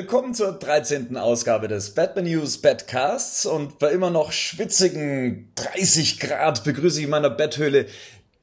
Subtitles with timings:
[0.00, 1.16] Willkommen zur 13.
[1.16, 7.10] Ausgabe des Batman News Badcasts und bei immer noch schwitzigen 30 Grad begrüße ich in
[7.10, 7.86] meiner Betthöhle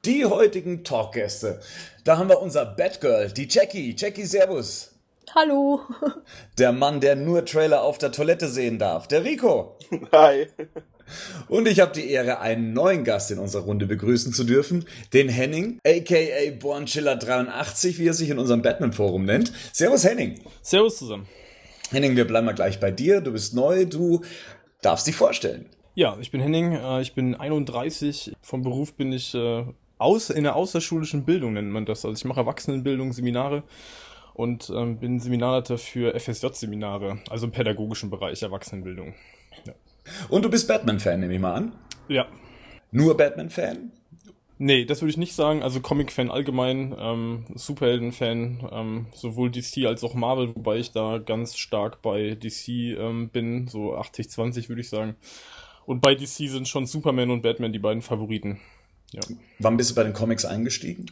[0.04, 1.62] die heutigen Talkgäste.
[2.04, 3.96] Da haben wir unser Batgirl, die Jackie.
[3.98, 4.96] Jackie, Servus.
[5.34, 5.80] Hallo.
[6.58, 9.78] Der Mann, der nur Trailer auf der Toilette sehen darf, der Rico.
[10.12, 10.48] Hi.
[11.48, 15.30] Und ich habe die Ehre, einen neuen Gast in unserer Runde begrüßen zu dürfen, den
[15.30, 19.54] Henning, aka Bornchiller83, wie er sich in unserem Batman-Forum nennt.
[19.72, 20.42] Servus Henning.
[20.62, 21.28] Servus zusammen.
[21.96, 23.22] Henning, wir bleiben mal gleich bei dir.
[23.22, 24.22] Du bist neu, du
[24.82, 25.68] darfst dich vorstellen.
[25.94, 28.34] Ja, ich bin Henning, äh, ich bin 31.
[28.42, 29.64] Vom Beruf bin ich äh,
[29.98, 32.04] aus, in der außerschulischen Bildung, nennt man das.
[32.04, 33.64] Also ich mache Erwachsenenbildung, Seminare
[34.34, 39.14] und ähm, bin Seminarleiter für FSJ-Seminare, also im pädagogischen Bereich Erwachsenenbildung.
[39.66, 39.74] Ja.
[40.28, 41.72] Und du bist Batman-Fan, nehme ich mal an.
[42.10, 42.28] Ja.
[42.92, 43.94] Nur Batman-Fan?
[44.58, 45.64] Nee, das würde ich nicht sagen.
[45.64, 51.58] Also Comic-Fan allgemein, ähm, Superhelden-Fan, ähm, sowohl DC als auch Marvel, wobei ich da ganz
[51.58, 55.16] stark bei DC ähm, bin, so 80-20 würde ich sagen.
[55.86, 58.60] Und bei DC sind schon Superman und Batman die beiden Favoriten.
[59.12, 59.22] Ja.
[59.60, 61.06] Wann bist du bei den Comics eingestiegen?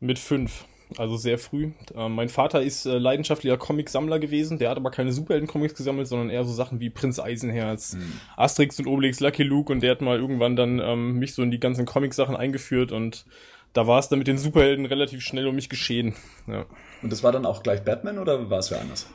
[0.00, 0.66] Mit fünf
[0.98, 1.72] also sehr früh.
[1.94, 6.30] Äh, mein Vater ist äh, leidenschaftlicher Comicsammler gewesen, der hat aber keine Superhelden-Comics gesammelt, sondern
[6.30, 8.12] eher so Sachen wie Prinz Eisenherz, mhm.
[8.36, 11.50] Asterix und Obelix, Lucky Luke und der hat mal irgendwann dann ähm, mich so in
[11.50, 13.24] die ganzen Comic-Sachen eingeführt und
[13.72, 16.14] da war es dann mit den Superhelden relativ schnell um mich geschehen.
[16.46, 16.66] Ja.
[17.02, 19.06] Und das war dann auch gleich Batman oder war es für anders?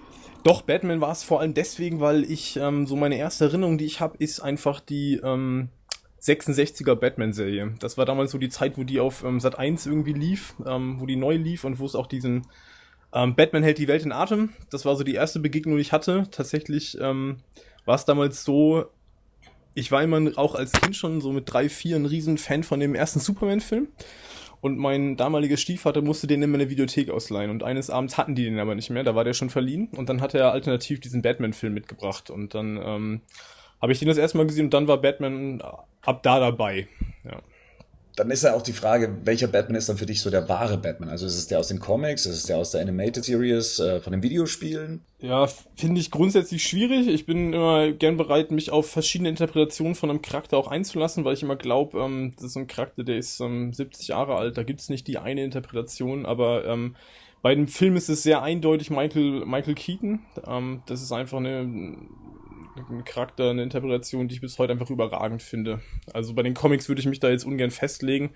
[0.43, 3.85] Doch, Batman war es vor allem deswegen, weil ich ähm, so meine erste Erinnerung, die
[3.85, 5.69] ich habe, ist einfach die ähm,
[6.22, 7.75] 66er Batman-Serie.
[7.79, 11.00] Das war damals so die Zeit, wo die auf ähm, Sat 1 irgendwie lief, ähm,
[11.00, 12.47] wo die neu lief und wo es auch diesen
[13.13, 14.50] ähm, Batman hält die Welt in Atem.
[14.69, 16.28] Das war so die erste Begegnung, die ich hatte.
[16.31, 17.38] Tatsächlich ähm,
[17.85, 18.85] war es damals so,
[19.73, 22.79] ich war immer auch als Kind schon so mit drei, vier ein riesen Fan von
[22.79, 23.88] dem ersten Superman-Film.
[24.59, 27.51] Und mein damaliger Stiefvater musste den immer in der Videothek ausleihen.
[27.51, 29.88] Und eines Abends hatten die den aber nicht mehr, da war der schon verliehen.
[29.95, 32.29] Und dann hat er alternativ diesen Batman-Film mitgebracht.
[32.31, 33.22] Und dann ähm,
[33.81, 35.61] habe ich den das erste Mal gesehen und dann war Batman
[36.01, 36.88] ab da dabei.
[37.23, 37.41] Ja.
[38.15, 40.79] Dann ist ja auch die Frage, welcher Batman ist dann für dich so der wahre
[40.79, 41.09] Batman?
[41.09, 43.99] Also ist es der aus den Comics, ist es der aus der Animated Series, äh,
[43.99, 45.01] von den Videospielen?
[45.19, 45.45] Ja,
[45.75, 47.07] finde ich grundsätzlich schwierig.
[47.07, 51.35] Ich bin immer gern bereit, mich auf verschiedene Interpretationen von einem Charakter auch einzulassen, weil
[51.35, 54.63] ich immer glaube, ähm, das ist ein Charakter, der ist ähm, 70 Jahre alt, da
[54.63, 56.95] gibt es nicht die eine Interpretation, aber ähm,
[57.43, 60.21] bei dem Film ist es sehr eindeutig Michael, Michael Keaton.
[60.47, 61.97] Ähm, das ist einfach eine
[62.89, 65.81] ein Charakter, eine Interpretation, die ich bis heute einfach überragend finde.
[66.13, 68.31] Also bei den Comics würde ich mich da jetzt ungern festlegen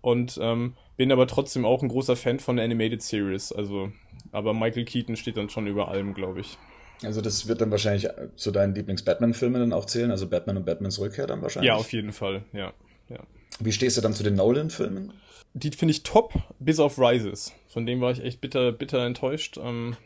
[0.00, 3.52] und ähm, bin aber trotzdem auch ein großer Fan von der Animated Series.
[3.52, 3.92] Also,
[4.32, 6.58] aber Michael Keaton steht dann schon über allem, glaube ich.
[7.02, 10.98] Also das wird dann wahrscheinlich zu deinen Lieblings-Batman-Filmen dann auch zählen, also Batman und Batmans
[10.98, 11.68] Rückkehr dann wahrscheinlich.
[11.68, 12.72] Ja, auf jeden Fall, ja.
[13.08, 13.20] ja.
[13.60, 15.12] Wie stehst du dann zu den Nolan-Filmen?
[15.54, 17.52] Die finde ich top, bis auf Rises.
[17.68, 19.58] Von dem war ich echt bitter, bitter enttäuscht.
[19.62, 19.96] Ähm,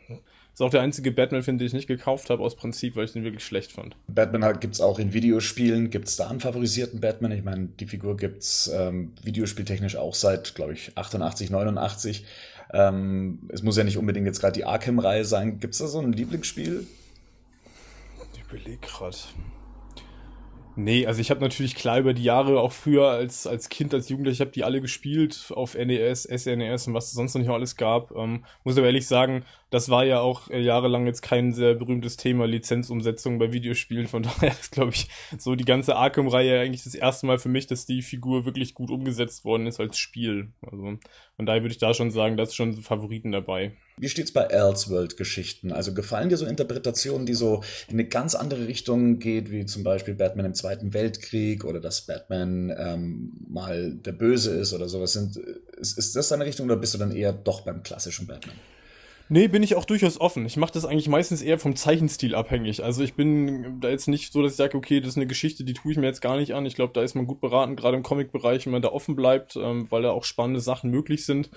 [0.53, 3.23] ist auch der einzige Batman-Film, den ich nicht gekauft habe, aus Prinzip, weil ich den
[3.23, 3.95] wirklich schlecht fand.
[4.07, 5.89] Batman gibt es auch in Videospielen.
[5.89, 7.31] Gibt es da einen favorisierten Batman?
[7.31, 12.25] Ich meine, die Figur gibt es ähm, videospieltechnisch auch seit, glaube ich, 88, 89.
[12.71, 15.59] Ähm, es muss ja nicht unbedingt jetzt gerade die Arkham-Reihe sein.
[15.59, 16.85] Gibt es da so ein Lieblingsspiel?
[18.33, 19.17] Ich überlege gerade.
[20.75, 24.09] Nee, also ich habe natürlich klar über die Jahre auch früher als, als Kind, als
[24.09, 27.51] Jugendlicher, ich habe die alle gespielt auf NES, SNES und was es sonst noch nicht
[27.51, 28.11] alles gab.
[28.15, 32.17] Ähm, muss aber ehrlich sagen, das war ja auch äh, jahrelang jetzt kein sehr berühmtes
[32.17, 34.07] Thema, Lizenzumsetzung bei Videospielen.
[34.07, 37.67] Von daher ist, glaube ich, so die ganze Arkham-Reihe eigentlich das erste Mal für mich,
[37.67, 40.53] dass die Figur wirklich gut umgesetzt worden ist als Spiel.
[40.61, 40.97] Also
[41.35, 43.73] von daher würde ich da schon sagen, da ist schon Favoriten dabei.
[43.97, 45.71] Wie steht's bei Elseworld-Geschichten?
[45.71, 49.83] Also gefallen dir so Interpretationen, die so in eine ganz andere Richtung geht, wie zum
[49.83, 55.13] Beispiel Batman im Zweiten Weltkrieg oder dass Batman ähm, mal der Böse ist oder sowas?
[55.13, 55.37] Sind,
[55.77, 58.55] ist, ist das deine Richtung oder bist du dann eher doch beim klassischen Batman?
[59.29, 60.45] Nee, bin ich auch durchaus offen.
[60.45, 62.83] Ich mache das eigentlich meistens eher vom Zeichenstil abhängig.
[62.83, 65.63] Also ich bin da jetzt nicht so, dass ich sage, okay, das ist eine Geschichte,
[65.63, 66.65] die tue ich mir jetzt gar nicht an.
[66.65, 69.55] Ich glaube, da ist man gut beraten, gerade im Comic-Bereich, wenn man da offen bleibt,
[69.55, 71.49] ähm, weil da auch spannende Sachen möglich sind.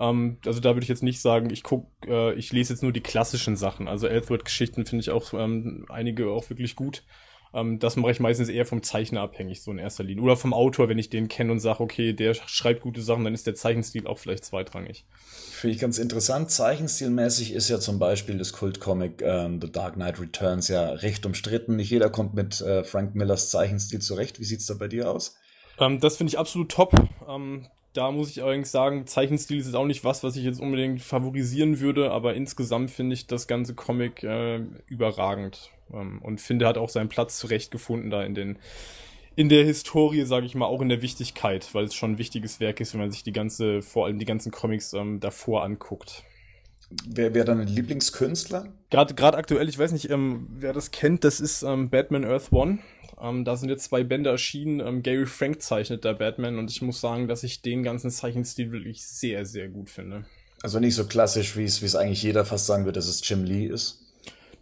[0.00, 2.92] Ähm, also da würde ich jetzt nicht sagen, ich guck, äh, ich lese jetzt nur
[2.92, 3.88] die klassischen Sachen.
[3.88, 7.04] Also Elfwood-Geschichten finde ich auch ähm, einige auch wirklich gut.
[7.54, 10.24] Ähm, das mache ich meistens eher vom Zeichner abhängig, so in erster Linie.
[10.24, 13.32] Oder vom Autor, wenn ich den kenne und sage, okay, der schreibt gute Sachen, dann
[13.32, 15.06] ist der Zeichenstil auch vielleicht zweitrangig.
[15.52, 16.50] Finde ich ganz interessant.
[16.50, 21.76] Zeichenstilmäßig ist ja zum Beispiel das Kultcomic ähm, The Dark Knight Returns ja recht umstritten.
[21.76, 24.40] Nicht jeder kommt mit äh, Frank Millers Zeichenstil zurecht.
[24.40, 25.36] Wie sieht's da bei dir aus?
[25.78, 26.92] Ähm, das finde ich absolut top.
[27.28, 30.60] Ähm, da muss ich allerdings sagen, Zeichenstil ist jetzt auch nicht was, was ich jetzt
[30.60, 36.66] unbedingt favorisieren würde, aber insgesamt finde ich das ganze Comic äh, überragend ähm, und finde,
[36.66, 38.58] hat auch seinen Platz zurechtgefunden da in den
[39.36, 42.60] in der Historie, sage ich mal, auch in der Wichtigkeit, weil es schon ein wichtiges
[42.60, 46.22] Werk ist, wenn man sich die ganze, vor allem die ganzen Comics ähm, davor anguckt.
[47.08, 48.68] Wer wäre dein Lieblingskünstler?
[48.90, 52.52] Gerade gerade aktuell, ich weiß nicht, ähm, wer das kennt, das ist ähm, Batman Earth
[52.52, 52.78] One.
[53.20, 54.80] Ähm, da sind jetzt zwei Bände erschienen.
[54.80, 58.72] Ähm, Gary Frank zeichnet der Batman und ich muss sagen, dass ich den ganzen Zeichenstil
[58.72, 60.24] wirklich sehr, sehr gut finde.
[60.62, 63.66] Also nicht so klassisch, wie es eigentlich jeder fast sagen wird, dass es Jim Lee
[63.66, 64.00] ist.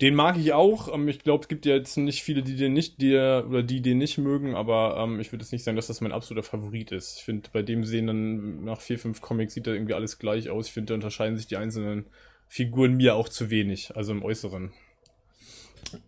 [0.00, 0.93] Den mag ich auch.
[0.93, 3.81] Ähm, ich glaube, es gibt ja jetzt nicht viele, die den nicht, die oder die
[3.81, 6.90] den nicht mögen, aber ähm, ich würde jetzt nicht sagen, dass das mein absoluter Favorit
[6.90, 7.19] ist.
[7.19, 10.50] Ich finde, bei dem sehen dann nach vier, fünf Comics sieht da irgendwie alles gleich
[10.50, 10.66] aus.
[10.66, 12.06] Ich finde, da unterscheiden sich die einzelnen
[12.49, 14.72] Figuren mir auch zu wenig, also im Äußeren.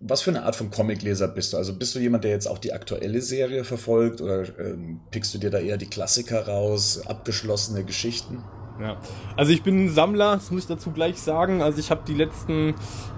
[0.01, 1.57] Was für eine Art von Comicleser bist du?
[1.57, 5.39] Also bist du jemand, der jetzt auch die aktuelle Serie verfolgt oder ähm, pickst du
[5.39, 8.43] dir da eher die Klassiker raus, abgeschlossene Geschichten?
[8.81, 8.97] Ja,
[9.37, 11.63] also ich bin ein Sammler, das muss ich dazu gleich sagen.
[11.63, 12.75] Also ich habe die letzten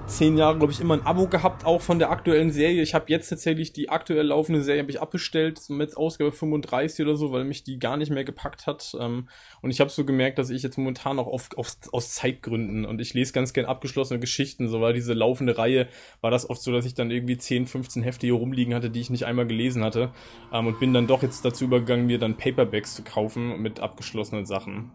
[0.07, 2.83] zehn Jahre, glaube ich, immer ein Abo gehabt, auch von der aktuellen Serie.
[2.83, 7.33] Ich habe jetzt tatsächlich die aktuell laufende Serie ich abbestellt, mit Ausgabe 35 oder so,
[7.33, 8.97] weil mich die gar nicht mehr gepackt hat.
[9.01, 9.29] Ähm,
[9.63, 13.01] und ich habe so gemerkt, dass ich jetzt momentan auch auf, auf, aus Zeitgründen und
[13.01, 14.69] ich lese ganz gern abgeschlossene Geschichten.
[14.69, 15.89] So war diese laufende Reihe,
[16.21, 19.01] war das oft so, dass ich dann irgendwie 10, 15 Hefte hier rumliegen hatte, die
[19.01, 20.13] ich nicht einmal gelesen hatte.
[20.53, 24.47] Ähm, und bin dann doch jetzt dazu übergegangen, mir dann Paperbacks zu kaufen mit abgeschlossenen
[24.47, 24.93] Sachen.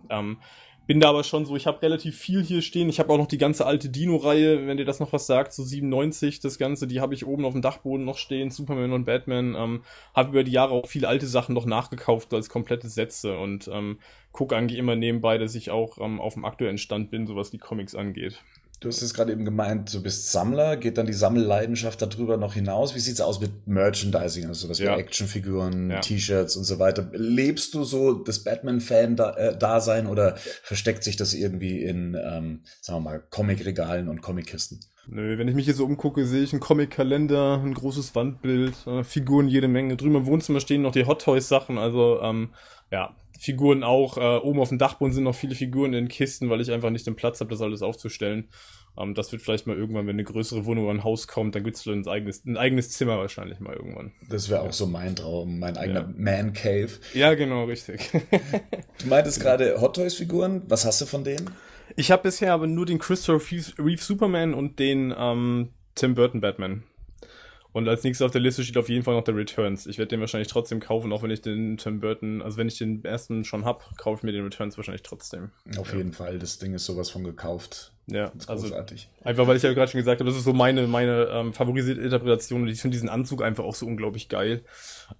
[0.87, 2.89] Bin da aber schon so, ich habe relativ viel hier stehen.
[2.89, 5.63] Ich habe auch noch die ganze alte Dino-Reihe, wenn dir das noch was sagt, so
[5.63, 9.55] 97, das Ganze, die habe ich oben auf dem Dachboden noch stehen, Superman und Batman.
[9.55, 9.83] Ähm,
[10.15, 13.99] habe über die Jahre auch viele alte Sachen noch nachgekauft als komplette Sätze und ähm,
[14.31, 17.51] gucke eigentlich immer nebenbei, dass ich auch ähm, auf dem aktuellen Stand bin, so was
[17.51, 18.43] die Comics angeht.
[18.81, 20.75] Du hast es gerade eben gemeint, du bist Sammler.
[20.75, 22.95] Geht dann die Sammelleidenschaft darüber noch hinaus?
[22.95, 24.95] Wie sieht's aus mit Merchandising, also sowas ja.
[24.95, 25.99] wie Actionfiguren, ja.
[25.99, 27.07] T-Shirts und so weiter?
[27.13, 33.11] Lebst du so das Batman-Fan-Dasein äh, oder versteckt sich das irgendwie in, ähm, sagen wir
[33.11, 34.79] mal, Comic-Regalen und Comic-Kisten?
[35.05, 39.03] Nö, wenn ich mich hier so umgucke, sehe ich einen Comic-Kalender, ein großes Wandbild, äh,
[39.03, 39.95] Figuren jede Menge.
[39.95, 42.49] Drüben im Wohnzimmer stehen noch die Hot Toys-Sachen, also ähm,
[42.89, 44.17] ja, Figuren auch.
[44.17, 47.07] Äh, oben auf dem Dachboden sind noch viele Figuren in Kisten, weil ich einfach nicht
[47.07, 48.49] den Platz habe, das alles aufzustellen.
[48.95, 51.63] Ähm, das wird vielleicht mal irgendwann, wenn eine größere Wohnung oder ein Haus kommt, dann
[51.63, 54.11] gibt's ein eigenes, ein eigenes Zimmer wahrscheinlich mal irgendwann.
[54.29, 56.13] Das wäre auch so mein Traum, mein eigener ja.
[56.15, 56.91] Man Cave.
[57.15, 58.11] Ja, genau, richtig.
[58.99, 60.61] du meintest gerade Hot Toys Figuren.
[60.67, 61.49] Was hast du von denen?
[61.95, 63.43] Ich habe bisher aber nur den Christopher
[63.79, 66.83] Reeve Superman und den ähm, Tim Burton Batman.
[67.73, 69.85] Und als nächstes auf der Liste steht auf jeden Fall noch der Returns.
[69.87, 72.77] Ich werde den wahrscheinlich trotzdem kaufen, auch wenn ich den Tim Burton, also wenn ich
[72.77, 75.51] den ersten schon hab, kaufe ich mir den Returns wahrscheinlich trotzdem.
[75.77, 75.99] Auf ja.
[75.99, 77.91] jeden Fall, das Ding ist sowas von gekauft.
[78.07, 79.09] Ja, also großartig.
[79.23, 82.01] einfach weil ich ja gerade schon gesagt habe, das ist so meine meine ähm, favorisierte
[82.01, 84.63] Interpretation und ich finde diesen Anzug einfach auch so unglaublich geil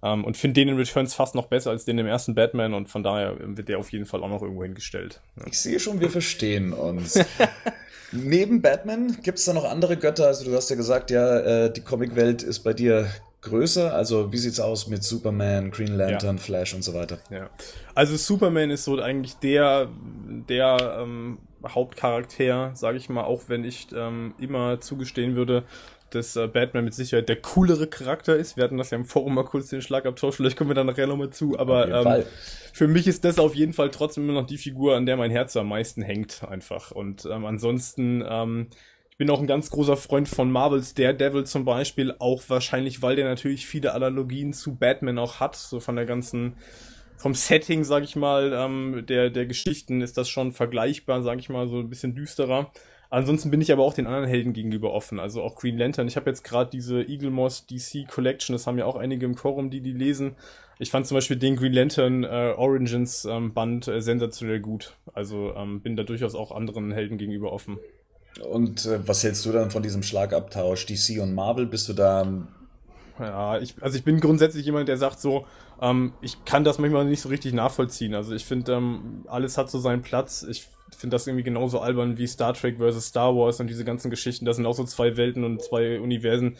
[0.02, 2.88] ähm, und finde den in Returns fast noch besser als den im ersten Batman und
[2.88, 5.20] von daher wird der auf jeden Fall auch noch irgendwo hingestellt.
[5.38, 5.46] Ja.
[5.46, 7.18] Ich sehe schon, wir verstehen uns.
[8.12, 10.26] Neben Batman gibt es da noch andere Götter?
[10.26, 13.08] Also du hast ja gesagt, ja, äh, die Comicwelt ist bei dir
[13.40, 13.92] größer.
[13.94, 16.42] Also wie sieht's aus mit Superman, Green Lantern, ja.
[16.42, 17.18] Flash und so weiter?
[17.30, 17.50] Ja,
[17.94, 19.88] also Superman ist so eigentlich der
[20.48, 25.64] der ähm, Hauptcharakter, sage ich mal, auch wenn ich ähm, immer zugestehen würde,
[26.14, 28.56] dass äh, Batman mit Sicherheit der coolere Charakter ist.
[28.56, 31.06] Wir hatten das ja im Forum mal kurz den Schlagabtausch, vielleicht kommen wir da nachher
[31.06, 32.24] nochmal zu, aber ähm,
[32.72, 35.30] für mich ist das auf jeden Fall trotzdem immer noch die Figur, an der mein
[35.30, 36.90] Herz am meisten hängt, einfach.
[36.90, 38.68] Und ähm, ansonsten, ähm,
[39.10, 43.16] ich bin auch ein ganz großer Freund von Marvels Daredevil zum Beispiel, auch wahrscheinlich, weil
[43.16, 46.56] der natürlich viele Analogien zu Batman auch hat, so von der ganzen
[47.22, 51.48] vom Setting, sag ich mal, ähm, der, der Geschichten ist das schon vergleichbar, sag ich
[51.48, 52.72] mal, so ein bisschen düsterer.
[53.12, 56.08] Ansonsten bin ich aber auch den anderen Helden gegenüber offen, also auch Green Lantern.
[56.08, 59.34] Ich habe jetzt gerade diese Eagle Moss DC Collection, das haben ja auch einige im
[59.34, 60.34] Forum, die die lesen.
[60.78, 64.96] Ich fand zum Beispiel den Green Lantern äh, Origins ähm, Band äh, sensationell gut.
[65.12, 67.78] Also ähm, bin da durchaus auch anderen Helden gegenüber offen.
[68.48, 71.66] Und äh, was hältst du dann von diesem Schlagabtausch DC und Marvel?
[71.66, 72.26] Bist du da
[73.18, 75.44] Ja, ich, also ich bin grundsätzlich jemand, der sagt so,
[75.82, 78.14] ähm, ich kann das manchmal nicht so richtig nachvollziehen.
[78.14, 80.46] Also ich finde, ähm, alles hat so seinen Platz.
[80.48, 84.08] Ich finde das irgendwie genauso albern wie Star Trek versus Star Wars und diese ganzen
[84.08, 84.44] Geschichten.
[84.44, 86.56] Das sind auch so zwei Welten und zwei Universen,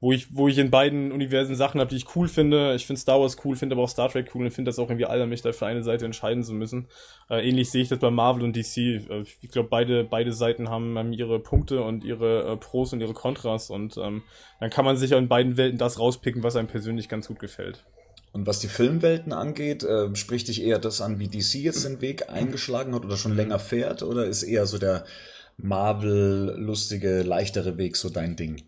[0.00, 2.74] wo ich, wo ich in beiden Universen Sachen habe, die ich cool finde.
[2.74, 4.90] Ich finde Star Wars cool, finde aber auch Star Trek cool und finde das auch
[4.90, 6.88] irgendwie albern, mich da für eine Seite entscheiden zu müssen.
[7.30, 8.76] Äh, ähnlich sehe ich das bei Marvel und DC.
[8.76, 13.00] Äh, ich glaube, beide, beide Seiten haben, haben ihre Punkte und ihre äh, Pros und
[13.00, 14.24] ihre Kontras und ähm,
[14.60, 17.86] dann kann man sich in beiden Welten das rauspicken, was einem persönlich ganz gut gefällt.
[18.32, 22.00] Und was die Filmwelten angeht, äh, spricht dich eher das an, wie DC jetzt den
[22.00, 24.02] Weg eingeschlagen hat oder schon länger fährt?
[24.02, 25.04] Oder ist eher so der
[25.56, 28.62] Marvel-lustige, leichtere Weg so dein Ding?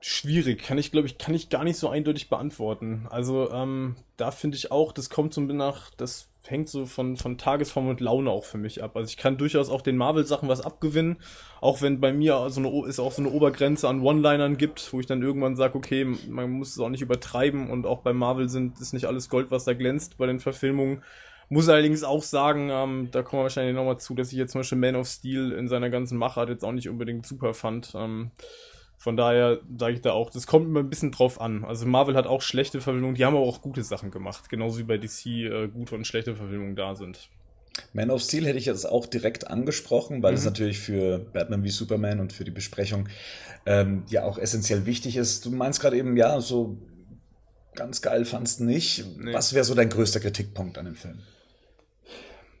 [0.00, 3.06] Schwierig, kann ich, glaube ich, kann ich gar nicht so eindeutig beantworten.
[3.10, 7.38] Also, ähm, da finde ich auch, das kommt so nach, das hängt so von, von
[7.38, 8.96] Tagesform und Laune auch für mich ab.
[8.96, 11.16] Also ich kann durchaus auch den Marvel-Sachen was abgewinnen,
[11.60, 15.00] auch wenn bei mir so eine, ist auch so eine Obergrenze an One-Linern gibt, wo
[15.00, 18.48] ich dann irgendwann sage, okay, man muss es auch nicht übertreiben und auch bei Marvel
[18.48, 21.02] sind, ist nicht alles Gold, was da glänzt bei den Verfilmungen.
[21.48, 24.60] Muss allerdings auch sagen, ähm, da kommen wir wahrscheinlich nochmal zu, dass ich jetzt zum
[24.60, 27.92] Beispiel Man of Steel in seiner ganzen Machart jetzt auch nicht unbedingt super fand.
[27.94, 28.32] Ähm,
[28.98, 31.64] von daher sage ich da auch, das kommt immer ein bisschen drauf an.
[31.64, 34.48] Also Marvel hat auch schlechte Verfilmungen, die haben aber auch gute Sachen gemacht.
[34.48, 37.28] Genauso wie bei DC äh, gute und schlechte Verfilmungen da sind.
[37.92, 40.38] Man of Steel hätte ich jetzt auch direkt angesprochen, weil mhm.
[40.38, 43.08] es natürlich für Batman wie Superman und für die Besprechung
[43.66, 45.44] ähm, ja auch essentiell wichtig ist.
[45.44, 46.78] Du meinst gerade eben, ja, so
[47.74, 49.04] ganz geil fandst du nicht.
[49.18, 49.34] Nee.
[49.34, 51.18] Was wäre so dein größter Kritikpunkt an dem Film?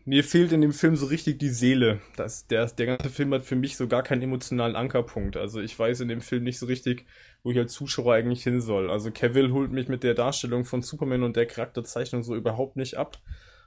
[0.06, 2.00] Mir fehlt in dem Film so richtig die Seele.
[2.16, 5.36] Das, der, der ganze Film hat für mich so gar keinen emotionalen Ankerpunkt.
[5.36, 7.04] Also ich weiß in dem Film nicht so richtig,
[7.42, 8.88] wo ich als Zuschauer eigentlich hin soll.
[8.88, 12.96] Also Cavill holt mich mit der Darstellung von Superman und der Charakterzeichnung so überhaupt nicht
[12.96, 13.18] ab.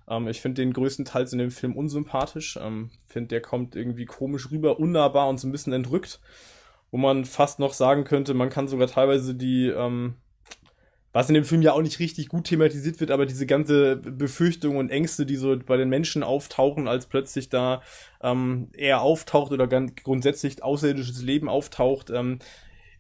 [0.08, 2.58] Ähm, ich finde den größtenteils in dem Film unsympathisch.
[2.62, 6.22] Ähm, finde, der kommt irgendwie komisch rüber, unnahbar und so ein bisschen entrückt.
[6.89, 10.15] Wo man fast noch sagen könnte, man kann sogar teilweise die, ähm,
[11.12, 14.78] was in dem Film ja auch nicht richtig gut thematisiert wird, aber diese ganze Befürchtung
[14.78, 17.82] und Ängste, die so bei den Menschen auftauchen, als plötzlich da
[18.22, 22.12] ähm, er auftaucht oder ganz grundsätzlich außerirdisches Leben auftaucht.
[22.12, 22.39] Ähm,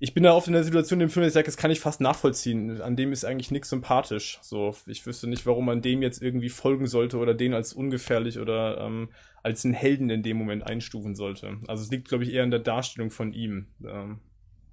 [0.01, 1.99] ich bin da oft in der Situation im Film, ich sage, das kann ich fast
[1.99, 2.81] nachvollziehen.
[2.81, 4.39] An dem ist eigentlich nichts sympathisch.
[4.41, 8.39] So, ich wüsste nicht, warum man dem jetzt irgendwie folgen sollte oder den als ungefährlich
[8.39, 9.09] oder ähm,
[9.43, 11.57] als einen Helden in dem Moment einstufen sollte.
[11.67, 13.67] Also es liegt, glaube ich, eher in der Darstellung von ihm.
[13.85, 14.19] Ähm,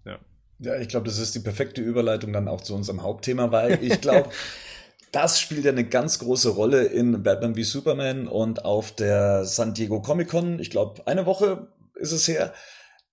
[0.05, 0.21] ja.
[0.59, 4.01] Ja, ich glaube, das ist die perfekte Überleitung dann auch zu unserem Hauptthema, weil ich
[4.01, 4.31] glaube,
[5.13, 9.75] das spielt ja eine ganz große Rolle in Batman wie Superman und auf der San
[9.75, 12.53] Diego Comic Con, ich glaube, eine Woche ist es her,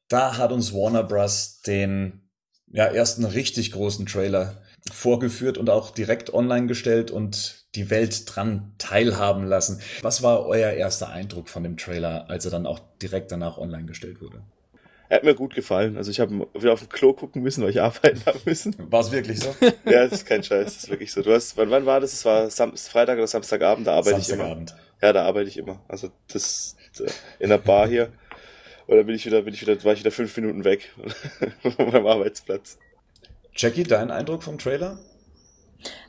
[0.07, 1.61] da hat uns Warner Bros.
[1.61, 2.29] den
[2.71, 8.73] ja, ersten richtig großen Trailer vorgeführt und auch direkt online gestellt und die Welt dran
[8.77, 9.81] teilhaben lassen.
[10.01, 13.85] Was war euer erster Eindruck von dem Trailer, als er dann auch direkt danach online
[13.85, 14.43] gestellt wurde?
[15.13, 15.95] Er hat mir gut gefallen.
[15.95, 18.75] Also ich habe wieder auf dem Klo gucken müssen, weil ich arbeiten habe müssen.
[18.89, 19.53] War es wirklich so?
[19.85, 21.21] ja, das ist kein Scheiß, das ist wirklich so.
[21.21, 22.13] Du hast, wann, wann war das?
[22.13, 24.65] Es war Sam Freitag oder Samstagabend, da arbeite ich immer.
[25.03, 25.79] Ja, da arbeite ich immer.
[25.87, 26.75] Also das
[27.37, 28.11] in der Bar hier.
[28.87, 30.91] Und dann bin ich wieder, bin ich wieder, war ich wieder fünf Minuten weg
[31.61, 32.79] von meinem Arbeitsplatz.
[33.55, 34.97] Jackie, dein Eindruck vom Trailer?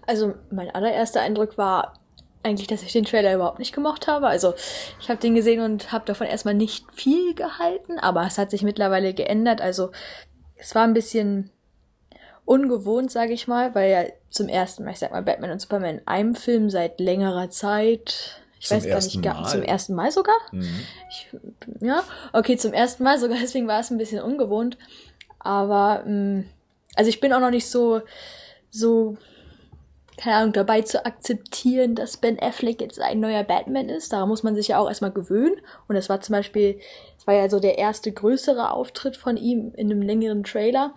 [0.07, 2.01] Also mein allererster Eindruck war
[2.45, 4.27] eigentlich, dass ich den Trailer überhaupt nicht gemocht habe.
[4.27, 4.55] Also
[5.01, 8.63] ich habe den gesehen und habe davon erstmal nicht viel gehalten, aber es hat sich
[8.63, 9.61] mittlerweile geändert.
[9.61, 9.91] Also
[10.57, 11.51] es war ein bisschen
[12.45, 15.99] ungewohnt, sage ich mal, weil ja zum ersten Mal, ich sag mal, Batman und Superman
[15.99, 18.41] in einem Film seit längerer Zeit.
[18.61, 20.37] Ich zum weiß gar nicht, gar, zum ersten Mal sogar?
[20.53, 20.81] Mhm.
[21.11, 21.29] Ich,
[21.81, 24.77] ja, okay, zum ersten Mal sogar, deswegen war es ein bisschen ungewohnt.
[25.39, 26.45] Aber, mh, mm,
[26.97, 28.03] also ich bin auch noch nicht so,
[28.71, 29.17] so
[30.17, 34.13] keine Ahnung, dabei zu akzeptieren, dass Ben Affleck jetzt ein neuer Batman ist.
[34.13, 35.57] Daran muss man sich ja auch erstmal gewöhnen.
[35.89, 36.79] Und es war zum Beispiel,
[37.19, 40.95] es war ja so der erste größere Auftritt von ihm in einem längeren Trailer.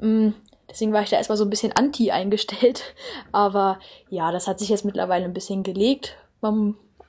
[0.00, 0.30] Mm,
[0.68, 2.94] deswegen war ich da erstmal so ein bisschen anti eingestellt.
[3.32, 6.16] Aber ja, das hat sich jetzt mittlerweile ein bisschen gelegt.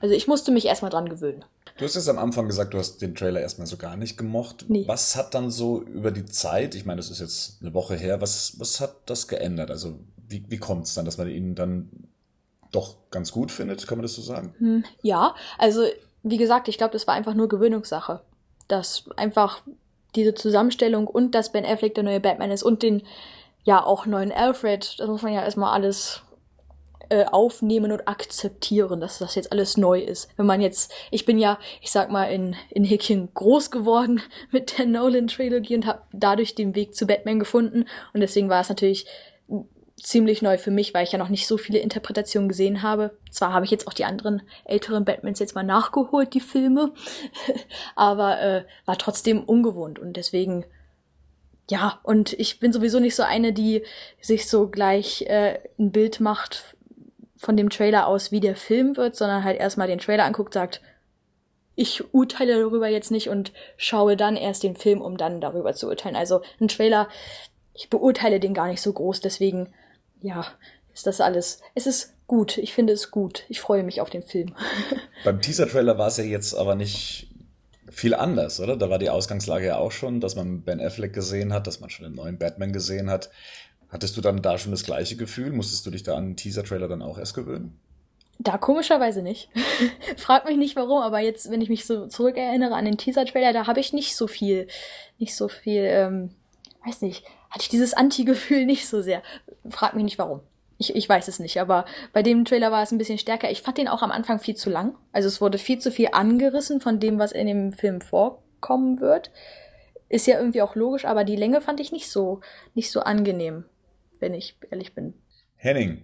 [0.00, 1.44] Also ich musste mich erstmal dran gewöhnen.
[1.76, 4.64] Du hast es am Anfang gesagt, du hast den Trailer erstmal so gar nicht gemocht.
[4.68, 4.84] Nee.
[4.86, 8.22] Was hat dann so über die Zeit, ich meine, das ist jetzt eine Woche her,
[8.22, 9.70] was, was hat das geändert?
[9.70, 11.90] Also wie, wie kommt es dann, dass man ihn dann
[12.72, 13.86] doch ganz gut findet?
[13.86, 14.54] Kann man das so sagen?
[14.58, 15.86] Hm, ja, also
[16.22, 18.20] wie gesagt, ich glaube, das war einfach nur Gewöhnungssache.
[18.68, 19.62] Dass einfach
[20.16, 23.02] diese Zusammenstellung und dass Ben Affleck der neue Batman ist und den
[23.62, 26.22] ja auch neuen Alfred, das muss man ja erstmal alles
[27.08, 30.28] äh, aufnehmen und akzeptieren, dass das jetzt alles neu ist.
[30.36, 34.78] Wenn man jetzt, ich bin ja, ich sag mal, in, in Häkchen groß geworden mit
[34.78, 39.06] der Nolan-Trilogie und habe dadurch den Weg zu Batman gefunden und deswegen war es natürlich
[40.00, 43.16] ziemlich neu für mich, weil ich ja noch nicht so viele Interpretationen gesehen habe.
[43.30, 46.92] Zwar habe ich jetzt auch die anderen älteren Batmans jetzt mal nachgeholt, die Filme,
[47.96, 50.64] aber äh, war trotzdem ungewohnt und deswegen
[51.68, 53.82] ja, und ich bin sowieso nicht so eine, die
[54.20, 56.76] sich so gleich äh, ein Bild macht
[57.36, 60.80] von dem Trailer aus, wie der Film wird, sondern halt erstmal den Trailer anguckt, sagt,
[61.74, 65.88] ich urteile darüber jetzt nicht und schaue dann erst den Film, um dann darüber zu
[65.88, 66.16] urteilen.
[66.16, 67.08] Also ein Trailer,
[67.74, 69.74] ich beurteile den gar nicht so groß, deswegen,
[70.26, 70.46] ja,
[70.92, 71.60] ist das alles.
[71.74, 73.44] Es ist gut, ich finde es gut.
[73.48, 74.54] Ich freue mich auf den Film.
[75.24, 77.28] Beim Teaser-Trailer war es ja jetzt aber nicht
[77.88, 78.76] viel anders, oder?
[78.76, 81.90] Da war die Ausgangslage ja auch schon, dass man Ben Affleck gesehen hat, dass man
[81.90, 83.30] schon den neuen Batman gesehen hat.
[83.88, 85.52] Hattest du dann da schon das gleiche Gefühl?
[85.52, 87.78] Musstest du dich da an den Teaser-Trailer dann auch erst gewöhnen?
[88.38, 89.48] Da komischerweise nicht.
[90.16, 93.66] Frag mich nicht warum, aber jetzt, wenn ich mich so zurückerinnere an den Teaser-Trailer, da
[93.68, 94.66] habe ich nicht so viel,
[95.18, 96.30] nicht so viel, ähm,
[96.84, 97.24] weiß nicht,
[97.56, 99.22] hatte ich dieses Anti-Gefühl nicht so sehr.
[99.68, 100.40] Frag mich nicht warum.
[100.78, 103.50] Ich, ich weiß es nicht, aber bei dem Trailer war es ein bisschen stärker.
[103.50, 104.94] Ich fand den auch am Anfang viel zu lang.
[105.10, 109.30] Also es wurde viel zu viel angerissen von dem, was in dem Film vorkommen wird.
[110.10, 112.42] Ist ja irgendwie auch logisch, aber die Länge fand ich nicht so,
[112.74, 113.64] nicht so angenehm,
[114.20, 115.14] wenn ich ehrlich bin.
[115.56, 116.02] Henning.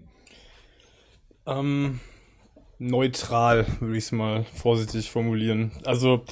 [1.44, 2.00] Ähm,
[2.78, 5.72] neutral, würde ich es mal vorsichtig formulieren.
[5.84, 6.24] Also,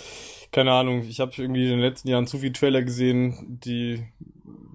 [0.51, 4.03] keine Ahnung, ich habe irgendwie in den letzten Jahren zu viele Trailer gesehen, die,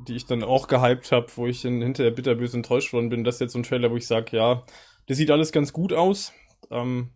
[0.08, 3.24] die ich dann auch gehypt habe, wo ich dann hinterher bitterbös enttäuscht worden bin.
[3.24, 4.64] Das ist jetzt so ein Trailer, wo ich sage, ja,
[5.08, 6.34] das sieht alles ganz gut aus.
[6.72, 7.10] Ähm,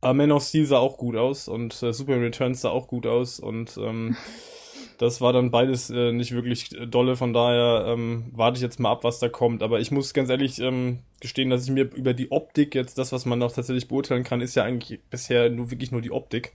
[0.00, 3.06] aber Man of Steel sah auch gut aus und äh, Super Returns sah auch gut
[3.06, 4.16] aus und ähm,
[4.98, 8.92] das war dann beides äh, nicht wirklich dolle, von daher ähm, warte ich jetzt mal
[8.92, 9.62] ab, was da kommt.
[9.62, 13.12] Aber ich muss ganz ehrlich ähm, gestehen, dass ich mir über die Optik jetzt, das,
[13.12, 16.52] was man noch tatsächlich beurteilen kann, ist ja eigentlich bisher nur wirklich nur die Optik.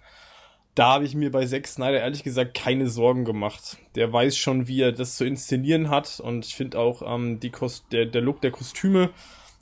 [0.76, 3.78] Da habe ich mir bei Zack Snyder ehrlich gesagt keine Sorgen gemacht.
[3.96, 7.52] Der weiß schon, wie er das zu inszenieren hat und ich finde auch ähm, die
[7.52, 9.12] Kost der, der Look der Kostüme,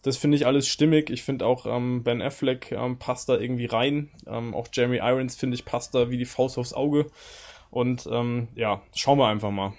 [0.03, 1.09] das finde ich alles stimmig.
[1.09, 4.09] Ich finde auch ähm, Ben Affleck ähm, passt da irgendwie rein.
[4.25, 7.11] Ähm, auch Jeremy Irons finde ich passt da wie die Faust aufs Auge.
[7.69, 9.73] Und ähm, ja, schauen wir einfach mal.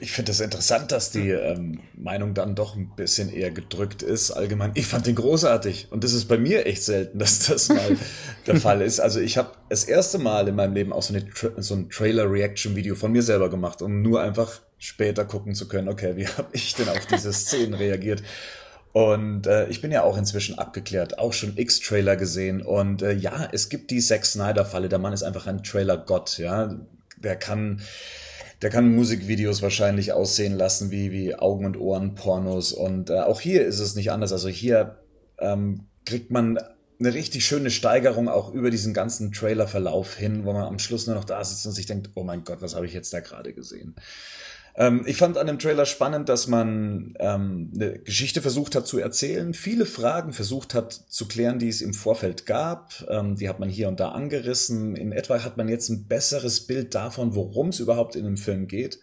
[0.00, 4.02] Ich finde es das interessant, dass die ähm, Meinung dann doch ein bisschen eher gedrückt
[4.02, 4.30] ist.
[4.30, 5.88] Allgemein, ich fand den großartig.
[5.90, 7.96] Und das ist bei mir echt selten, dass das mal
[8.46, 9.00] der Fall ist.
[9.00, 11.24] Also ich habe das erste Mal in meinem Leben auch so, eine,
[11.58, 16.16] so ein Trailer-Reaction-Video von mir selber gemacht, um nur einfach später gucken zu können, okay,
[16.16, 18.22] wie habe ich denn auf diese Szenen reagiert?
[18.92, 22.60] Und äh, ich bin ja auch inzwischen abgeklärt, auch schon X-Trailer gesehen.
[22.60, 24.88] Und äh, ja, es gibt die Zack Snyder-Falle.
[24.88, 26.78] Der Mann ist einfach ein Trailer-Gott, ja.
[27.16, 27.80] Der kann,
[28.62, 32.72] der kann Musikvideos wahrscheinlich aussehen lassen wie, wie Augen- und Ohren-Pornos.
[32.72, 34.32] Und äh, auch hier ist es nicht anders.
[34.32, 34.98] Also hier
[35.38, 36.58] ähm, kriegt man
[37.00, 41.16] eine richtig schöne Steigerung auch über diesen ganzen Trailer-Verlauf hin, wo man am Schluss nur
[41.16, 43.52] noch da sitzt und sich denkt, oh mein Gott, was habe ich jetzt da gerade
[43.52, 43.96] gesehen?
[44.74, 48.98] Ähm, ich fand an dem Trailer spannend, dass man ähm, eine Geschichte versucht hat zu
[48.98, 53.04] erzählen, viele Fragen versucht hat zu klären, die es im Vorfeld gab.
[53.08, 54.96] Ähm, die hat man hier und da angerissen.
[54.96, 58.66] In etwa hat man jetzt ein besseres Bild davon, worum es überhaupt in dem Film
[58.66, 58.98] geht.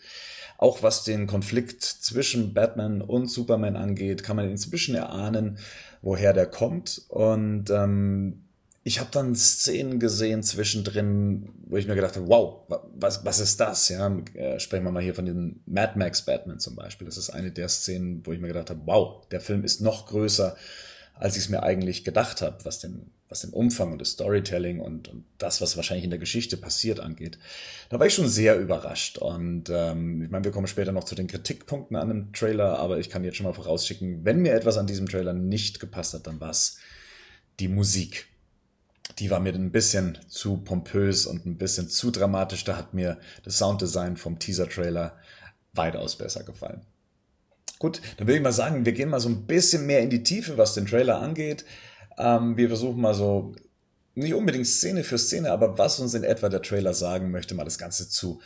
[0.57, 5.57] Auch was den Konflikt zwischen Batman und Superman angeht, kann man inzwischen erahnen,
[6.01, 7.03] woher der kommt.
[7.07, 8.48] Und ähm,
[8.89, 12.63] ich habe dann Szenen gesehen zwischendrin, wo ich mir gedacht habe, wow,
[12.95, 13.87] was, was ist das?
[13.89, 17.05] Ja, äh, sprechen wir mal hier von dem Mad Max Batman zum Beispiel.
[17.05, 20.07] Das ist eine der Szenen, wo ich mir gedacht habe, wow, der Film ist noch
[20.07, 20.57] größer,
[21.13, 24.79] als ich es mir eigentlich gedacht habe, was den, was den Umfang und das Storytelling
[24.79, 27.37] und, und das, was wahrscheinlich in der Geschichte passiert, angeht.
[27.89, 29.19] Da war ich schon sehr überrascht.
[29.19, 32.97] Und ähm, ich meine, wir kommen später noch zu den Kritikpunkten an dem Trailer, aber
[32.97, 36.25] ich kann jetzt schon mal vorausschicken, wenn mir etwas an diesem Trailer nicht gepasst hat,
[36.25, 36.79] dann war es
[37.59, 38.25] die Musik
[39.19, 42.63] die war mir ein bisschen zu pompös und ein bisschen zu dramatisch.
[42.63, 45.17] Da hat mir das Sounddesign vom Teaser-Trailer
[45.73, 46.81] weitaus besser gefallen.
[47.79, 50.23] Gut, dann würde ich mal sagen, wir gehen mal so ein bisschen mehr in die
[50.23, 51.65] Tiefe, was den Trailer angeht.
[52.17, 53.55] Ähm, wir versuchen mal so,
[54.15, 57.63] nicht unbedingt Szene für Szene, aber was uns in etwa der Trailer sagen möchte, mal
[57.63, 58.41] das Ganze zu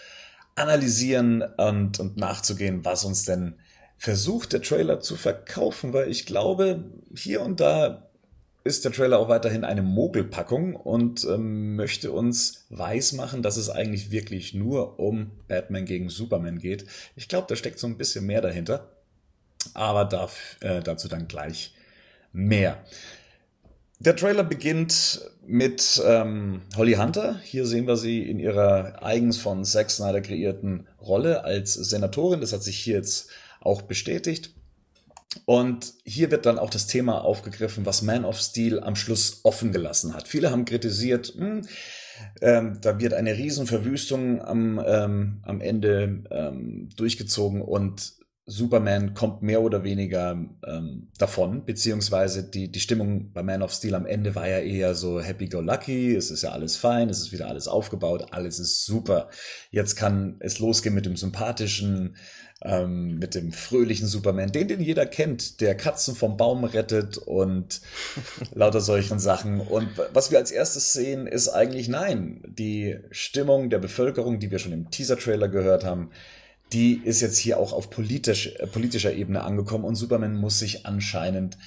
[0.56, 3.56] analysieren und, und nachzugehen, was uns denn
[3.98, 8.10] versucht, der Trailer zu verkaufen, weil ich glaube, hier und da
[8.64, 14.12] ist der Trailer auch weiterhin eine Mogelpackung und ähm, möchte uns weismachen, dass es eigentlich
[14.12, 16.86] wirklich nur um Batman gegen Superman geht.
[17.16, 18.90] Ich glaube, da steckt so ein bisschen mehr dahinter,
[19.74, 21.74] aber darf, äh, dazu dann gleich
[22.32, 22.84] mehr.
[24.00, 27.40] Der Trailer beginnt mit ähm, Holly Hunter.
[27.44, 32.42] Hier sehen wir sie in ihrer eigens von Zack Snyder kreierten Rolle als Senatorin.
[32.42, 33.30] Das hat sich hier jetzt
[33.62, 34.53] auch bestätigt.
[35.46, 39.72] Und hier wird dann auch das Thema aufgegriffen, was Man of Steel am Schluss offen
[39.72, 40.28] gelassen hat.
[40.28, 41.62] Viele haben kritisiert, mh, hm,
[42.42, 48.14] ähm, da wird eine Riesenverwüstung am, ähm, am Ende ähm, durchgezogen und
[48.46, 53.96] Superman kommt mehr oder weniger ähm, davon, beziehungsweise die, die Stimmung bei Man of Steel
[53.96, 57.48] am Ende war ja eher so happy-go-lucky, es ist ja alles fein, es ist wieder
[57.48, 59.30] alles aufgebaut, alles ist super.
[59.72, 62.18] Jetzt kann es losgehen mit dem sympathischen,
[62.64, 67.80] ähm, mit dem fröhlichen Superman, den, den jeder kennt, der Katzen vom Baum rettet und
[68.54, 69.62] lauter solchen Sachen.
[69.62, 74.60] Und was wir als erstes sehen, ist eigentlich nein, die Stimmung der Bevölkerung, die wir
[74.60, 76.10] schon im Teaser-Trailer gehört haben,
[76.74, 80.86] die ist jetzt hier auch auf politisch, äh, politischer Ebene angekommen und Superman muss sich
[80.86, 81.58] anscheinend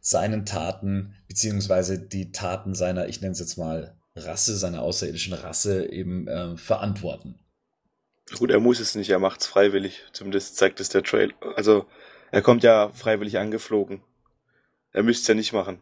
[0.00, 5.90] seinen Taten, beziehungsweise die Taten seiner, ich nenne es jetzt mal Rasse, seiner außerirdischen Rasse
[5.90, 7.38] eben äh, verantworten.
[8.38, 11.32] Gut, er muss es nicht, er macht es freiwillig, zumindest zeigt es der Trail.
[11.54, 11.86] Also,
[12.32, 14.02] er kommt ja freiwillig angeflogen.
[14.92, 15.80] Er müsste es ja nicht machen.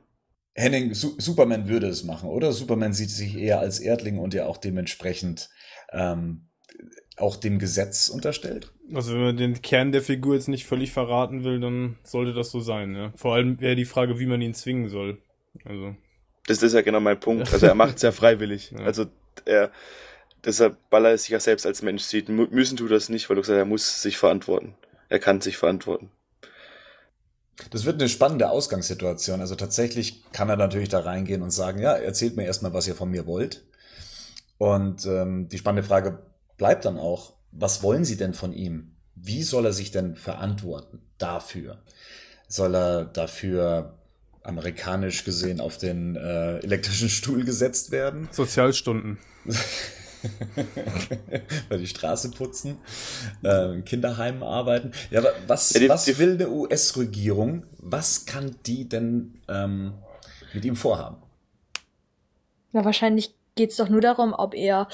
[0.54, 2.52] Henning, Su Superman würde es machen, oder?
[2.52, 5.50] Superman sieht sich eher als Erdling und ja auch dementsprechend
[5.92, 6.48] ähm,
[7.16, 8.72] auch dem Gesetz unterstellt.
[8.92, 12.50] Also wenn man den Kern der Figur jetzt nicht völlig verraten will, dann sollte das
[12.50, 12.94] so sein.
[12.94, 13.12] Ja.
[13.16, 15.18] Vor allem wäre die Frage, wie man ihn zwingen soll.
[15.64, 15.94] Also.
[16.46, 17.52] Das ist ja genau mein Punkt.
[17.52, 18.72] Also er macht es ja freiwillig.
[18.72, 18.84] Ja.
[18.84, 19.06] Also
[19.44, 19.70] er,
[20.44, 23.42] deshalb, weil er sich ja selbst als Mensch sieht, müssen tut das nicht, weil du
[23.42, 24.74] gesagt er muss sich verantworten.
[25.08, 26.10] Er kann sich verantworten.
[27.70, 29.40] Das wird eine spannende Ausgangssituation.
[29.40, 32.96] Also tatsächlich kann er natürlich da reingehen und sagen, ja, erzählt mir erstmal, was ihr
[32.96, 33.64] von mir wollt.
[34.58, 36.18] Und ähm, die spannende Frage
[36.56, 38.96] bleibt dann auch, was wollen Sie denn von ihm?
[39.14, 41.82] Wie soll er sich denn verantworten dafür?
[42.48, 43.98] Soll er dafür
[44.42, 48.28] amerikanisch gesehen auf den äh, elektrischen Stuhl gesetzt werden?
[48.30, 49.18] Sozialstunden.
[51.68, 52.78] Weil die Straße putzen,
[53.42, 54.92] äh, Kinderheimen arbeiten.
[55.10, 57.64] Ja, aber was, ja, die, was die, will eine US-Regierung?
[57.78, 59.94] Was kann die denn ähm,
[60.54, 61.16] mit ihm vorhaben?
[62.72, 64.88] Na, wahrscheinlich geht es doch nur darum, ob er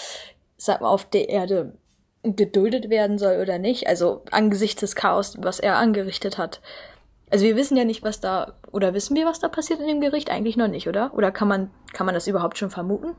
[0.60, 1.72] sag mal, auf der Erde
[2.22, 3.86] geduldet werden soll oder nicht.
[3.86, 6.60] Also angesichts des Chaos, was er angerichtet hat.
[7.30, 10.00] Also wir wissen ja nicht, was da, oder wissen wir, was da passiert in dem
[10.00, 10.30] Gericht?
[10.30, 11.14] Eigentlich noch nicht, oder?
[11.14, 13.14] Oder kann man, kann man das überhaupt schon vermuten?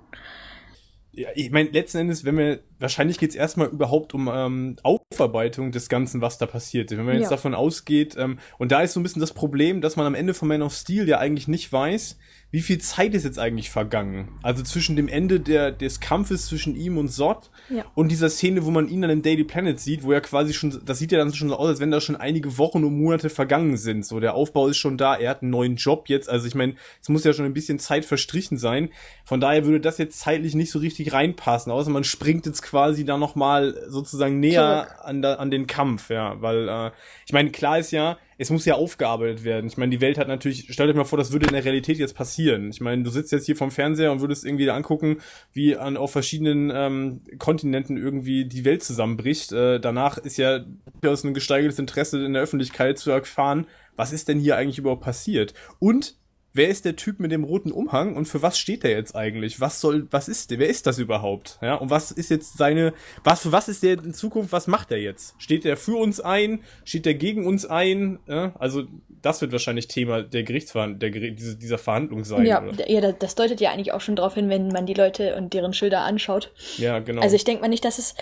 [1.14, 5.88] Ja, ich meine, letzten Endes, wenn wir, wahrscheinlich geht's erstmal überhaupt um ähm, Aufarbeitung des
[5.88, 6.92] Ganzen, was da passiert.
[6.92, 7.30] Wenn man jetzt ja.
[7.30, 10.34] davon ausgeht, ähm, und da ist so ein bisschen das Problem, dass man am Ende
[10.34, 12.18] von Man of Steel ja eigentlich nicht weiß,
[12.52, 14.38] wie viel Zeit ist jetzt eigentlich vergangen?
[14.44, 17.86] Also zwischen dem Ende der, des Kampfes zwischen ihm und Sod ja.
[17.96, 20.82] und dieser Szene, wo man ihn dann im Daily Planet sieht, wo er quasi schon,
[20.86, 23.30] das sieht ja dann schon so aus, als wenn da schon einige Wochen und Monate
[23.30, 24.06] vergangen sind.
[24.06, 26.30] So, der Aufbau ist schon da, er hat einen neuen Job jetzt.
[26.30, 28.90] Also ich meine, es muss ja schon ein bisschen Zeit verstrichen sein.
[29.24, 33.04] Von daher würde das jetzt zeitlich nicht so richtig reinpassen, außer man springt jetzt quasi
[33.04, 36.42] da nochmal sozusagen näher an, da, an den Kampf, ja.
[36.42, 36.92] Weil, äh,
[37.26, 39.68] ich meine, klar ist ja, es muss ja aufgearbeitet werden.
[39.68, 41.98] Ich meine, die Welt hat natürlich, stell dir mal vor, das würde in der Realität
[41.98, 42.70] jetzt passieren.
[42.70, 45.18] Ich meine, du sitzt jetzt hier vom Fernseher und würdest irgendwie angucken,
[45.52, 49.52] wie an auf verschiedenen ähm, Kontinenten irgendwie die Welt zusammenbricht.
[49.52, 50.62] Äh, danach ist ja
[51.02, 55.04] durchaus ein gesteigertes Interesse in der Öffentlichkeit zu erfahren, was ist denn hier eigentlich überhaupt
[55.04, 55.54] passiert?
[55.80, 56.16] Und
[56.54, 59.62] wer ist der Typ mit dem roten Umhang und für was steht der jetzt eigentlich?
[59.62, 60.60] Was soll, was ist der?
[60.60, 61.58] Wer ist das überhaupt?
[61.62, 64.92] Ja, und was ist jetzt seine, was, für was ist der in Zukunft, was macht
[64.92, 65.36] er jetzt?
[65.38, 66.62] Steht der für uns ein?
[66.84, 68.20] Steht der gegen uns ein?
[68.28, 68.84] Ja, also,
[69.22, 72.46] das wird wahrscheinlich Thema der Gerichtsverhandlung, der, dieser, dieser Verhandlung sein.
[72.46, 72.90] Ja, oder?
[72.90, 75.74] ja, das deutet ja eigentlich auch schon darauf hin, wenn man die Leute und deren
[75.74, 76.52] Schilder anschaut.
[76.78, 77.22] Ja, genau.
[77.22, 78.16] Also ich denke mal nicht, dass es,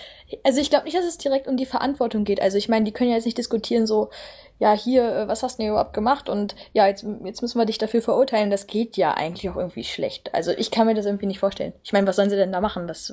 [0.44, 2.40] also ich glaube nicht, dass es direkt um die Verantwortung geht.
[2.40, 4.10] Also ich meine, die können ja jetzt nicht diskutieren so,
[4.60, 6.28] ja, hier, äh, was hast du denn überhaupt gemacht?
[6.28, 8.50] Und ja, jetzt, jetzt müssen wir dich dafür verurteilen.
[8.50, 10.34] Das geht ja eigentlich auch irgendwie schlecht.
[10.34, 11.72] Also ich kann mir das irgendwie nicht vorstellen.
[11.82, 12.86] Ich meine, was sollen sie denn da machen?
[12.86, 13.10] Was,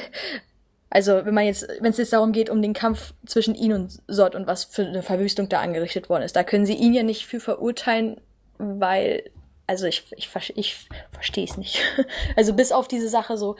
[0.90, 4.00] also wenn man jetzt, wenn es jetzt darum geht, um den Kampf zwischen ihn und
[4.08, 7.02] Sort und was für eine Verwüstung da angerichtet worden ist, da können sie ihn ja
[7.02, 8.18] nicht für verurteilen,
[8.56, 9.30] weil,
[9.66, 11.80] also ich, ich, ich verstehe es nicht.
[12.34, 13.56] Also bis auf diese Sache so,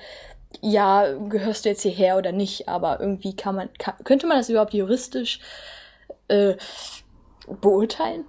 [0.62, 4.48] ja, gehörst du jetzt hierher oder nicht, aber irgendwie kann man, kann, könnte man das
[4.48, 5.40] überhaupt juristisch
[6.30, 6.56] äh,
[7.60, 8.24] beurteilen?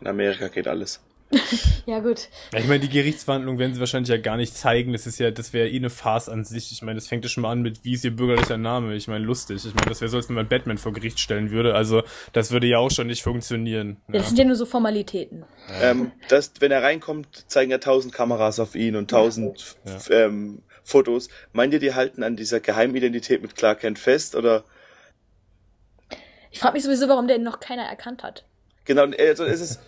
[0.00, 1.00] In Amerika geht alles.
[1.86, 2.28] ja, gut.
[2.52, 4.92] Ja, ich meine, die Gerichtsverhandlung werden sie wahrscheinlich ja gar nicht zeigen.
[4.92, 6.72] Das ist ja, das wäre eh eine Farce an sich.
[6.72, 8.94] Ich meine, das fängt ja schon mal an mit, wie ist ihr bürgerlicher Name?
[8.94, 9.64] Ich meine, lustig.
[9.64, 11.74] Ich meine, das wäre so, als wenn man Batman vor Gericht stellen würde.
[11.74, 12.02] Also,
[12.32, 13.96] das würde ja auch schon nicht funktionieren.
[14.08, 15.44] Ja, das sind ja nur so Formalitäten.
[15.82, 20.26] Ähm, das, wenn er reinkommt, zeigen ja tausend Kameras auf ihn und tausend ja.
[20.26, 21.28] ähm, Fotos.
[21.52, 24.64] Meint ihr, die halten an dieser Geheimidentität mit Clark Kent fest oder
[26.54, 28.44] ich frage mich sowieso, warum der noch keiner erkannt hat.
[28.84, 29.80] Genau, also es ist,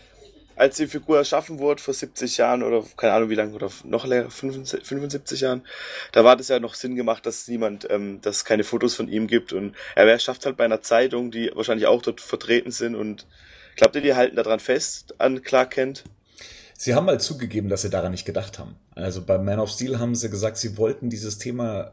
[0.56, 4.04] als die Figur erschaffen wurde, vor 70 Jahren oder keine Ahnung wie lange, oder noch
[4.04, 5.62] länger, 75 Jahren,
[6.10, 9.08] da war das ja noch Sinn gemacht, dass niemand, ähm, dass es keine Fotos von
[9.08, 9.52] ihm gibt.
[9.52, 12.96] Und er schafft halt bei einer Zeitung, die wahrscheinlich auch dort vertreten sind.
[12.96, 13.26] Und
[13.76, 16.02] glaubt ihr, die halten daran fest, an Clark Kent?
[16.76, 18.74] Sie haben mal zugegeben, dass sie daran nicht gedacht haben.
[18.96, 21.92] Also bei Man of Steel haben sie gesagt, sie wollten dieses Thema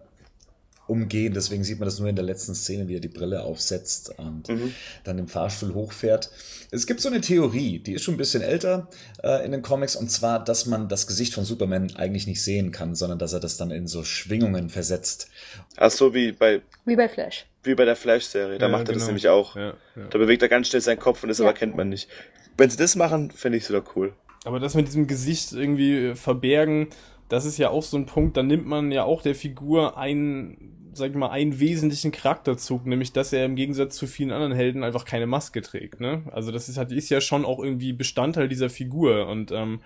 [0.88, 1.34] umgehen.
[1.34, 4.50] Deswegen sieht man das nur in der letzten Szene, wie er die Brille aufsetzt und
[4.50, 4.74] mhm.
[5.04, 6.30] dann im Fahrstuhl hochfährt.
[6.72, 8.88] Es gibt so eine Theorie, die ist schon ein bisschen älter
[9.24, 12.72] äh, in den Comics, und zwar, dass man das Gesicht von Superman eigentlich nicht sehen
[12.72, 15.30] kann, sondern dass er das dann in so Schwingungen versetzt.
[15.78, 16.62] Ach so, wie bei...
[16.86, 17.46] Wie bei Flash.
[17.64, 19.00] Wie bei der Flash-Serie, da ja, macht er genau.
[19.00, 19.56] das nämlich auch.
[19.56, 20.08] Ja, ja.
[20.10, 22.10] Da bewegt er ganz schnell seinen Kopf und das aber kennt man nicht.
[22.58, 24.14] Wenn sie das machen, fände ich es wieder cool.
[24.46, 26.90] Aber das mit diesem Gesicht irgendwie verbergen,
[27.30, 30.92] das ist ja auch so ein Punkt, da nimmt man ja auch der Figur einen,
[30.94, 34.84] sag ich mal, einen wesentlichen Charakterzug, nämlich dass er im Gegensatz zu vielen anderen Helden
[34.84, 36.24] einfach keine Maske trägt, ne?
[36.32, 39.82] Also das ist halt, ist ja schon auch irgendwie Bestandteil dieser Figur und ähm,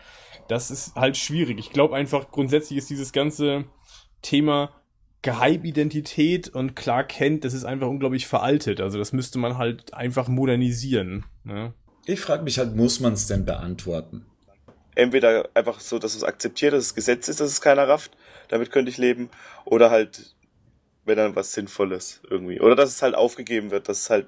[0.47, 1.59] das ist halt schwierig.
[1.59, 3.65] Ich glaube einfach, grundsätzlich ist dieses ganze
[4.21, 4.71] Thema
[5.21, 8.81] Geheimidentität und Clark Kent, das ist einfach unglaublich veraltet.
[8.81, 11.25] Also das müsste man halt einfach modernisieren.
[11.43, 11.73] Ne?
[12.05, 14.25] Ich frage mich halt, muss man es denn beantworten?
[14.97, 18.71] Entweder einfach so, dass es akzeptiert, dass es Gesetz ist, dass es keiner rafft, damit
[18.71, 19.29] könnte ich leben,
[19.63, 20.33] oder halt,
[21.05, 22.59] wenn dann was Sinnvolles irgendwie.
[22.59, 24.25] Oder dass es halt aufgegeben wird, dass halt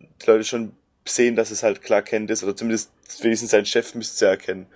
[0.00, 0.72] die Leute schon
[1.06, 4.28] sehen, dass es halt Clark Kent ist, oder zumindest wenigstens sein Chef müsste es ja
[4.30, 4.66] erkennen.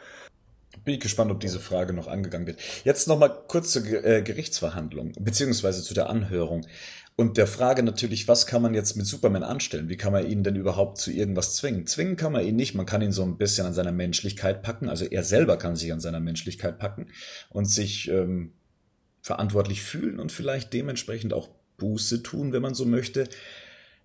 [0.85, 2.61] Bin ich gespannt, ob diese Frage noch angegangen wird.
[2.85, 6.69] Jetzt nochmal kurz zur äh, Gerichtsverhandlung, beziehungsweise zu der Anhörung.
[7.17, 9.89] Und der Frage natürlich, was kann man jetzt mit Superman anstellen?
[9.89, 11.87] Wie kann man ihn denn überhaupt zu irgendwas zwingen?
[11.87, 12.75] Zwingen kann man ihn nicht.
[12.75, 14.89] Man kann ihn so ein bisschen an seiner Menschlichkeit packen.
[14.89, 17.07] Also er selber kann sich an seiner Menschlichkeit packen
[17.51, 18.53] und sich ähm,
[19.21, 23.29] verantwortlich fühlen und vielleicht dementsprechend auch Buße tun, wenn man so möchte.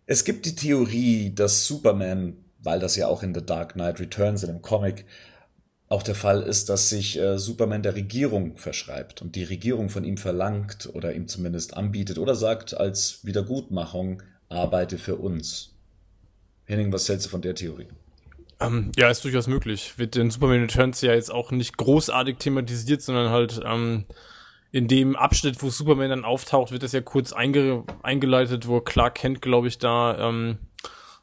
[0.05, 4.43] Es gibt die Theorie, dass Superman, weil das ja auch in The Dark Knight Returns
[4.43, 5.05] in dem Comic
[5.89, 10.03] auch der Fall ist, dass sich äh, Superman der Regierung verschreibt und die Regierung von
[10.03, 15.73] ihm verlangt oder ihm zumindest anbietet oder sagt als Wiedergutmachung, arbeite für uns.
[16.65, 17.87] Henning, was hältst du von der Theorie?
[18.59, 19.97] Ähm, ja, ist durchaus möglich.
[19.97, 24.05] Wird in Superman Returns ja jetzt auch nicht großartig thematisiert, sondern halt ähm,
[24.71, 29.15] in dem Abschnitt, wo Superman dann auftaucht, wird das ja kurz einge eingeleitet, wo Clark
[29.15, 30.59] Kent, glaube ich, da ähm,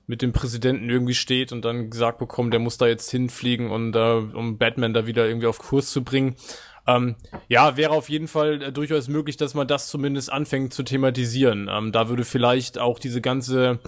[0.07, 3.97] mit dem Präsidenten irgendwie steht und dann gesagt bekommt, der muss da jetzt hinfliegen und
[3.97, 6.37] äh, um Batman da wieder irgendwie auf Kurs zu bringen.
[6.87, 7.17] Ähm,
[7.49, 11.69] ja, wäre auf jeden Fall äh, durchaus möglich, dass man das zumindest anfängt zu thematisieren.
[11.71, 13.81] Ähm, da würde vielleicht auch diese ganze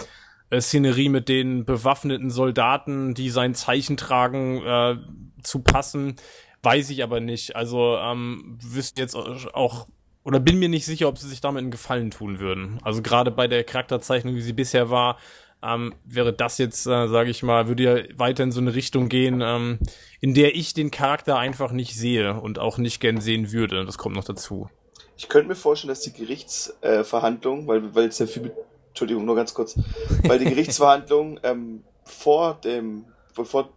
[0.51, 4.97] äh, Szenerie mit den bewaffneten Soldaten, die sein Zeichen tragen, äh,
[5.43, 6.17] zu passen,
[6.65, 7.55] weiß ich aber nicht.
[7.55, 9.87] Also ähm, wüsste jetzt auch
[10.25, 12.81] oder bin mir nicht sicher, ob sie sich damit einen Gefallen tun würden.
[12.83, 15.17] Also gerade bei der Charakterzeichnung, wie sie bisher war,
[15.63, 19.09] ähm, wäre das jetzt, äh, sage ich mal, würde ja weiter in so eine Richtung
[19.09, 19.79] gehen, ähm,
[20.21, 23.85] in der ich den Charakter einfach nicht sehe und auch nicht gern sehen würde.
[23.85, 24.69] Das kommt noch dazu.
[25.17, 28.53] Ich könnte mir vorstellen, dass die Gerichtsverhandlung, äh, weil weil es ja viel, mit,
[28.89, 29.79] Entschuldigung, nur ganz kurz,
[30.23, 33.71] weil die Gerichtsverhandlung ähm, vor dem vor,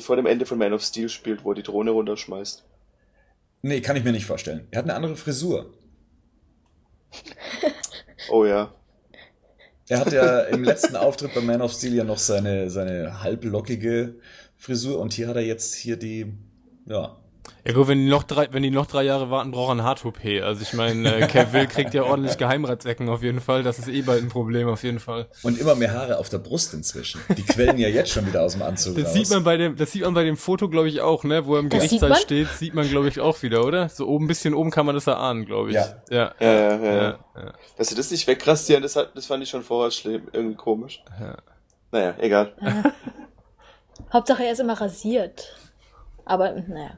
[0.00, 2.64] vor dem Ende von Man of Steel spielt, wo er die Drohne runterschmeißt.
[3.62, 4.66] Nee, kann ich mir nicht vorstellen.
[4.70, 5.72] Er hat eine andere Frisur.
[8.30, 8.72] oh ja.
[9.90, 14.14] Er hat ja im letzten Auftritt bei Man of Steel ja noch seine, seine halblockige
[14.56, 16.32] Frisur und hier hat er jetzt hier die,
[16.86, 17.19] ja.
[17.64, 19.82] Ja gut, wenn die noch drei, wenn die noch drei Jahre warten, braucht er ein
[19.82, 20.24] Hard-OP.
[20.42, 23.62] Also ich meine, äh, Cavill kriegt ja ordentlich Geheimratsecken auf jeden Fall.
[23.62, 25.28] Das ist eh bald ein Problem auf jeden Fall.
[25.42, 27.20] Und immer mehr Haare auf der Brust inzwischen.
[27.36, 29.12] Die quellen ja jetzt schon wieder aus dem Anzug das raus.
[29.12, 31.44] Sieht man bei dem, das sieht man bei dem Foto, glaube ich, auch, ne?
[31.44, 33.88] Wo er im Gerichtssaal steht, sieht man, glaube ich, auch wieder, oder?
[33.88, 35.74] So oben, ein bisschen oben kann man das erahnen, glaube ich.
[35.74, 36.02] Ja.
[36.08, 36.34] Ja.
[36.40, 37.18] Ja, ja, ja, ja.
[37.36, 37.52] ja.
[37.76, 41.02] Dass sie das nicht wegrasieren, das, hat, das fand ich schon vorher schlimm, irgendwie komisch.
[41.20, 41.36] Ja.
[41.92, 42.54] Naja, egal.
[44.12, 45.56] Hauptsache er ist immer rasiert.
[46.30, 46.92] Aber, naja.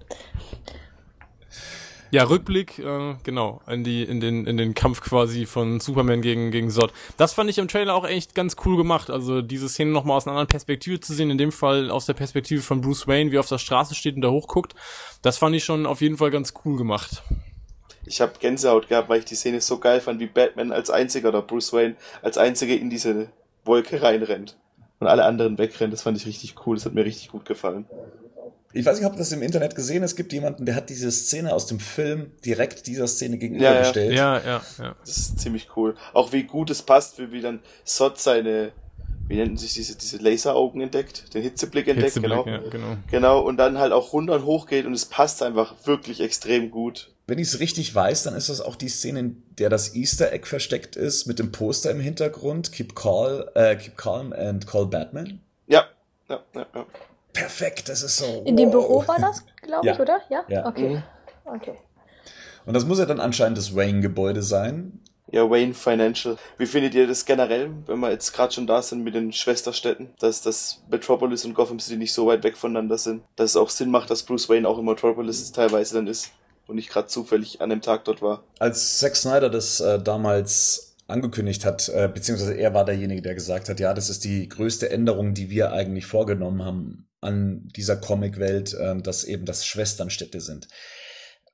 [2.10, 6.50] Ja, Rückblick, äh, genau, in die, in den, in den Kampf quasi von Superman gegen,
[6.50, 6.92] gegen Zod.
[7.16, 9.08] Das fand ich im Trailer auch echt ganz cool gemacht.
[9.08, 12.12] Also diese Szene nochmal aus einer anderen Perspektive zu sehen, in dem Fall aus der
[12.12, 14.74] Perspektive von Bruce Wayne, wie er auf der Straße steht und da hochguckt.
[15.22, 17.22] Das fand ich schon auf jeden Fall ganz cool gemacht.
[18.04, 21.30] Ich habe Gänsehaut gehabt, weil ich die Szene so geil fand, wie Batman als einziger
[21.30, 23.30] oder Bruce Wayne als einziger in diese
[23.64, 24.58] Wolke reinrennt
[25.00, 25.92] und alle anderen wegrennen.
[25.92, 26.76] Das fand ich richtig cool.
[26.76, 27.86] Das hat mir richtig gut gefallen.
[28.72, 31.52] Ich weiß nicht, ob das im Internet gesehen Es gibt jemanden, der hat diese Szene
[31.52, 34.14] aus dem Film direkt dieser Szene gegenübergestellt.
[34.14, 34.96] Ja, ja, ja, ja.
[35.00, 35.94] Das ist ziemlich cool.
[36.12, 38.72] Auch wie gut es passt, wie, wie dann Sot seine,
[39.28, 42.46] wie nennt sich diese, diese Laseraugen entdeckt, den Hitzeblick entdeckt, Hitzeblick, genau.
[42.46, 42.96] Ja, genau.
[43.10, 46.70] Genau, und dann halt auch runter und hoch geht und es passt einfach wirklich extrem
[46.70, 47.10] gut.
[47.26, 50.32] Wenn ich es richtig weiß, dann ist das auch die Szene, in der das Easter
[50.32, 54.86] Egg versteckt ist, mit dem Poster im Hintergrund, Keep, call, äh, keep Calm and Call
[54.86, 55.40] Batman.
[55.68, 55.84] Ja,
[56.28, 56.86] ja, ja, ja
[57.32, 58.42] perfekt, das ist so.
[58.44, 58.56] In wow.
[58.56, 60.00] dem Büro war das, glaube ich, ja.
[60.00, 60.20] oder?
[60.30, 60.44] Ja?
[60.48, 60.66] ja.
[60.66, 60.88] Okay.
[60.88, 61.02] Mhm.
[61.44, 61.74] okay.
[62.64, 65.00] Und das muss ja dann anscheinend das Wayne-Gebäude sein.
[65.30, 66.36] Ja, Wayne Financial.
[66.58, 70.10] Wie findet ihr das generell, wenn wir jetzt gerade schon da sind mit den Schwesterstädten,
[70.20, 73.70] dass das Metropolis und Gotham City nicht so weit weg voneinander sind, dass es auch
[73.70, 76.30] Sinn macht, dass Bruce Wayne auch in Metropolis teilweise dann ist?
[76.66, 78.44] und ich gerade zufällig an dem Tag dort war.
[78.58, 83.68] Als Zack Snyder das äh, damals angekündigt hat, äh, beziehungsweise er war derjenige, der gesagt
[83.68, 88.74] hat, ja, das ist die größte Änderung, die wir eigentlich vorgenommen haben an dieser Comicwelt,
[88.74, 90.68] äh, dass eben das Schwesternstädte sind.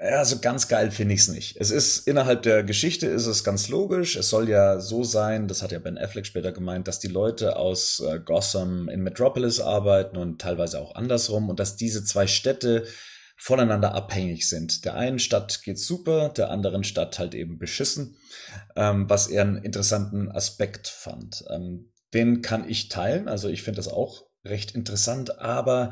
[0.01, 1.57] Ja, so ganz geil finde ich es nicht.
[1.59, 4.15] Es ist innerhalb der Geschichte ist es ganz logisch.
[4.15, 7.57] Es soll ja so sein, das hat ja Ben Affleck später gemeint, dass die Leute
[7.57, 12.87] aus äh, Gotham in Metropolis arbeiten und teilweise auch andersrum und dass diese zwei Städte
[13.37, 14.85] voneinander abhängig sind.
[14.85, 18.17] Der einen Stadt geht super, der anderen Stadt halt eben beschissen,
[18.77, 21.45] ähm, was er einen interessanten Aspekt fand.
[21.51, 25.91] Ähm, den kann ich teilen, also ich finde das auch recht interessant, aber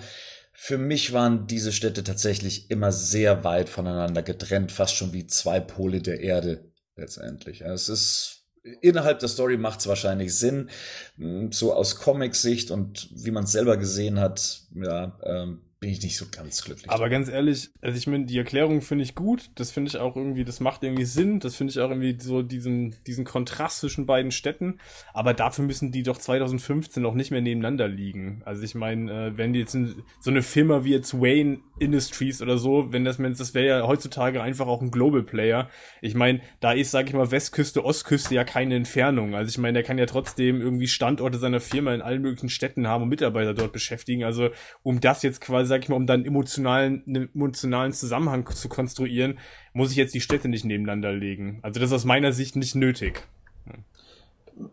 [0.52, 5.60] für mich waren diese Städte tatsächlich immer sehr weit voneinander getrennt, fast schon wie zwei
[5.60, 7.60] Pole der Erde letztendlich.
[7.60, 8.46] Es ist
[8.80, 10.70] innerhalb der Story macht es wahrscheinlich Sinn,
[11.16, 16.02] hm, so aus Comic-Sicht und wie man es selber gesehen hat, ja, ähm, bin ich
[16.02, 16.90] nicht so ganz glücklich.
[16.90, 19.50] Aber ganz ehrlich, also ich meine, die Erklärung finde ich gut.
[19.56, 21.38] Das finde ich auch irgendwie, das macht irgendwie Sinn.
[21.38, 24.78] Das finde ich auch irgendwie so diesen, diesen Kontrast zwischen beiden Städten.
[25.12, 28.40] Aber dafür müssen die doch 2015 noch nicht mehr nebeneinander liegen.
[28.46, 32.40] Also ich meine, äh, wenn die jetzt in, so eine Firma wie jetzt Wayne Industries
[32.40, 35.68] oder so, wenn das, das wäre ja heutzutage einfach auch ein Global Player.
[36.00, 39.34] Ich meine, da ist, sag ich mal, Westküste, Ostküste ja keine Entfernung.
[39.34, 42.86] Also ich meine, der kann ja trotzdem irgendwie Standorte seiner Firma in allen möglichen Städten
[42.86, 44.24] haben und Mitarbeiter dort beschäftigen.
[44.24, 44.48] Also
[44.82, 49.38] um das jetzt quasi sag ich mal, um dann emotionalen, einen emotionalen Zusammenhang zu konstruieren,
[49.74, 51.58] muss ich jetzt die Städte nicht nebeneinander legen.
[51.60, 53.22] Also das ist aus meiner Sicht nicht nötig.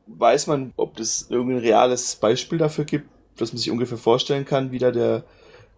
[0.07, 4.71] Weiß man, ob es irgendein reales Beispiel dafür gibt, dass man sich ungefähr vorstellen kann,
[4.71, 5.25] wie da der,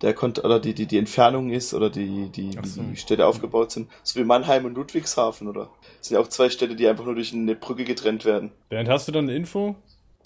[0.03, 2.83] der Kont oder die, die, die Entfernung ist oder die, die, so.
[2.83, 3.89] wie die Städte aufgebaut sind.
[4.03, 5.71] So wie Mannheim und Ludwigshafen, oder?
[5.97, 8.51] Das sind ja auch zwei Städte, die einfach nur durch eine Brücke getrennt werden.
[8.69, 9.75] Bernd, hast du da eine Info?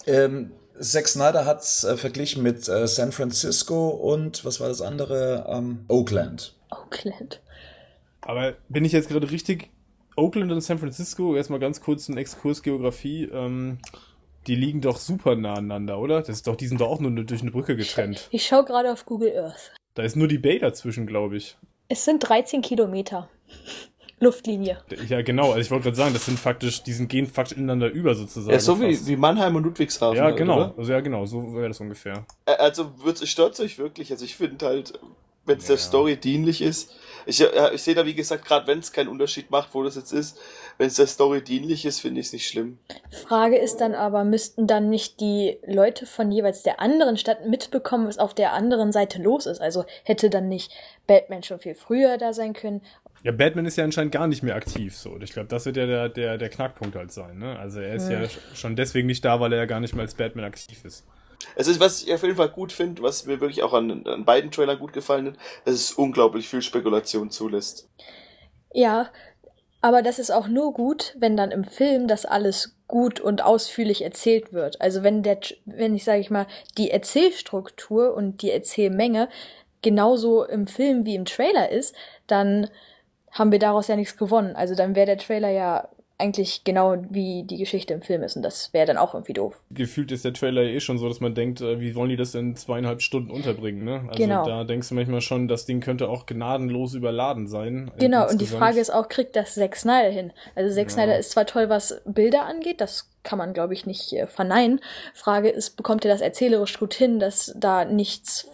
[0.06, 5.46] Ähm, Zack Snyder hat's äh, verglichen mit äh, San Francisco und was war das andere?
[5.48, 6.54] Ähm, Oakland.
[6.70, 7.40] Oakland.
[8.22, 9.70] Aber bin ich jetzt gerade richtig?
[10.16, 13.24] Oakland und San Francisco, erstmal ganz kurz ein Exkurs Geografie.
[13.24, 13.78] Ähm,
[14.46, 16.20] die liegen doch super nah aneinander, oder?
[16.20, 18.28] Das ist doch, die sind doch auch nur durch eine Brücke getrennt.
[18.30, 19.72] Ich, ich schaue gerade auf Google Earth.
[19.94, 21.56] Da ist nur die Bay dazwischen, glaube ich.
[21.88, 23.28] Es sind 13 Kilometer.
[24.20, 24.78] Luftlinie.
[25.08, 25.48] Ja, genau.
[25.48, 28.52] Also ich wollte gerade sagen, das sind faktisch, die sind gehen faktisch ineinander über sozusagen.
[28.52, 30.16] Ja, so wie, wie Mannheim und Ludwigshafen.
[30.16, 30.56] Ja, genau.
[30.56, 30.74] Oder?
[30.76, 31.24] Also ja, genau.
[31.24, 32.26] So wäre das ungefähr.
[32.44, 32.92] Also
[33.24, 34.12] stört es euch wirklich?
[34.12, 34.92] Also ich finde halt,
[35.46, 35.68] wenn es ja.
[35.68, 36.92] der Story dienlich ist,
[37.26, 40.12] ich, ich sehe da wie gesagt, gerade wenn es keinen Unterschied macht, wo das jetzt
[40.12, 40.38] ist,
[40.78, 42.78] wenn es der Story dienlich ist, finde ich es nicht schlimm.
[43.10, 48.06] Frage ist dann aber, müssten dann nicht die Leute von jeweils der anderen Stadt mitbekommen,
[48.06, 49.60] was auf der anderen Seite los ist?
[49.60, 50.72] Also hätte dann nicht
[51.06, 52.82] Batman schon viel früher da sein können
[53.22, 55.18] ja, Batman ist ja anscheinend gar nicht mehr aktiv so.
[55.20, 57.38] Ich glaube, das wird ja der, der, der Knackpunkt halt sein.
[57.38, 57.58] Ne?
[57.58, 58.22] Also er ist hm.
[58.22, 61.04] ja schon deswegen nicht da, weil er ja gar nicht mehr als Batman aktiv ist.
[61.56, 64.24] Es ist, was ich auf jeden Fall gut finde, was mir wirklich auch an, an
[64.24, 67.88] beiden Trailern gut gefallen hat, dass es unglaublich viel Spekulation zulässt.
[68.72, 69.10] Ja,
[69.80, 74.02] aber das ist auch nur gut, wenn dann im Film das alles gut und ausführlich
[74.02, 74.80] erzählt wird.
[74.80, 79.28] Also wenn der, wenn ich sage ich mal, die Erzählstruktur und die Erzählmenge
[79.82, 81.94] genauso im Film wie im Trailer ist,
[82.26, 82.68] dann
[83.32, 84.56] haben wir daraus ja nichts gewonnen.
[84.56, 85.88] Also dann wäre der Trailer ja
[86.20, 89.58] eigentlich genau wie die Geschichte im Film ist und das wäre dann auch irgendwie doof.
[89.70, 92.34] Gefühlt ist der Trailer eh schon so, dass man denkt, äh, wie wollen die das
[92.34, 94.04] in zweieinhalb Stunden unterbringen, ne?
[94.08, 94.46] Also genau.
[94.46, 97.90] da denkst du manchmal schon, das Ding könnte auch gnadenlos überladen sein.
[97.98, 98.32] Genau, insgesamt.
[98.32, 100.32] und die Frage ist auch, kriegt das Zack Snyder hin?
[100.54, 100.90] Also Zack ja.
[100.90, 104.80] Snyder ist zwar toll, was Bilder angeht, das kann man, glaube ich, nicht äh, verneinen.
[105.14, 108.48] Frage ist, bekommt er das erzählerisch gut hin, dass da nichts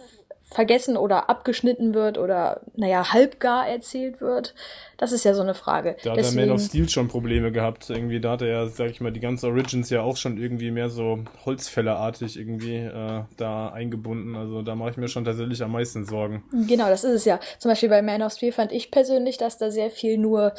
[0.49, 4.55] vergessen oder abgeschnitten wird oder, naja, halbgar erzählt wird.
[4.97, 5.97] Das ist ja so eine Frage.
[6.03, 7.89] Da hat Deswegen, der Man of Steel schon Probleme gehabt.
[7.89, 10.71] Irgendwie, da hat er ja, sag ich mal, die ganzen Origins ja auch schon irgendwie
[10.71, 14.35] mehr so Holzfällerartig irgendwie äh, da eingebunden.
[14.35, 16.43] Also da mache ich mir schon tatsächlich am meisten Sorgen.
[16.67, 17.39] Genau, das ist es ja.
[17.59, 20.53] Zum Beispiel bei Man of Steel fand ich persönlich, dass da sehr viel nur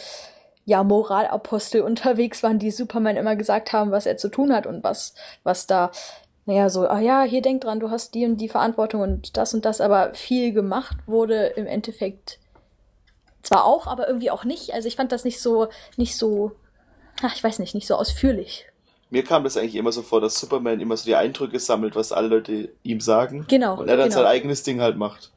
[0.66, 4.84] ja, Moralapostel unterwegs waren, die Superman immer gesagt haben, was er zu tun hat und
[4.84, 5.90] was, was da
[6.48, 9.52] naja, so, ah ja, hier denk dran, du hast die und die Verantwortung und das
[9.52, 12.38] und das, aber viel gemacht wurde im Endeffekt
[13.42, 14.72] zwar auch, aber irgendwie auch nicht.
[14.72, 16.52] Also ich fand das nicht so, nicht so,
[17.20, 18.64] ach, ich weiß nicht, nicht so ausführlich.
[19.10, 22.12] Mir kam das eigentlich immer so vor, dass Superman immer so die Eindrücke sammelt, was
[22.12, 23.44] alle Leute ihm sagen.
[23.46, 23.78] Genau.
[23.78, 24.22] Und er dann genau.
[24.22, 25.32] sein eigenes Ding halt macht.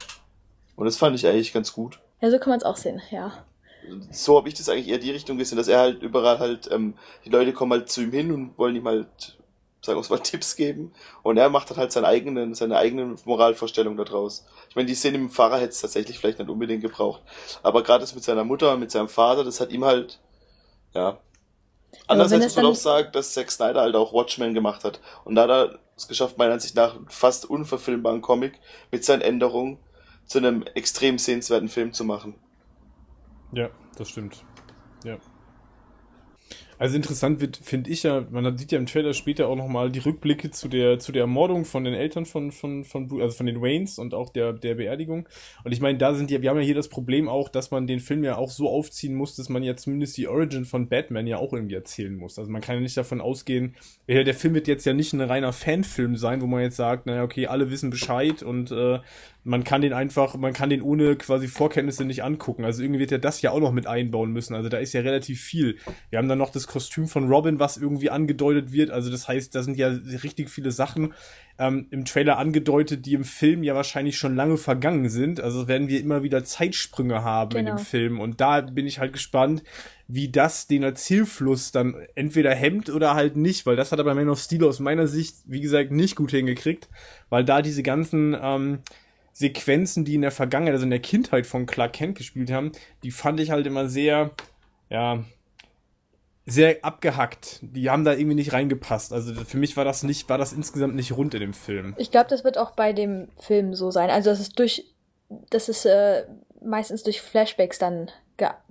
[0.77, 1.99] Und das fand ich eigentlich ganz gut.
[2.21, 3.33] Ja, so kann man es auch sehen, ja.
[4.11, 6.93] So habe ich das eigentlich eher die Richtung gesehen, dass er halt überall halt, ähm,
[7.25, 9.37] die Leute kommen halt zu ihm hin und wollen ihm halt
[9.81, 10.93] sagen wir mal, Tipps geben.
[11.23, 14.45] Und er macht halt seine eigenen, seine eigenen Moralvorstellungen daraus.
[14.69, 17.21] Ich meine, die Szene im Fahrer hätte es tatsächlich vielleicht nicht unbedingt gebraucht.
[17.63, 20.19] Aber gerade das mit seiner Mutter und mit seinem Vater, das hat ihm halt,
[20.93, 21.19] ja.
[22.07, 25.01] Andererseits muss man auch sagen, dass Zack Snyder halt auch Watchmen gemacht hat.
[25.25, 28.59] Und da hat er es geschafft, meiner Ansicht nach, fast unverfilmbaren Comic
[28.91, 29.77] mit seinen Änderungen
[30.25, 32.35] zu einem extrem sehenswerten Film zu machen.
[33.51, 34.45] Ja, das stimmt.
[35.03, 35.17] Ja.
[36.81, 39.99] Also interessant wird, finde ich ja, man sieht ja im Trailer später auch nochmal die
[39.99, 43.61] Rückblicke zu der, zu der Ermordung von den Eltern von, von, von, also von den
[43.61, 45.29] Waynes und auch der, der Beerdigung.
[45.63, 47.85] Und ich meine, da sind ja, wir haben ja hier das Problem auch, dass man
[47.85, 51.27] den Film ja auch so aufziehen muss, dass man ja zumindest die Origin von Batman
[51.27, 52.39] ja auch irgendwie erzählen muss.
[52.39, 53.75] Also man kann ja nicht davon ausgehen,
[54.07, 57.21] der Film wird jetzt ja nicht ein reiner Fanfilm sein, wo man jetzt sagt, naja,
[57.21, 58.97] okay, alle wissen Bescheid und äh,
[59.43, 62.63] man kann den einfach, man kann den ohne quasi Vorkenntnisse nicht angucken.
[62.63, 64.53] Also irgendwie wird er das ja auch noch mit einbauen müssen.
[64.53, 65.77] Also da ist ja relativ viel.
[66.09, 68.91] Wir haben dann noch das Kostüm von Robin, was irgendwie angedeutet wird.
[68.91, 69.87] Also das heißt, da sind ja
[70.23, 71.13] richtig viele Sachen
[71.57, 75.41] ähm, im Trailer angedeutet, die im Film ja wahrscheinlich schon lange vergangen sind.
[75.41, 77.59] Also werden wir immer wieder Zeitsprünge haben genau.
[77.59, 77.89] in dem genau.
[77.89, 78.19] Film.
[78.19, 79.63] Und da bin ich halt gespannt,
[80.07, 84.29] wie das den Erzählfluss dann entweder hemmt oder halt nicht, weil das hat aber Man
[84.29, 86.89] of Steel aus meiner Sicht, wie gesagt, nicht gut hingekriegt,
[87.29, 88.79] weil da diese ganzen ähm,
[89.33, 92.71] Sequenzen, die in der Vergangenheit, also in der Kindheit von Clark Kent gespielt haben,
[93.03, 94.31] die fand ich halt immer sehr,
[94.89, 95.23] ja,
[96.45, 97.59] sehr abgehackt.
[97.61, 99.13] Die haben da irgendwie nicht reingepasst.
[99.13, 101.95] Also für mich war das nicht, war das insgesamt nicht rund in dem Film.
[101.97, 104.09] Ich glaube, das wird auch bei dem Film so sein.
[104.09, 104.85] Also das ist durch,
[105.49, 106.25] das ist äh,
[106.63, 108.11] meistens durch Flashbacks dann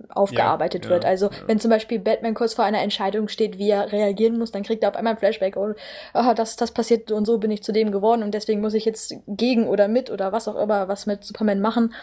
[0.09, 1.03] aufgearbeitet ja, wird.
[1.03, 1.37] Ja, also ja.
[1.47, 4.83] wenn zum Beispiel Batman kurz vor einer Entscheidung steht, wie er reagieren muss, dann kriegt
[4.83, 5.75] er auf einmal ein Flashback und
[6.13, 8.85] oh, das, das passiert und so bin ich zu dem geworden und deswegen muss ich
[8.85, 11.93] jetzt gegen oder mit oder was auch immer was mit Superman machen.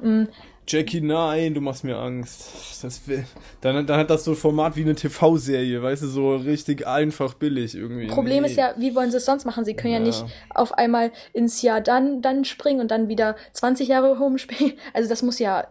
[0.00, 0.28] Mhm.
[0.66, 2.82] Jackie, nein, du machst mir Angst.
[2.82, 3.24] Das will,
[3.60, 7.34] dann, dann hat das so ein Format wie eine TV-Serie, weißt du, so richtig einfach
[7.34, 8.06] billig irgendwie.
[8.06, 8.48] Problem nee.
[8.48, 9.66] ist ja, wie wollen sie es sonst machen?
[9.66, 9.98] Sie können ja.
[9.98, 14.74] ja, nicht auf einmal ins Jahr dann, dann springen und dann wieder 20 Jahre rumspielen.
[14.94, 15.66] Also das muss ja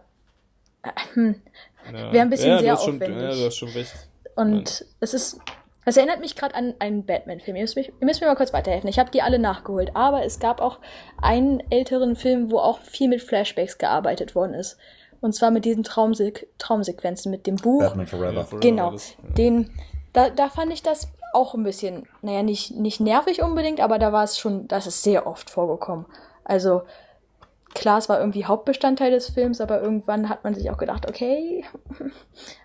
[1.14, 1.40] hm,
[1.92, 2.12] ja.
[2.12, 3.08] wäre ein bisschen ja, sehr aufwendig.
[3.08, 3.94] Schon, ja, du hast schon recht.
[4.36, 5.38] Und es ist,
[5.84, 7.56] es erinnert mich gerade an einen Batman-Film.
[7.56, 8.88] Ihr, müsst ihr müsst mir mal kurz weiterhelfen.
[8.88, 10.78] Ich habe die alle nachgeholt, aber es gab auch
[11.20, 14.78] einen älteren Film, wo auch viel mit Flashbacks gearbeitet worden ist.
[15.20, 17.80] Und zwar mit diesen Traumse Traumsequenzen, mit dem Buch.
[17.80, 18.46] Batman Forever.
[18.60, 18.92] Genau.
[18.92, 19.30] Das, ja.
[19.34, 19.70] Den,
[20.12, 24.12] da, da fand ich das auch ein bisschen, naja, nicht, nicht nervig unbedingt, aber da
[24.12, 26.06] war es schon, das ist sehr oft vorgekommen.
[26.44, 26.82] Also,
[27.74, 31.64] klar, es war irgendwie Hauptbestandteil des Films, aber irgendwann hat man sich auch gedacht, okay.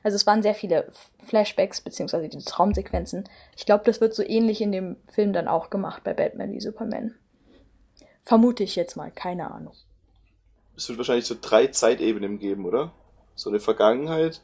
[0.03, 0.91] Also es waren sehr viele
[1.23, 3.27] Flashbacks beziehungsweise die Traumsequenzen.
[3.55, 6.61] Ich glaube, das wird so ähnlich in dem Film dann auch gemacht bei Batman wie
[6.61, 7.15] Superman.
[8.23, 9.73] Vermute ich jetzt mal, keine Ahnung.
[10.75, 12.93] Es wird wahrscheinlich so drei Zeitebenen geben, oder?
[13.35, 14.41] So eine Vergangenheit,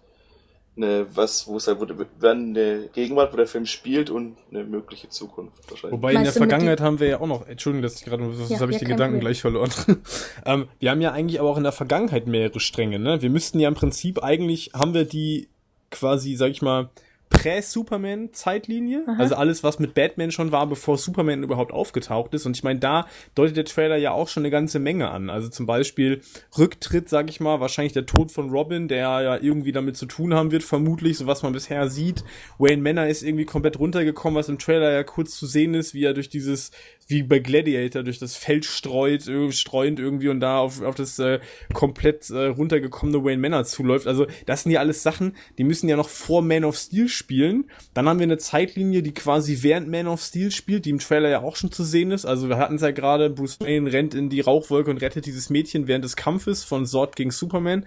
[0.77, 5.09] eine, was, wo es halt, wo, eine Gegenwart, wo der Film spielt und eine mögliche
[5.09, 5.97] Zukunft wahrscheinlich.
[5.97, 8.49] Wobei Meinst in der Vergangenheit haben wir ja auch noch, Entschuldigung, dass ich gerade, das
[8.49, 9.19] ja, habe ich den Gedanken Problem.
[9.21, 9.71] gleich verloren.
[10.45, 13.21] ähm, wir haben ja eigentlich aber auch in der Vergangenheit mehrere Stränge, ne?
[13.21, 15.49] Wir müssten ja im Prinzip eigentlich, haben wir die
[15.91, 16.89] quasi, sag ich mal,
[17.29, 19.03] Prä-Superman-Zeitlinie.
[19.17, 22.45] Also alles, was mit Batman schon war, bevor Superman überhaupt aufgetaucht ist.
[22.45, 25.29] Und ich meine, da deutet der Trailer ja auch schon eine ganze Menge an.
[25.29, 26.21] Also zum Beispiel
[26.57, 30.33] Rücktritt, sag ich mal, wahrscheinlich der Tod von Robin, der ja irgendwie damit zu tun
[30.33, 32.23] haben wird, vermutlich, so was man bisher sieht.
[32.57, 36.03] Wayne Manor ist irgendwie komplett runtergekommen, was im Trailer ja kurz zu sehen ist, wie
[36.03, 36.71] er durch dieses
[37.07, 41.39] wie bei Gladiator durch das Feld streut, streuend irgendwie und da auf, auf das äh,
[41.73, 44.07] komplett äh, runtergekommene Wayne Manor zuläuft.
[44.07, 47.65] Also das sind ja alles Sachen, die müssen ja noch vor Man of Steel spielen.
[47.93, 51.29] Dann haben wir eine Zeitlinie, die quasi während Man of Steel spielt, die im Trailer
[51.29, 52.25] ja auch schon zu sehen ist.
[52.25, 55.51] Also wir hatten es ja gerade, Bruce Wayne rennt in die Rauchwolke und rettet dieses
[55.51, 57.85] Mädchen während des Kampfes von Sword gegen Superman.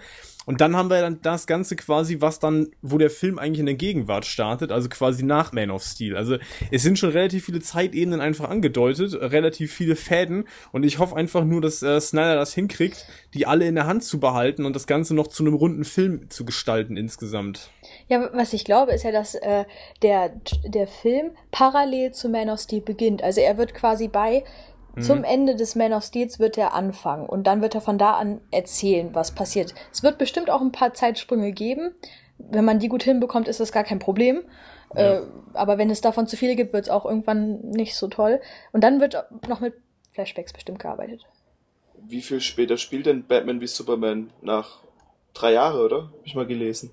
[0.48, 3.66] Und dann haben wir dann das Ganze quasi, was dann, wo der Film eigentlich in
[3.66, 6.16] der Gegenwart startet, also quasi nach Man of Steel.
[6.16, 6.38] Also
[6.70, 11.44] es sind schon relativ viele Zeitebenen einfach angedeutet, relativ viele Fäden und ich hoffe einfach
[11.44, 14.86] nur, dass äh, Snyder das hinkriegt, die alle in der Hand zu behalten und das
[14.86, 17.70] Ganze noch zu einem runden Film zu gestalten insgesamt.
[18.08, 19.66] Ja, was ich glaube, ist ja, dass äh,
[20.00, 20.30] der,
[20.64, 23.22] der Film parallel zu Man of Steel beginnt.
[23.22, 24.44] Also er wird quasi bei
[24.98, 25.02] Mhm.
[25.02, 28.14] Zum Ende des Man of Steels wird er anfangen und dann wird er von da
[28.14, 29.74] an erzählen, was passiert.
[29.92, 31.94] Es wird bestimmt auch ein paar Zeitsprünge geben.
[32.38, 34.42] Wenn man die gut hinbekommt, ist das gar kein Problem.
[34.94, 35.18] Ja.
[35.18, 35.22] Äh,
[35.54, 38.40] aber wenn es davon zu viele gibt, wird es auch irgendwann nicht so toll.
[38.72, 39.74] Und dann wird noch mit
[40.12, 41.26] Flashbacks bestimmt gearbeitet.
[42.06, 44.30] Wie viel später spielt denn Batman wie Superman?
[44.40, 44.80] Nach
[45.34, 46.02] drei Jahre, oder?
[46.04, 46.90] Hab ich mal gelesen.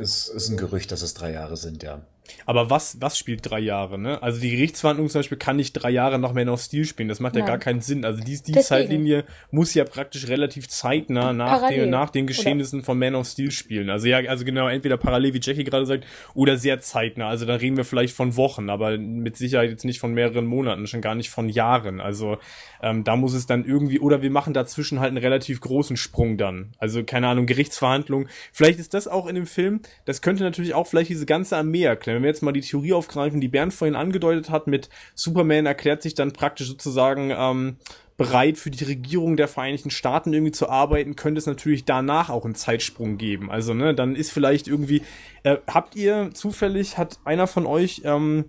[0.00, 2.02] Es ist ein Gerücht, dass es drei Jahre sind, ja.
[2.44, 4.22] Aber was, was spielt drei Jahre, ne?
[4.22, 7.08] Also die Gerichtsverhandlung zum Beispiel kann nicht drei Jahre nach Man of Steel spielen.
[7.08, 7.44] Das macht Nein.
[7.44, 8.04] ja gar keinen Sinn.
[8.04, 12.86] Also die, die Zeitlinie muss ja praktisch relativ zeitnah nach, den, nach den Geschehnissen oder?
[12.86, 13.90] von Man of Steel spielen.
[13.90, 16.04] Also ja, also genau, entweder parallel, wie Jackie gerade sagt,
[16.34, 17.28] oder sehr zeitnah.
[17.28, 20.86] Also da reden wir vielleicht von Wochen, aber mit Sicherheit jetzt nicht von mehreren Monaten,
[20.86, 22.00] schon gar nicht von Jahren.
[22.00, 22.38] Also
[22.82, 26.36] ähm, da muss es dann irgendwie, oder wir machen dazwischen halt einen relativ großen Sprung
[26.36, 26.72] dann.
[26.78, 28.28] Also keine Ahnung, Gerichtsverhandlung.
[28.52, 31.84] Vielleicht ist das auch in dem Film, das könnte natürlich auch vielleicht diese ganze Armee
[31.84, 35.66] erklären wenn wir jetzt mal die Theorie aufgreifen, die Bernd vorhin angedeutet hat, mit Superman
[35.66, 37.76] erklärt sich dann praktisch sozusagen ähm,
[38.16, 42.44] bereit für die Regierung der Vereinigten Staaten irgendwie zu arbeiten, könnte es natürlich danach auch
[42.44, 43.50] einen Zeitsprung geben.
[43.50, 45.02] Also, ne, dann ist vielleicht irgendwie,
[45.42, 48.46] äh, habt ihr zufällig, hat einer von euch ähm,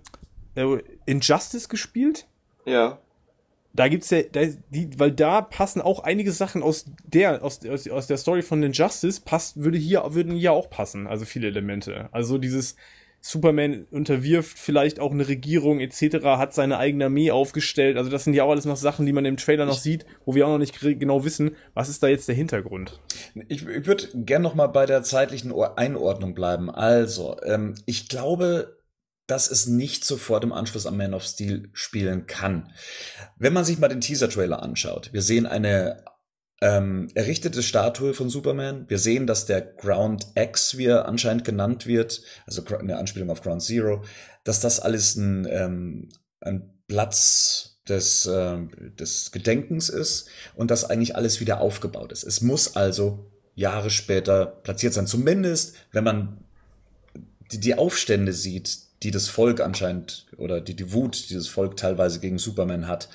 [0.54, 2.26] äh, Injustice gespielt?
[2.64, 2.98] Ja.
[3.74, 4.40] Da gibt's ja, da,
[4.70, 8.62] die, weil da passen auch einige Sachen aus der, aus, aus, aus der Story von
[8.62, 12.08] Injustice passt, würde hier, würden hier auch passen, also viele Elemente.
[12.10, 12.76] Also dieses,
[13.20, 17.96] Superman unterwirft vielleicht auch eine Regierung etc., hat seine eigene Armee aufgestellt.
[17.96, 20.34] Also das sind ja auch alles noch Sachen, die man im Trailer noch sieht, wo
[20.34, 23.00] wir auch noch nicht genau wissen, was ist da jetzt der Hintergrund.
[23.48, 26.70] Ich, ich würde gern noch mal bei der zeitlichen Einordnung bleiben.
[26.70, 28.78] Also, ähm, ich glaube,
[29.26, 32.72] dass es nicht sofort im Anschluss am Man of Steel spielen kann.
[33.36, 36.02] Wenn man sich mal den Teaser-Trailer anschaut, wir sehen eine
[36.60, 38.84] ähm, errichtete Statue von Superman.
[38.88, 43.42] Wir sehen, dass der Ground X, wie er anscheinend genannt wird, also eine Anspielung auf
[43.42, 44.02] Ground Zero,
[44.44, 46.08] dass das alles ein, ähm,
[46.40, 48.58] ein Platz des, äh,
[48.98, 52.24] des Gedenkens ist und dass eigentlich alles wieder aufgebaut ist.
[52.24, 55.06] Es muss also Jahre später platziert sein.
[55.06, 56.44] Zumindest, wenn man
[57.52, 61.76] die, die Aufstände sieht, die das Volk anscheinend oder die, die Wut, die das Volk
[61.76, 63.08] teilweise gegen Superman hat,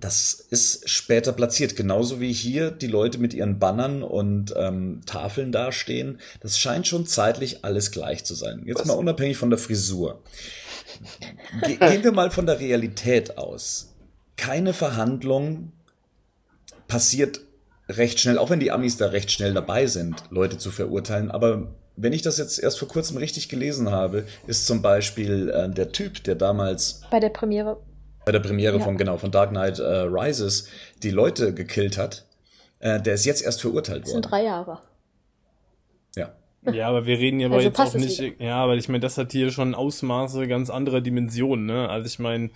[0.00, 5.52] das ist später platziert, genauso wie hier die Leute mit ihren Bannern und ähm, Tafeln
[5.52, 6.20] dastehen.
[6.40, 8.62] Das scheint schon zeitlich alles gleich zu sein.
[8.66, 8.86] Jetzt Was?
[8.86, 10.22] mal unabhängig von der Frisur.
[11.64, 13.94] Ge gehen wir mal von der Realität aus.
[14.36, 15.72] Keine Verhandlung
[16.86, 17.40] passiert
[17.88, 21.30] recht schnell, auch wenn die Amis da recht schnell dabei sind, Leute zu verurteilen.
[21.30, 25.68] Aber wenn ich das jetzt erst vor kurzem richtig gelesen habe, ist zum Beispiel äh,
[25.68, 27.80] der Typ, der damals bei der Premiere
[28.28, 28.84] bei der Premiere ja.
[28.84, 30.68] von genau von Dark Knight äh, Rises
[31.02, 32.26] die Leute gekillt hat,
[32.78, 34.20] äh, der ist jetzt erst verurteilt das worden.
[34.20, 34.80] Das sind drei Jahre.
[36.14, 36.34] Ja.
[36.70, 38.38] Ja, aber wir reden ja also jetzt auch nicht.
[38.38, 41.88] Ja, weil ich meine, das hat hier schon Ausmaße ganz anderer Dimensionen, ne?
[41.88, 42.50] Also ich meine,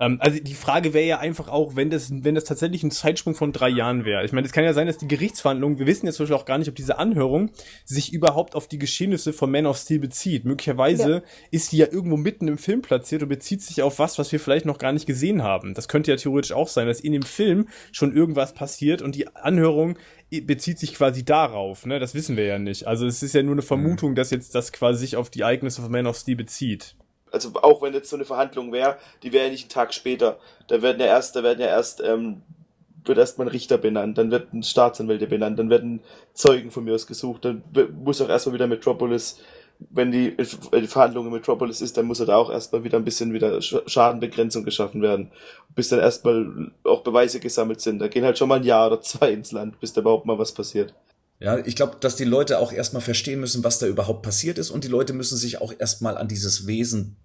[0.00, 3.34] ähm, also die Frage wäre ja einfach auch, wenn das, wenn das tatsächlich ein Zeitsprung
[3.34, 4.24] von drei Jahren wäre.
[4.24, 6.44] Ich meine, es kann ja sein, dass die Gerichtsverhandlungen, wir wissen jetzt zum Beispiel auch
[6.44, 7.50] gar nicht, ob diese Anhörung
[7.84, 10.44] sich überhaupt auf die Geschehnisse von Man of Steel bezieht.
[10.44, 11.22] Möglicherweise ja.
[11.50, 14.40] ist die ja irgendwo mitten im Film platziert und bezieht sich auf was, was wir
[14.40, 15.74] vielleicht noch gar nicht gesehen haben.
[15.74, 19.28] Das könnte ja theoretisch auch sein, dass in dem Film schon irgendwas passiert und die
[19.34, 19.98] Anhörung
[20.42, 22.00] bezieht sich quasi darauf, ne?
[22.00, 22.88] Das wissen wir ja nicht.
[22.88, 24.14] Also es ist ja nur eine Vermutung, mhm.
[24.16, 26.96] dass jetzt das quasi sich auf die Ereignisse von Man of Steel bezieht
[27.32, 30.38] also auch wenn jetzt so eine Verhandlung wäre, die wäre ja nicht einen Tag später.
[30.68, 32.42] Da werden ja erst, da werden ja erst, ähm,
[33.04, 36.00] wird erstmal ein Richter benannt, dann wird ein Staatsanwälte benannt, dann werden
[36.34, 37.62] Zeugen von mir aus gesucht, dann
[38.02, 39.38] muss auch erstmal wieder Metropolis,
[39.78, 42.98] wenn die, äh, die Verhandlung in Metropolis ist, dann muss er da auch erstmal wieder
[42.98, 45.30] ein bisschen wieder Schadenbegrenzung geschaffen werden,
[45.74, 47.98] bis dann erstmal auch Beweise gesammelt sind.
[47.98, 50.38] Da gehen halt schon mal ein Jahr oder zwei ins Land, bis da überhaupt mal
[50.38, 50.94] was passiert.
[51.38, 54.70] Ja, ich glaube, dass die Leute auch erstmal verstehen müssen, was da überhaupt passiert ist
[54.70, 57.16] und die Leute müssen sich auch erstmal an dieses Wesen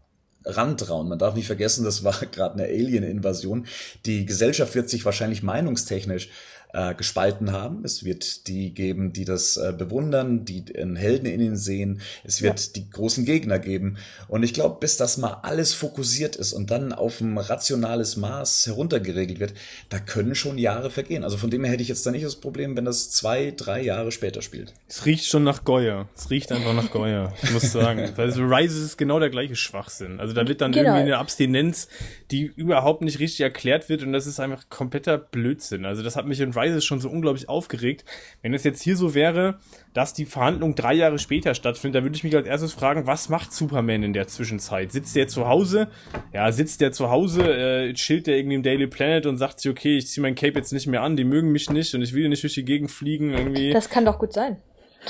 [0.43, 1.07] rantrauen.
[1.07, 3.67] Man darf nicht vergessen, das war gerade eine Alien-Invasion.
[4.05, 6.29] Die Gesellschaft wird sich wahrscheinlich meinungstechnisch
[6.73, 7.83] äh, gespalten haben.
[7.83, 12.01] Es wird die geben, die das äh, bewundern, die einen Helden in ihnen sehen.
[12.23, 12.71] Es wird ja.
[12.75, 13.97] die großen Gegner geben.
[14.27, 18.65] Und ich glaube, bis das mal alles fokussiert ist und dann auf ein rationales Maß
[18.67, 19.53] heruntergeregelt wird,
[19.89, 21.23] da können schon Jahre vergehen.
[21.23, 23.81] Also von dem her hätte ich jetzt da nicht das Problem, wenn das zwei, drei
[23.81, 24.73] Jahre später spielt.
[24.87, 26.07] Es riecht schon nach Goya.
[26.15, 27.33] Es riecht einfach nach Goya.
[27.43, 28.09] Ich muss sagen.
[28.21, 30.19] Also Rise ist genau der gleiche Schwachsinn.
[30.19, 30.89] Also da wird dann genau.
[30.89, 31.87] irgendwie eine Abstinenz,
[32.31, 35.85] die überhaupt nicht richtig erklärt wird und das ist einfach kompletter Blödsinn.
[35.85, 38.05] Also das hat mich in Rises schon so unglaublich aufgeregt.
[38.41, 39.59] Wenn es jetzt hier so wäre,
[39.93, 43.29] dass die Verhandlung drei Jahre später stattfindet, da würde ich mich als erstes fragen, was
[43.29, 44.91] macht Superman in der Zwischenzeit?
[44.91, 45.89] Sitzt der zu Hause?
[46.33, 49.69] Ja, sitzt der zu Hause, äh, chillt der irgendwie im Daily Planet und sagt sich,
[49.69, 52.13] okay, ich ziehe mein Cape jetzt nicht mehr an, die mögen mich nicht und ich
[52.13, 53.73] will nicht durch die Gegend fliegen irgendwie.
[53.73, 54.57] Das kann doch gut sein.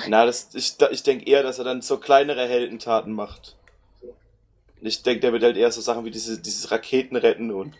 [0.08, 3.58] Na, das, ich, ich denke eher, dass er dann so kleinere Heldentaten macht.
[4.82, 7.76] Ich denke, der wird halt eher so Sachen wie diese, dieses Raketen retten und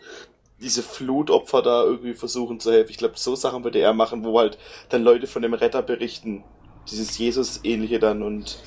[0.62, 2.90] diese Flutopfer da irgendwie versuchen zu helfen.
[2.90, 6.44] Ich glaube, so Sachen würde er machen, wo halt dann Leute von dem Retter berichten.
[6.90, 8.58] Dieses Jesus-ähnliche dann und.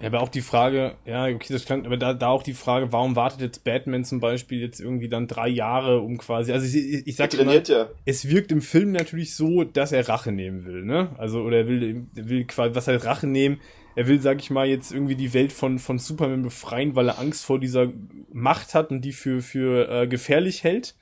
[0.00, 2.92] Ja, aber auch die Frage, ja, okay, das kann, aber da, da auch die Frage,
[2.92, 6.74] warum wartet jetzt Batman zum Beispiel jetzt irgendwie dann drei Jahre, um quasi, also ich,
[6.74, 7.88] ich, ich sag immer, ja.
[8.04, 11.14] es wirkt im Film natürlich so, dass er Rache nehmen will, ne?
[11.18, 13.60] Also, oder er will, will quasi, was heißt Rache nehmen?
[13.94, 17.18] Er will, sag ich mal, jetzt irgendwie die Welt von, von Superman befreien, weil er
[17.18, 17.88] Angst vor dieser
[18.32, 20.94] Macht hat und die für, für äh, gefährlich hält.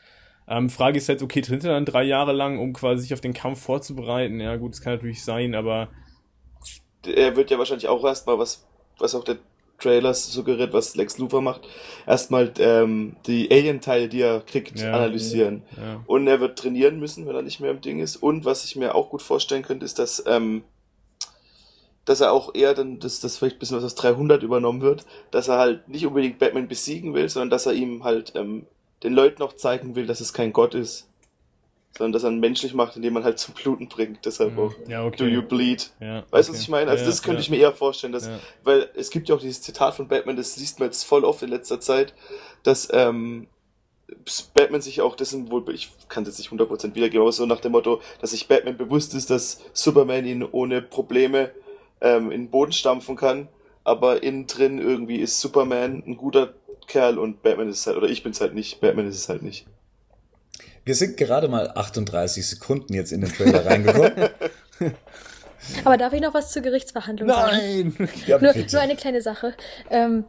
[0.49, 3.20] Ähm, Frage ist jetzt, okay, trainiert er dann drei Jahre lang, um quasi sich auf
[3.20, 4.41] den Kampf vorzubereiten?
[4.41, 5.88] Ja, gut, das kann natürlich sein, aber.
[7.07, 8.66] Er wird ja wahrscheinlich auch erstmal, was,
[8.99, 9.38] was auch der
[9.78, 11.62] Trailer suggeriert, was Lex Luthor macht,
[12.07, 15.62] erstmal ähm, die Alien-Teile, die er kriegt, ja, analysieren.
[15.76, 16.03] Ja.
[16.07, 18.16] Und er wird trainieren müssen, wenn er nicht mehr im Ding ist.
[18.16, 20.62] Und was ich mir auch gut vorstellen könnte, ist, dass, ähm,
[22.11, 25.04] dass er auch eher dann, dass das vielleicht ein bisschen was aus 300 übernommen wird,
[25.30, 28.66] dass er halt nicht unbedingt Batman besiegen will, sondern dass er ihm halt ähm,
[29.04, 31.06] den Leuten noch zeigen will, dass es kein Gott ist.
[31.96, 34.26] sondern dass er ihn menschlich macht, indem man halt zum Bluten bringt.
[34.26, 35.18] Deshalb auch ja, okay.
[35.18, 35.92] Do you bleed?
[36.00, 36.58] Ja, weißt du, okay.
[36.58, 36.90] was ich meine?
[36.90, 38.28] Also das könnte ich mir eher vorstellen, dass,
[38.64, 41.44] weil es gibt ja auch dieses Zitat von Batman, das siehst man jetzt voll oft
[41.44, 42.12] in letzter Zeit,
[42.64, 43.46] dass ähm,
[44.54, 47.61] Batman sich auch dessen wohl, ich kann es jetzt nicht 100% wiedergeben, aber so nach
[47.61, 51.52] dem Motto, dass sich Batman bewusst ist, dass Superman ihn ohne Probleme
[52.01, 53.48] ähm, in den Boden stampfen kann,
[53.84, 56.55] aber innen drin irgendwie ist Superman ein guter
[56.86, 59.28] Kerl und Batman ist es halt, oder ich bin es halt nicht, Batman ist es
[59.28, 59.66] halt nicht.
[60.84, 64.30] Wir sind gerade mal 38 Sekunden jetzt in den Trailer reingekommen.
[65.84, 67.36] Aber darf ich noch was zur Gerichtsverhandlung Nein.
[67.36, 67.94] sagen?
[67.98, 68.09] Nein!
[68.26, 69.55] Ja, nur, nur, eine kleine Sache.
[69.90, 70.24] Ähm,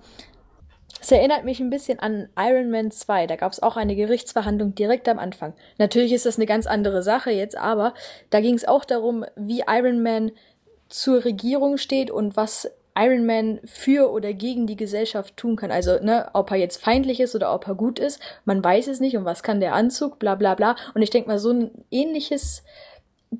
[1.01, 3.27] es erinnert mich ein bisschen an Iron Man 2.
[3.27, 5.53] Da gab es auch eine Gerichtsverhandlung direkt am Anfang.
[5.79, 7.95] Natürlich ist das eine ganz andere Sache jetzt, aber
[8.29, 10.31] da ging es auch darum, wie Iron Man
[10.93, 15.71] zur Regierung steht und was Iron Man für oder gegen die Gesellschaft tun kann.
[15.71, 18.99] Also, ne, ob er jetzt feindlich ist oder ob er gut ist, man weiß es
[18.99, 20.75] nicht und was kann der Anzug, bla bla bla.
[20.93, 22.63] Und ich denke mal, so ein ähnliches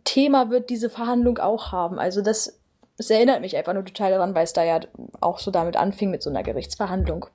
[0.05, 1.99] Thema wird diese Verhandlung auch haben.
[1.99, 2.59] Also das,
[2.97, 4.79] das erinnert mich einfach nur total daran, weil es da ja
[5.19, 7.25] auch so damit anfing mit so einer Gerichtsverhandlung.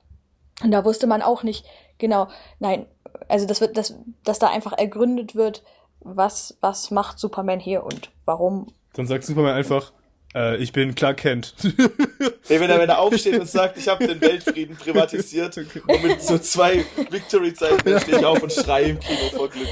[0.63, 1.65] Und da wusste man auch nicht
[1.99, 2.27] genau,
[2.59, 2.87] nein,
[3.27, 5.63] also das wird, das, dass da einfach ergründet wird,
[5.99, 8.73] was, was macht Superman hier und warum.
[8.93, 9.91] Dann sagt Superman einfach,
[10.35, 11.53] äh, ich bin Clark Kent.
[12.47, 15.57] hey, wenn er, wenn er aufsteht und sagt, ich habe den Weltfrieden privatisiert
[15.87, 17.99] und mit so zwei Victory-Zeichen ja.
[18.01, 19.67] stehe ich auf und schreie im Kino vor Glück.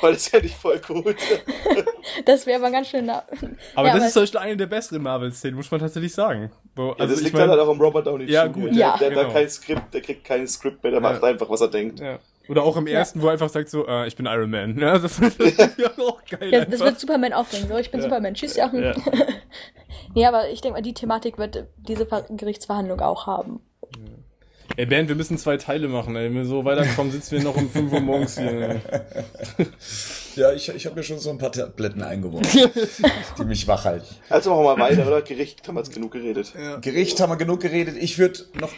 [0.00, 1.16] Weil das hätte ich voll gut.
[2.24, 3.08] das wäre aber ganz schön.
[3.08, 6.50] Aber ja, das ist zum Beispiel eine der besseren Marvel-Szenen, muss man tatsächlich sagen.
[6.74, 8.66] Wo, also ja, das liegt mein, halt auch am Robert Downey Ja, gut.
[8.66, 8.96] Der, ja.
[8.98, 9.32] der, der, genau.
[9.32, 12.00] kein Skript, der kriegt kein Skript mehr, der macht einfach, was er denkt.
[12.00, 12.18] Ja.
[12.48, 13.22] Oder auch im ersten, ja.
[13.22, 14.78] wo er einfach sagt so, äh, ich bin Iron Man.
[14.86, 15.38] Ja, das, ist
[15.78, 16.52] ja auch geil.
[16.52, 18.04] Ja, das wird Superman auch denken, so, ich bin ja.
[18.04, 18.34] Superman.
[18.34, 18.70] Tschüss, ja.
[18.72, 18.94] Ja,
[20.14, 23.60] nee, aber ich denke mal, die Thematik wird diese Gerichtsverhandlung auch haben.
[24.76, 26.26] Ey, Ben, wir müssen zwei Teile machen, ey.
[26.26, 28.80] Wenn wir so weiterkommen, sitzen wir noch um 5 Uhr morgens hier.
[30.34, 32.70] Ja, ich, ich habe mir schon so ein paar Tabletten eingeworfen,
[33.38, 34.06] die mich wach halten.
[34.28, 35.22] Also machen wir mal weiter, oder?
[35.22, 36.52] Gericht haben wir jetzt genug geredet.
[36.54, 36.76] Ja.
[36.76, 37.96] Gericht haben wir genug geredet.
[37.98, 38.72] Ich würde noch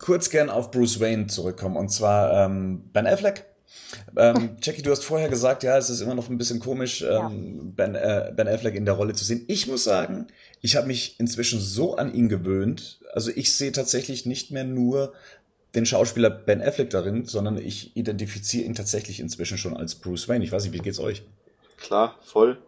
[0.00, 3.46] kurz gern auf Bruce Wayne zurückkommen und zwar ähm, Ben Affleck.
[4.16, 7.08] Ähm, Jackie, du hast vorher gesagt, ja, es ist immer noch ein bisschen komisch, ähm,
[7.08, 7.62] ja.
[7.76, 9.44] ben, äh, ben Affleck in der Rolle zu sehen.
[9.46, 10.26] Ich muss sagen,
[10.60, 13.00] ich habe mich inzwischen so an ihn gewöhnt.
[13.12, 15.12] Also ich sehe tatsächlich nicht mehr nur
[15.74, 20.44] den Schauspieler Ben Affleck darin, sondern ich identifiziere ihn tatsächlich inzwischen schon als Bruce Wayne.
[20.44, 21.22] Ich weiß nicht, wie geht's euch?
[21.76, 22.58] Klar, voll.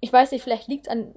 [0.00, 1.14] Ich weiß nicht, vielleicht liegt's an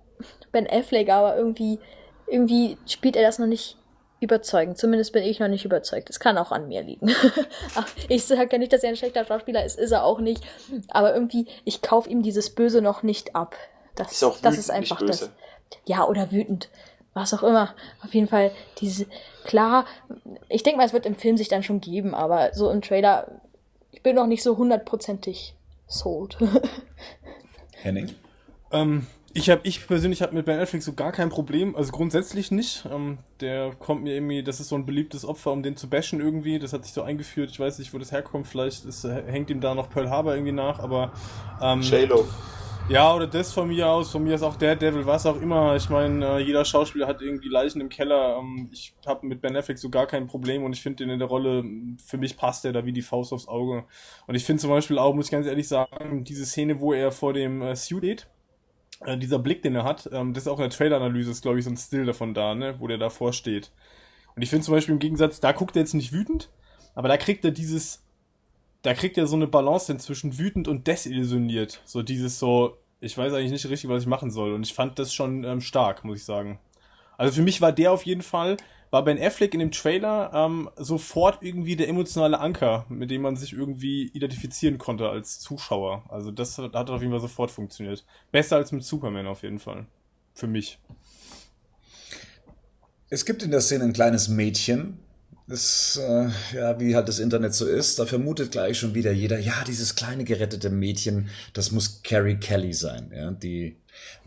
[0.52, 1.80] Ben Affleck, aber irgendwie,
[2.28, 3.78] irgendwie spielt er das noch nicht
[4.22, 4.78] überzeugend.
[4.78, 6.10] Zumindest bin ich noch nicht überzeugt.
[6.10, 7.10] Es kann auch an mir liegen.
[8.08, 10.44] ich sage ja nicht, dass er ein schlechter Schauspieler ist, ist er auch nicht.
[10.90, 13.56] Aber irgendwie, ich kaufe ihm dieses Böse noch nicht ab.
[13.96, 15.30] Das ist, auch wütend, das ist einfach das.
[15.86, 16.70] Ja, oder wütend.
[17.14, 17.76] Was auch immer.
[18.04, 19.06] Auf jeden Fall, diese,
[19.44, 19.86] klar,
[20.48, 23.42] ich denke mal, es wird im Film sich dann schon geben, aber so im Trailer,
[23.92, 25.56] ich bin noch nicht so hundertprozentig
[25.88, 26.38] sold.
[27.82, 28.16] Henning?
[28.72, 32.52] Ähm, ich habe, ich persönlich habe mit Ben Affleck so gar kein Problem, also grundsätzlich
[32.52, 32.86] nicht.
[32.92, 36.20] Ähm, der kommt mir irgendwie, das ist so ein beliebtes Opfer, um den zu bashen
[36.20, 36.60] irgendwie.
[36.60, 37.50] Das hat sich so eingeführt.
[37.52, 38.48] Ich weiß nicht, wo das herkommt.
[38.48, 41.14] Vielleicht ist, hängt ihm da noch Pearl Harbor irgendwie nach, aber
[41.62, 42.26] ähm, J-Lo.
[42.90, 44.12] Ja, oder das von mir aus.
[44.12, 45.78] Von mir ist auch der Devil, was auch immer.
[45.78, 48.38] Ich meine, äh, jeder Schauspieler hat irgendwie Leichen im Keller.
[48.38, 51.20] Ähm, ich habe mit Ben Affleck so gar kein Problem und ich finde den in
[51.20, 51.64] der Rolle,
[52.06, 53.86] für mich passt der da wie die Faust aufs Auge.
[54.28, 57.14] Und ich finde zum Beispiel auch, muss ich ganz ehrlich sagen, diese Szene, wo er
[57.14, 58.28] vor dem äh, Suit steht
[59.06, 61.60] äh, dieser Blick, den er hat, ähm, das ist auch in der Trailer-Analyse, ist glaube
[61.60, 63.72] ich so ein Still davon da, ne, wo der davor steht.
[64.36, 66.50] Und ich finde zum Beispiel im Gegensatz, da guckt er jetzt nicht wütend,
[66.96, 68.04] aber da kriegt er dieses,
[68.82, 71.82] da kriegt er so eine Balance zwischen wütend und desillusioniert.
[71.86, 74.54] So dieses so, ich weiß eigentlich nicht richtig, was ich machen soll.
[74.54, 76.60] Und ich fand das schon ähm, stark, muss ich sagen.
[77.18, 78.58] Also für mich war der auf jeden Fall
[78.92, 83.38] war Ben Affleck in dem Trailer ähm, sofort irgendwie der emotionale Anker, mit dem man
[83.38, 86.04] sich irgendwie identifizieren konnte als Zuschauer.
[86.10, 88.06] Also das hat auf jeden Fall sofort funktioniert.
[88.32, 89.88] Besser als mit Superman auf jeden Fall.
[90.34, 90.80] Für mich.
[93.10, 95.00] Es gibt in der Szene ein kleines Mädchen,
[95.48, 99.38] das, äh, ja, wie halt das Internet so ist, da vermutet gleich schon wieder jeder,
[99.38, 103.76] ja, dieses kleine gerettete Mädchen, das muss Carrie Kelly sein, ja, die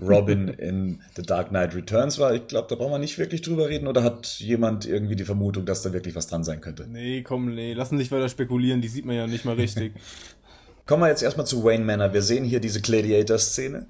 [0.00, 2.34] Robin in The Dark Knight Returns war.
[2.34, 3.86] Ich glaube, da brauchen wir nicht wirklich drüber reden.
[3.86, 6.86] Oder hat jemand irgendwie die Vermutung, dass da wirklich was dran sein könnte?
[6.88, 8.80] Nee, komm, nee, lassen sich weiter spekulieren.
[8.80, 9.92] Die sieht man ja nicht mal richtig.
[10.86, 12.12] Kommen wir jetzt erstmal zu Wayne Manor.
[12.12, 13.86] Wir sehen hier diese Gladiator-Szene.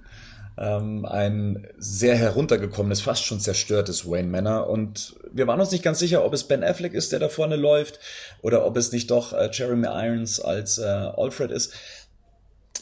[0.56, 4.68] Ähm, ein sehr heruntergekommenes, fast schon zerstörtes Wayne Manor.
[4.68, 7.56] Und wir waren uns nicht ganz sicher, ob es Ben Affleck ist, der da vorne
[7.56, 7.98] läuft,
[8.42, 11.74] oder ob es nicht doch äh, Jeremy Irons als äh, Alfred ist.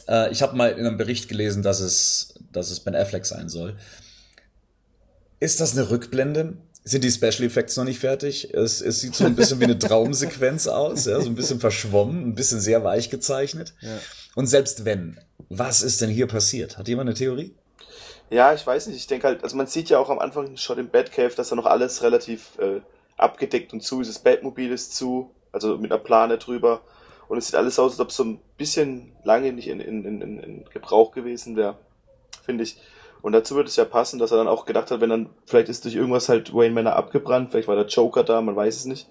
[0.07, 3.49] Äh, ich habe mal in einem Bericht gelesen, dass es, dass es Ben Affleck sein
[3.49, 3.75] soll.
[5.39, 6.57] Ist das eine Rückblende?
[6.85, 8.53] Sind die Special Effects noch nicht fertig?
[8.53, 12.29] Es, es sieht so ein bisschen wie eine Traumsequenz aus, ja, so ein bisschen verschwommen,
[12.29, 13.73] ein bisschen sehr weich gezeichnet.
[13.81, 13.99] Ja.
[14.35, 16.77] Und selbst wenn, Was ist denn hier passiert?
[16.77, 17.53] Hat jemand eine Theorie?
[18.29, 18.97] Ja, ich weiß nicht.
[18.97, 21.55] Ich denke halt, also man sieht ja auch am Anfang schon im Batcave, dass da
[21.55, 22.81] noch alles relativ äh,
[23.17, 24.07] abgedeckt und zu ist.
[24.07, 26.81] Das Batmobil ist zu, also mit einer Plane drüber.
[27.27, 30.05] Und es sieht alles aus, als ob es so ein bisschen lange nicht in, in,
[30.05, 31.77] in, in Gebrauch gewesen wäre,
[32.43, 32.77] finde ich.
[33.21, 35.69] Und dazu würde es ja passen, dass er dann auch gedacht hat, wenn dann, vielleicht
[35.69, 38.85] ist durch irgendwas halt Wayne Manor abgebrannt, vielleicht war der Joker da, man weiß es
[38.85, 39.07] nicht.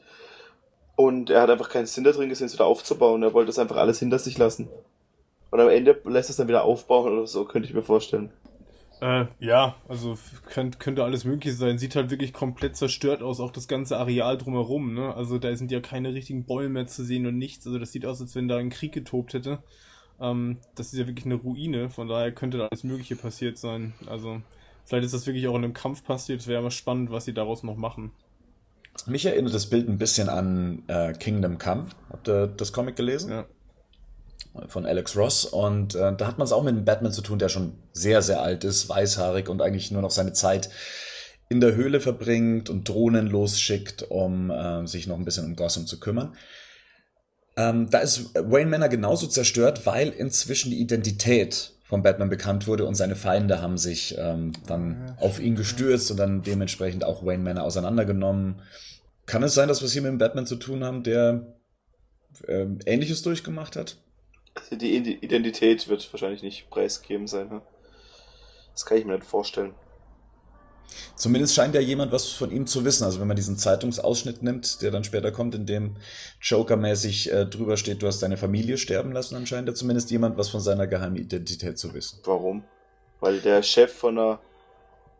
[0.96, 3.22] Und er hat einfach keinen Sinn da drin gesehen, es wieder aufzubauen.
[3.22, 4.68] Er wollte das einfach alles hinter sich lassen.
[5.50, 8.30] Und am Ende lässt es dann wieder aufbauen oder so, könnte ich mir vorstellen.
[9.02, 10.16] Äh, ja, also
[10.46, 11.76] könnte, könnte alles möglich sein.
[11.76, 15.12] Sieht halt wirklich komplett zerstört aus, auch das ganze Areal drumherum, ne?
[15.14, 17.66] Also da sind ja keine richtigen Bäume mehr zu sehen und nichts.
[17.66, 19.58] Also das sieht aus, als wenn da ein Krieg getobt hätte.
[20.20, 23.94] Ähm, das ist ja wirklich eine Ruine, von daher könnte da alles Mögliche passiert sein.
[24.06, 24.40] Also
[24.84, 26.40] vielleicht ist das wirklich auch in einem Kampf passiert.
[26.40, 28.12] Es wäre mal spannend, was sie daraus noch machen.
[29.06, 31.86] Mich erinnert das Bild ein bisschen an äh, Kingdom Come.
[32.10, 33.30] Habt ihr das Comic gelesen?
[33.30, 33.46] Ja
[34.68, 35.44] von Alex Ross.
[35.44, 38.22] Und äh, da hat man es auch mit einem Batman zu tun, der schon sehr,
[38.22, 40.70] sehr alt ist, weißhaarig und eigentlich nur noch seine Zeit
[41.48, 45.86] in der Höhle verbringt und Drohnen losschickt, um äh, sich noch ein bisschen um Gotham
[45.86, 46.34] zu kümmern.
[47.56, 52.86] Ähm, da ist Wayne Manor genauso zerstört, weil inzwischen die Identität von Batman bekannt wurde
[52.86, 57.24] und seine Feinde haben sich ähm, dann ja, auf ihn gestürzt und dann dementsprechend auch
[57.24, 58.62] Wayne Manor auseinandergenommen.
[59.26, 61.54] Kann es sein, dass wir es hier mit dem Batman zu tun haben, der
[62.46, 63.98] äh, Ähnliches durchgemacht hat?
[64.70, 67.48] Die Identität wird wahrscheinlich nicht preisgegeben sein.
[67.48, 67.62] Ne?
[68.72, 69.74] Das kann ich mir nicht vorstellen.
[71.14, 73.04] Zumindest scheint ja jemand was von ihm zu wissen.
[73.04, 75.96] Also wenn man diesen Zeitungsausschnitt nimmt, der dann später kommt, in dem
[76.40, 80.36] Joker-mäßig äh, drüber steht, du hast deine Familie sterben lassen, dann scheint ja zumindest jemand
[80.36, 82.20] was von seiner geheimen Identität zu wissen.
[82.24, 82.64] Warum?
[83.20, 84.40] Weil der Chef von einer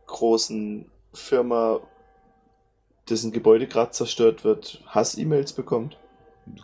[0.06, 1.80] großen Firma,
[3.08, 5.96] dessen Gebäude gerade zerstört wird, Hass-E-Mails bekommt.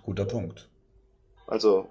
[0.04, 0.68] Guter Punkt.
[1.46, 1.88] Also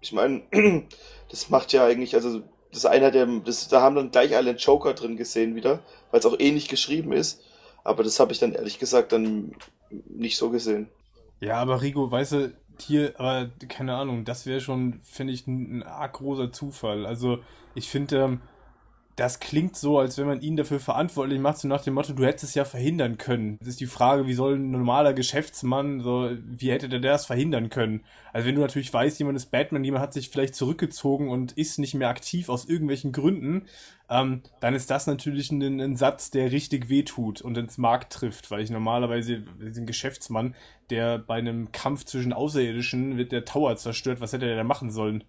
[0.00, 0.42] ich meine,
[1.30, 2.42] das macht ja eigentlich, also
[2.76, 5.78] das ist einer der, das, da haben dann gleich alle einen Joker drin gesehen wieder,
[6.10, 7.42] weil es auch ähnlich geschrieben ist.
[7.84, 9.52] Aber das habe ich dann ehrlich gesagt dann
[9.90, 10.90] nicht so gesehen.
[11.40, 15.78] Ja, aber Rico, weißt du, hier, aber keine Ahnung, das wäre schon, finde ich, ein,
[15.78, 17.06] ein arg großer Zufall.
[17.06, 17.38] Also
[17.74, 18.40] ich finde, ähm,
[19.16, 22.24] das klingt so, als wenn man ihn dafür verantwortlich macht, so nach dem Motto, du
[22.24, 23.56] hättest es ja verhindern können.
[23.60, 27.70] Das ist die Frage, wie soll ein normaler Geschäftsmann, so, wie hätte der das verhindern
[27.70, 28.04] können?
[28.34, 31.78] Also wenn du natürlich weißt, jemand ist Batman, jemand hat sich vielleicht zurückgezogen und ist
[31.78, 33.64] nicht mehr aktiv aus irgendwelchen Gründen,
[34.10, 38.50] ähm, dann ist das natürlich ein, ein Satz, der richtig wehtut und ins Markt trifft,
[38.50, 40.54] weil ich normalerweise ein Geschäftsmann,
[40.90, 44.90] der bei einem Kampf zwischen Außerirdischen wird der Tower zerstört, was hätte der da machen
[44.90, 45.24] sollen?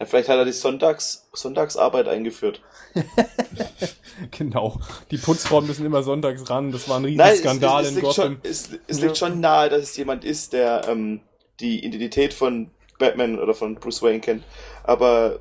[0.00, 2.60] Ja, vielleicht hat er die Sonntags, Sonntagsarbeit eingeführt.
[4.30, 4.80] genau.
[5.10, 6.72] Die Putzfrauen müssen immer sonntags ran.
[6.72, 8.12] Das war ein Riesenskandal in Gotham.
[8.12, 11.20] Schon, es, es liegt schon nahe, dass es jemand ist, der ähm,
[11.60, 14.44] die Identität von Batman oder von Bruce Wayne kennt.
[14.82, 15.40] Aber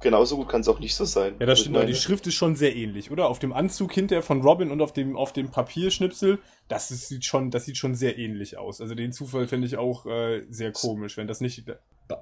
[0.00, 1.34] genauso gut kann es auch nicht so sein.
[1.38, 1.88] Ja, das stimmt.
[1.88, 3.28] Die Schrift ist schon sehr ähnlich, oder?
[3.28, 7.24] Auf dem Anzug hinterher von Robin und auf dem, auf dem Papierschnipsel, das ist, sieht
[7.24, 8.80] schon, das sieht schon sehr ähnlich aus.
[8.80, 11.64] Also den Zufall finde ich auch äh, sehr komisch, wenn das nicht.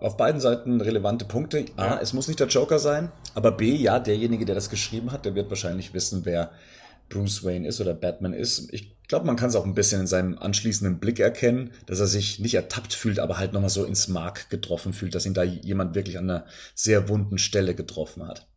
[0.00, 1.66] Auf beiden Seiten relevante Punkte.
[1.76, 2.00] A, ja.
[2.00, 5.34] es muss nicht der Joker sein, aber B, ja, derjenige, der das geschrieben hat, der
[5.34, 6.52] wird wahrscheinlich wissen, wer
[7.08, 8.72] Bruce Wayne ist oder Batman ist.
[8.72, 12.06] Ich glaube, man kann es auch ein bisschen in seinem anschließenden Blick erkennen, dass er
[12.06, 15.42] sich nicht ertappt fühlt, aber halt nochmal so ins Mark getroffen fühlt, dass ihn da
[15.42, 18.48] jemand wirklich an einer sehr wunden Stelle getroffen hat.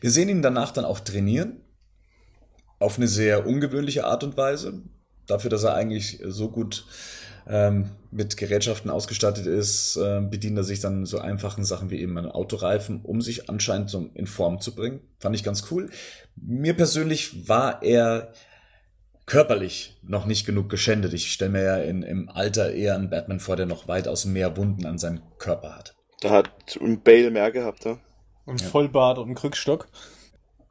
[0.00, 1.62] Wir sehen ihn danach dann auch trainieren.
[2.78, 4.82] Auf eine sehr ungewöhnliche Art und Weise.
[5.26, 6.84] Dafür, dass er eigentlich so gut
[7.48, 12.16] ähm, mit Gerätschaften ausgestattet ist, äh, bedient er sich dann so einfachen Sachen wie eben
[12.18, 15.00] einen Autoreifen, um sich anscheinend so in Form zu bringen.
[15.18, 15.90] Fand ich ganz cool.
[16.36, 18.32] Mir persönlich war er
[19.26, 21.12] körperlich noch nicht genug geschändet.
[21.12, 24.56] Ich stelle mir ja in, im Alter eher einen Batman vor, der noch weitaus mehr
[24.56, 25.94] Wunden an seinem Körper hat.
[26.20, 27.98] Da hat ein Bale mehr gehabt, ja.
[28.44, 28.66] Und ja.
[28.66, 29.88] Vollbart und einen Krückstock.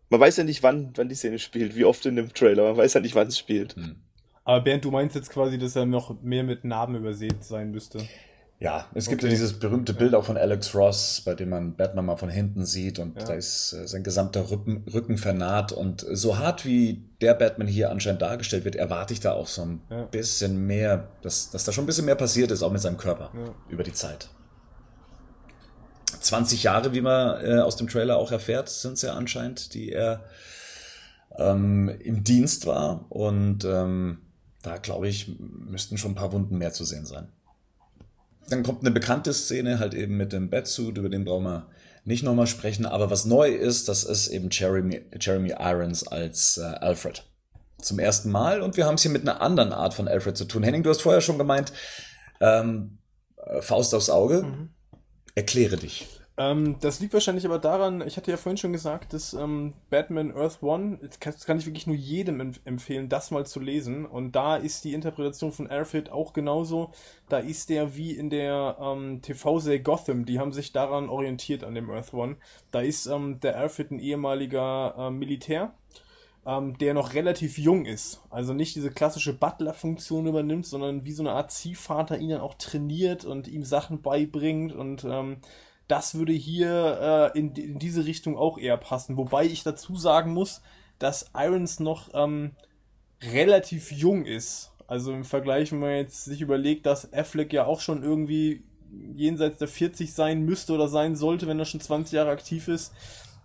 [0.09, 2.63] Man weiß ja nicht, wann, wann die Szene spielt, wie oft in dem Trailer.
[2.63, 3.75] Man weiß ja nicht, wann es spielt.
[3.75, 3.95] Hm.
[4.43, 7.99] Aber Bernd, du meinst jetzt quasi, dass er noch mehr mit Narben übersät sein müsste.
[8.61, 9.27] Ja, es gibt okay.
[9.27, 12.63] ja dieses berühmte Bild auch von Alex Ross, bei dem man Batman mal von hinten
[12.63, 13.25] sieht und ja.
[13.25, 17.89] da ist äh, sein gesamter Rücken, Rücken vernarrt und so hart wie der Batman hier
[17.89, 20.03] anscheinend dargestellt wird, erwarte ich da auch so ein ja.
[20.03, 23.31] bisschen mehr, dass, dass da schon ein bisschen mehr passiert ist, auch mit seinem Körper
[23.33, 23.51] ja.
[23.69, 24.29] über die Zeit.
[26.19, 29.91] 20 Jahre, wie man äh, aus dem Trailer auch erfährt, sind es ja anscheinend, die
[29.91, 30.23] er
[31.35, 34.19] ähm, im Dienst war und ähm,
[34.61, 37.27] da glaube ich, müssten schon ein paar Wunden mehr zu sehen sein.
[38.49, 41.67] Dann kommt eine bekannte Szene halt eben mit dem Batsuit, über den brauchen wir
[42.03, 42.85] nicht nochmal sprechen.
[42.85, 47.23] Aber was neu ist, das ist eben Jeremy, Jeremy Irons als äh, Alfred.
[47.81, 50.45] Zum ersten Mal und wir haben es hier mit einer anderen Art von Alfred zu
[50.45, 50.63] tun.
[50.63, 51.73] Henning, du hast vorher schon gemeint,
[52.39, 52.99] ähm,
[53.37, 54.43] äh, Faust aufs Auge.
[54.43, 54.69] Mhm.
[55.33, 56.07] Erkläre dich.
[56.41, 60.35] Ähm, das liegt wahrscheinlich aber daran, ich hatte ja vorhin schon gesagt, dass ähm, Batman
[60.35, 64.05] Earth One, das kann ich wirklich nur jedem empfehlen, das mal zu lesen.
[64.07, 66.91] Und da ist die Interpretation von Alfred auch genauso.
[67.29, 71.75] Da ist der wie in der ähm, TV-Serie Gotham, die haben sich daran orientiert an
[71.75, 72.37] dem Earth One.
[72.71, 75.75] Da ist ähm, der Alfred ein ehemaliger äh, Militär,
[76.45, 78.21] ähm, der noch relativ jung ist.
[78.31, 82.55] Also nicht diese klassische Butler-Funktion übernimmt, sondern wie so eine Art Ziehvater ihn dann auch
[82.55, 85.37] trainiert und ihm Sachen beibringt und ähm,
[85.91, 89.17] das würde hier äh, in, in, diese Richtung auch eher passen.
[89.17, 90.61] Wobei ich dazu sagen muss,
[90.99, 92.51] dass Irons noch ähm,
[93.21, 94.71] relativ jung ist.
[94.87, 98.63] Also im Vergleich, wenn man jetzt sich überlegt, dass Affleck ja auch schon irgendwie
[99.15, 102.93] jenseits der 40 sein müsste oder sein sollte, wenn er schon 20 Jahre aktiv ist.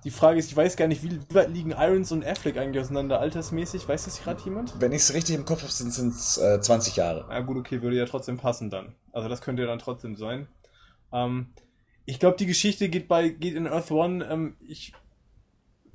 [0.05, 3.18] Die Frage ist, ich weiß gar nicht, wie, weit liegen Irons und Affleck eigentlich auseinander
[3.18, 3.88] altersmäßig?
[3.88, 4.80] Weiß das gerade jemand?
[4.80, 7.26] Wenn ich es richtig im Kopf habe, sind es äh, 20 Jahre.
[7.28, 8.94] Ja gut, okay, würde ja trotzdem passen dann.
[9.12, 10.47] Also das könnte ja dann trotzdem sein.
[11.12, 11.49] Ähm,
[12.07, 14.25] ich glaube, die Geschichte geht bei geht in Earth One.
[14.25, 14.93] Ähm, ich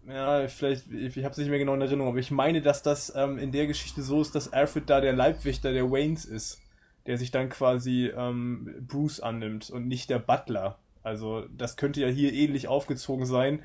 [0.07, 2.84] ja, vielleicht, ich, ich habe es nicht mehr genau in Erinnerung, aber ich meine, dass
[2.84, 6.59] das ähm, in der Geschichte so ist, dass Alfred da der Leibwächter der Waynes ist,
[7.05, 10.80] der sich dann quasi ähm, Bruce annimmt und nicht der Butler.
[11.03, 13.64] Also das könnte ja hier ähnlich aufgezogen sein.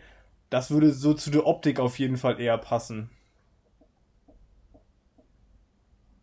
[0.50, 3.10] Das würde so zu der Optik auf jeden Fall eher passen.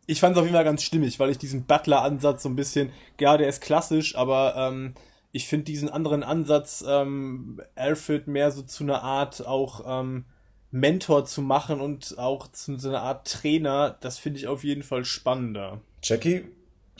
[0.05, 2.91] Ich fand es auf jeden Fall ganz stimmig, weil ich diesen Butler-Ansatz so ein bisschen,
[3.19, 4.95] ja, der ist klassisch, aber ähm,
[5.33, 10.25] ich finde diesen anderen Ansatz, ähm, Alfred mehr so zu einer Art auch ähm,
[10.69, 14.83] Mentor zu machen und auch zu so einer Art Trainer, das finde ich auf jeden
[14.83, 15.81] Fall spannender.
[16.03, 16.45] Jackie,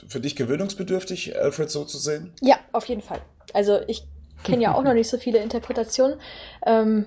[0.08, 2.34] für dich gewöhnungsbedürftig, Alfred so zu sehen?
[2.42, 3.22] Ja, auf jeden Fall.
[3.54, 4.04] Also ich
[4.44, 6.20] kenne ja auch noch nicht so viele Interpretationen.
[6.66, 7.06] Ähm,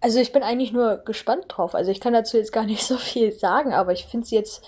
[0.00, 1.74] also ich bin eigentlich nur gespannt drauf.
[1.74, 4.64] Also ich kann dazu jetzt gar nicht so viel sagen, aber ich finde sie jetzt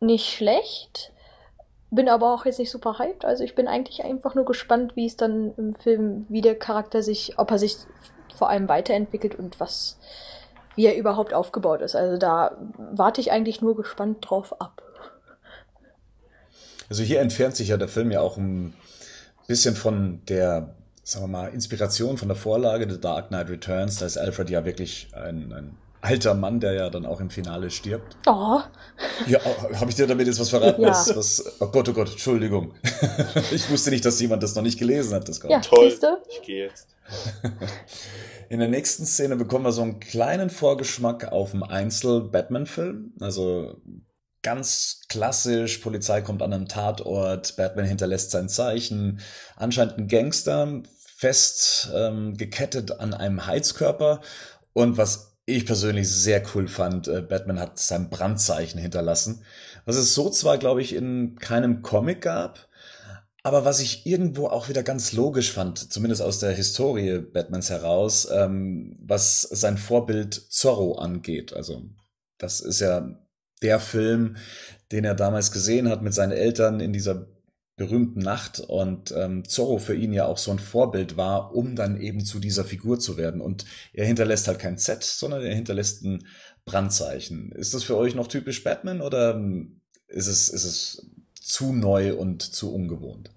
[0.00, 1.12] nicht schlecht.
[1.94, 3.24] Bin aber auch jetzt nicht super hyped.
[3.24, 7.02] Also ich bin eigentlich einfach nur gespannt, wie es dann im Film, wie der Charakter
[7.02, 7.76] sich, ob er sich
[8.34, 9.98] vor allem weiterentwickelt und was,
[10.74, 11.94] wie er überhaupt aufgebaut ist.
[11.94, 14.82] Also da warte ich eigentlich nur gespannt drauf ab.
[16.88, 18.74] Also hier entfernt sich ja der Film ja auch ein
[19.46, 20.74] bisschen von der,
[21.04, 24.00] sagen wir mal, Inspiration von der Vorlage The Dark Knight Returns.
[24.00, 27.70] Da ist Alfred ja wirklich ein, ein alter Mann, der ja dann auch im Finale
[27.70, 28.16] stirbt.
[28.26, 28.60] Oh.
[29.26, 29.40] Ja,
[29.74, 30.82] habe ich dir damit jetzt was verraten?
[30.82, 30.90] Ja.
[30.90, 32.74] Was, was, oh Gott, oh Gott, Entschuldigung.
[33.52, 35.28] ich wusste nicht, dass jemand das noch nicht gelesen hat.
[35.28, 35.92] Das ja, toll.
[36.28, 36.88] Ich gehe jetzt.
[38.50, 43.14] In der nächsten Szene bekommen wir so einen kleinen Vorgeschmack auf einen Einzel-Batman-Film.
[43.20, 43.80] Also
[44.42, 49.20] ganz klassisch, Polizei kommt an einem Tatort, Batman hinterlässt sein Zeichen,
[49.56, 50.82] anscheinend ein Gangster,
[51.16, 54.20] fest ähm, gekettet an einem Heizkörper.
[54.74, 57.08] Und was ich persönlich sehr cool fand.
[57.08, 59.44] Äh, Batman hat sein Brandzeichen hinterlassen,
[59.84, 62.68] was es so zwar, glaube ich, in keinem Comic gab,
[63.42, 68.26] aber was ich irgendwo auch wieder ganz logisch fand, zumindest aus der Historie Batmans heraus,
[68.32, 71.52] ähm, was sein Vorbild Zorro angeht.
[71.52, 71.82] Also
[72.38, 73.18] das ist ja
[73.62, 74.36] der Film,
[74.92, 77.26] den er damals gesehen hat mit seinen Eltern in dieser
[77.76, 82.00] berühmten Nacht und ähm, Zorro für ihn ja auch so ein Vorbild war, um dann
[82.00, 83.40] eben zu dieser Figur zu werden.
[83.40, 86.26] Und er hinterlässt halt kein Z, sondern er hinterlässt ein
[86.64, 87.50] Brandzeichen.
[87.52, 92.14] Ist das für euch noch typisch Batman oder ähm, ist es, ist es zu neu
[92.14, 93.30] und zu ungewohnt?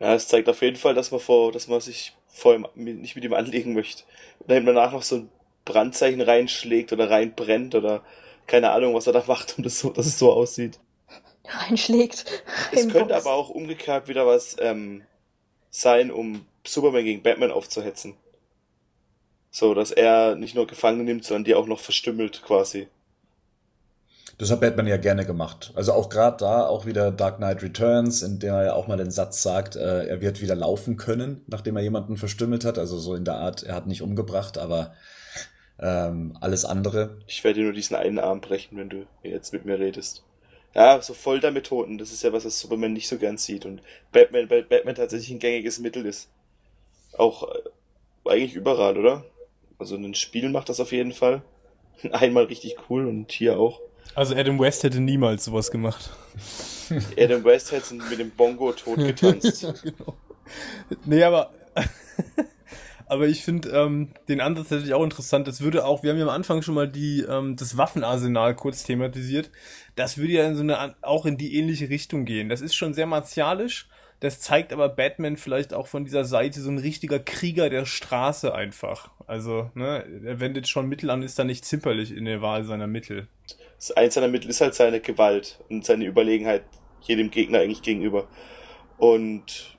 [0.00, 3.16] Ja, es zeigt auf jeden Fall, dass man vor, dass man sich vor ihm nicht
[3.16, 4.02] mit ihm anlegen möchte.
[4.46, 5.28] Wenn man danach noch so ein
[5.66, 8.02] Brandzeichen reinschlägt oder reinbrennt oder
[8.46, 10.78] keine Ahnung, was er da macht, um das so, dass es so aussieht
[11.68, 12.24] reinschlägt.
[12.72, 13.26] Es könnte Box.
[13.26, 15.02] aber auch umgekehrt wieder was ähm,
[15.70, 18.14] sein, um Superman gegen Batman aufzuhetzen.
[19.50, 22.88] So, dass er nicht nur Gefangene nimmt, sondern die auch noch verstümmelt quasi.
[24.38, 25.72] Das hat Batman ja gerne gemacht.
[25.76, 28.98] Also auch gerade da, auch wieder Dark Knight Returns, in der er ja auch mal
[28.98, 32.76] den Satz sagt, äh, er wird wieder laufen können, nachdem er jemanden verstümmelt hat.
[32.78, 34.94] Also so in der Art, er hat nicht umgebracht, aber
[35.78, 37.18] ähm, alles andere.
[37.26, 40.25] Ich werde nur diesen einen Arm brechen, wenn du jetzt mit mir redest
[40.76, 43.80] ja, so Foltermethoden, das ist ja was, was Superman nicht so gern sieht und
[44.12, 46.28] Batman, weil Batman tatsächlich ein gängiges Mittel ist.
[47.16, 49.24] Auch äh, eigentlich überall, oder?
[49.78, 51.40] Also ein Spiel macht das auf jeden Fall.
[52.12, 53.80] Einmal richtig cool und hier auch.
[54.14, 56.10] Also Adam West hätte niemals sowas gemacht.
[57.18, 59.62] Adam West hätte mit dem Bongo tot getanzt.
[59.62, 60.14] ja, genau.
[61.06, 61.54] Nee, aber
[63.06, 65.46] aber ich finde ähm, den Ansatz natürlich auch interessant.
[65.46, 68.84] Das würde auch, wir haben ja am Anfang schon mal die ähm, das Waffenarsenal kurz
[68.84, 69.50] thematisiert.
[69.94, 72.48] Das würde ja in so eine auch in die ähnliche Richtung gehen.
[72.48, 73.88] Das ist schon sehr martialisch.
[74.20, 78.54] Das zeigt aber Batman vielleicht auch von dieser Seite so ein richtiger Krieger der Straße
[78.54, 79.10] einfach.
[79.26, 82.86] Also, ne, er wendet schon Mittel an, ist da nicht zimperlich in der Wahl seiner
[82.86, 83.28] Mittel.
[83.76, 86.64] Das eins seiner Mittel ist halt seine Gewalt und seine Überlegenheit
[87.02, 88.26] jedem Gegner eigentlich gegenüber.
[88.96, 89.75] Und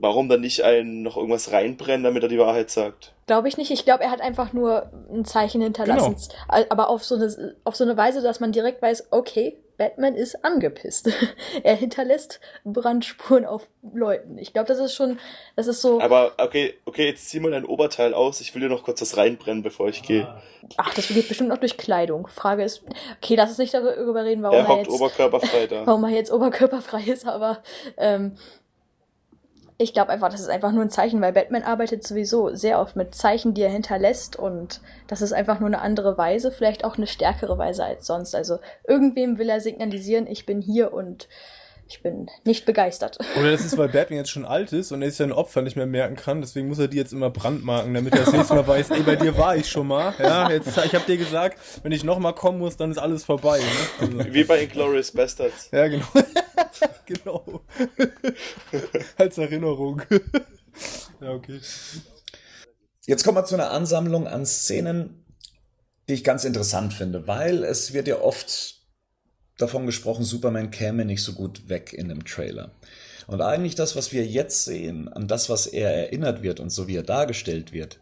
[0.00, 3.12] warum dann nicht einen noch irgendwas reinbrennen, damit er die Wahrheit sagt?
[3.26, 3.70] Glaube ich nicht.
[3.70, 6.16] Ich glaube, er hat einfach nur ein Zeichen hinterlassen.
[6.16, 6.64] Genau.
[6.70, 10.44] Aber auf so, eine, auf so eine Weise, dass man direkt weiß, okay, Batman ist
[10.44, 11.08] angepisst.
[11.62, 14.36] er hinterlässt Brandspuren auf Leuten.
[14.36, 15.18] Ich glaube, das ist schon,
[15.56, 16.02] das ist so.
[16.02, 18.42] Aber okay, okay, jetzt zieh mal dein Oberteil aus.
[18.42, 20.28] Ich will dir noch kurz das reinbrennen, bevor ich gehe.
[20.76, 22.26] Ach, das geht bestimmt noch durch Kleidung.
[22.26, 22.82] Frage ist,
[23.22, 25.80] okay, lass uns nicht darüber reden, warum er, er jetzt oberkörperfrei da.
[25.86, 27.62] Warum er jetzt oberkörperfrei ist, aber
[27.96, 28.36] ähm,
[29.80, 32.96] ich glaube einfach, das ist einfach nur ein Zeichen, weil Batman arbeitet sowieso sehr oft
[32.96, 36.98] mit Zeichen, die er hinterlässt und das ist einfach nur eine andere Weise, vielleicht auch
[36.98, 38.34] eine stärkere Weise als sonst.
[38.34, 41.28] Also irgendwem will er signalisieren, ich bin hier und
[41.88, 43.18] ich bin nicht begeistert.
[43.40, 45.76] Oder das ist, weil Batman jetzt schon alt ist und er sich ein Opfer nicht
[45.76, 48.66] mehr merken kann, deswegen muss er die jetzt immer brandmarken, damit er das nächste Mal
[48.66, 50.12] weiß, ey, bei dir war ich schon mal.
[50.18, 53.58] Ja, jetzt, ich hab dir gesagt, wenn ich nochmal kommen muss, dann ist alles vorbei.
[53.58, 54.08] Ne?
[54.18, 54.34] Also.
[54.34, 55.70] Wie bei Inglourious Bastards.
[55.72, 56.04] Ja, genau.
[57.06, 57.62] genau.
[59.16, 60.02] Als Erinnerung.
[61.20, 61.60] ja, okay.
[63.06, 65.24] Jetzt kommen wir zu einer Ansammlung an Szenen,
[66.08, 68.80] die ich ganz interessant finde, weil es wird ja oft
[69.58, 72.72] davon gesprochen, Superman käme nicht so gut weg in dem Trailer.
[73.26, 76.88] Und eigentlich das, was wir jetzt sehen, an das, was er erinnert wird und so
[76.88, 78.00] wie er dargestellt wird,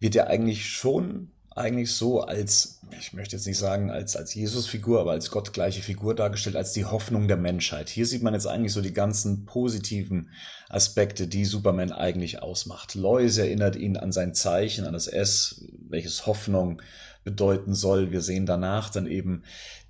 [0.00, 5.00] wird er eigentlich schon eigentlich so als, ich möchte jetzt nicht sagen als, als Jesus-Figur,
[5.00, 7.88] aber als gottgleiche Figur dargestellt, als die Hoffnung der Menschheit.
[7.88, 10.30] Hier sieht man jetzt eigentlich so die ganzen positiven
[10.68, 12.94] Aspekte, die Superman eigentlich ausmacht.
[12.94, 16.82] Lois erinnert ihn an sein Zeichen, an das S, welches Hoffnung
[17.22, 18.10] bedeuten soll.
[18.10, 19.44] Wir sehen danach dann eben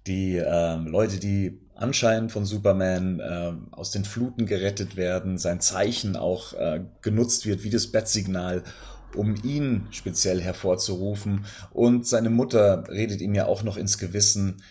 [0.06, 6.14] die äh, Leute, die anscheinend von Superman äh, aus den Fluten gerettet werden, sein Zeichen
[6.16, 8.62] auch äh, genutzt wird wie das Bettsignal,
[9.14, 11.44] um ihn speziell hervorzurufen.
[11.72, 14.62] Und seine Mutter redet ihm ja auch noch ins Gewissen,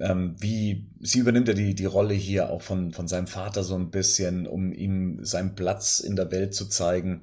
[0.00, 3.74] ähm, wie sie übernimmt ja die, die Rolle hier auch von, von seinem Vater so
[3.74, 7.22] ein bisschen, um ihm seinen Platz in der Welt zu zeigen,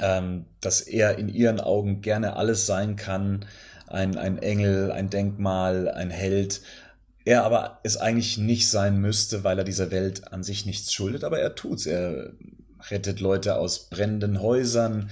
[0.00, 3.44] ähm, dass er in ihren Augen gerne alles sein kann,
[3.86, 6.62] ein, ein Engel, ein Denkmal, ein Held.
[7.24, 11.24] Er aber es eigentlich nicht sein müsste, weil er dieser Welt an sich nichts schuldet,
[11.24, 11.86] aber er tut's.
[11.86, 12.32] Er
[12.90, 15.10] rettet Leute aus brennenden Häusern.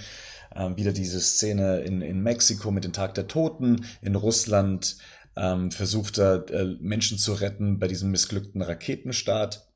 [0.55, 3.87] Ähm, wieder diese Szene in, in Mexiko mit dem Tag der Toten.
[4.01, 4.97] In Russland
[5.37, 9.69] ähm, versucht er, äh, Menschen zu retten bei diesem missglückten Raketenstart.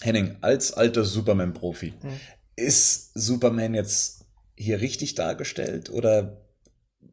[0.00, 2.20] Henning, als alter Superman-Profi, mhm.
[2.56, 6.42] ist Superman jetzt hier richtig dargestellt oder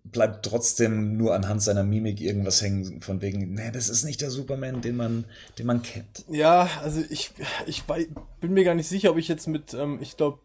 [0.03, 4.31] bleibt trotzdem nur anhand seiner Mimik irgendwas hängen von wegen, nee, das ist nicht der
[4.31, 5.25] Superman, den man,
[5.57, 6.25] den man kennt.
[6.29, 7.31] Ja, also ich,
[7.67, 10.39] ich bin mir gar nicht sicher, ob ich jetzt mit, ähm, ich glaube,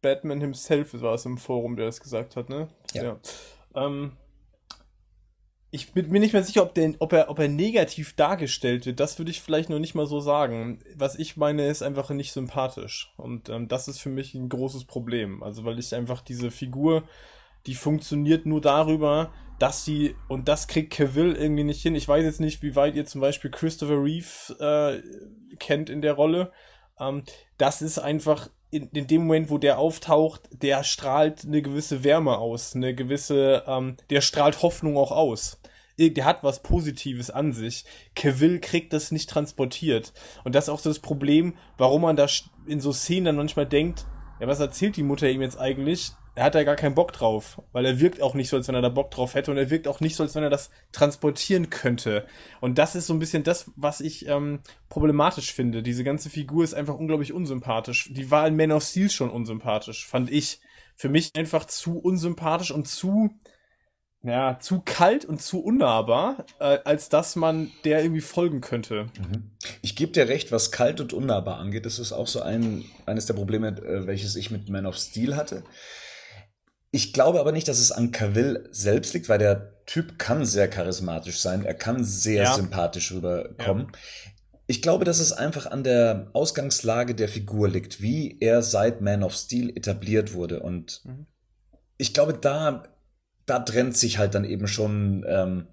[0.00, 2.68] Batman himself war es im Forum, der das gesagt hat, ne?
[2.92, 3.02] Ja.
[3.02, 3.18] ja.
[3.74, 4.12] Ähm,
[5.70, 9.00] ich bin mir nicht mehr sicher, ob, der, ob, er, ob er negativ dargestellt wird.
[9.00, 10.80] Das würde ich vielleicht noch nicht mal so sagen.
[10.94, 13.12] Was ich meine, ist einfach nicht sympathisch.
[13.16, 15.42] Und ähm, das ist für mich ein großes Problem.
[15.42, 17.04] Also, weil ich einfach diese Figur
[17.66, 21.94] die funktioniert nur darüber, dass sie, und das kriegt Cavill irgendwie nicht hin.
[21.94, 26.14] Ich weiß jetzt nicht, wie weit ihr zum Beispiel Christopher Reeve äh, kennt in der
[26.14, 26.52] Rolle.
[26.98, 27.24] Ähm,
[27.58, 32.38] das ist einfach in, in dem Moment, wo der auftaucht, der strahlt eine gewisse Wärme
[32.38, 35.60] aus, eine gewisse, ähm, der strahlt Hoffnung auch aus.
[35.98, 37.84] Der hat was Positives an sich.
[38.14, 40.12] Cavill kriegt das nicht transportiert.
[40.44, 42.26] Und das ist auch so das Problem, warum man da
[42.66, 44.06] in so Szenen dann manchmal denkt,
[44.38, 46.12] ja, was erzählt die Mutter ihm jetzt eigentlich?
[46.38, 48.76] Er hat da gar keinen Bock drauf, weil er wirkt auch nicht so, als wenn
[48.76, 50.70] er da Bock drauf hätte und er wirkt auch nicht so, als wenn er das
[50.92, 52.28] transportieren könnte.
[52.60, 55.82] Und das ist so ein bisschen das, was ich ähm, problematisch finde.
[55.82, 58.12] Diese ganze Figur ist einfach unglaublich unsympathisch.
[58.12, 60.60] Die war in Man of Steel schon unsympathisch, fand ich.
[60.94, 63.30] Für mich einfach zu unsympathisch und zu,
[64.22, 69.06] ja, zu kalt und zu unnahbar, äh, als dass man der irgendwie folgen könnte.
[69.18, 69.50] Mhm.
[69.82, 71.84] Ich gebe dir recht, was kalt und unnahbar angeht.
[71.84, 75.34] Das ist auch so ein, eines der Probleme, äh, welches ich mit Man of Steel
[75.34, 75.64] hatte
[76.98, 80.66] ich glaube aber nicht, dass es an Cavill selbst liegt, weil der Typ kann sehr
[80.66, 82.54] charismatisch sein, er kann sehr ja.
[82.54, 83.86] sympathisch rüberkommen.
[83.92, 84.30] Ja.
[84.66, 89.22] Ich glaube, dass es einfach an der Ausgangslage der Figur liegt, wie er seit Man
[89.22, 90.58] of Steel etabliert wurde.
[90.58, 91.26] Und mhm.
[91.98, 92.82] ich glaube, da,
[93.46, 95.68] da trennt sich halt dann eben schon ähm,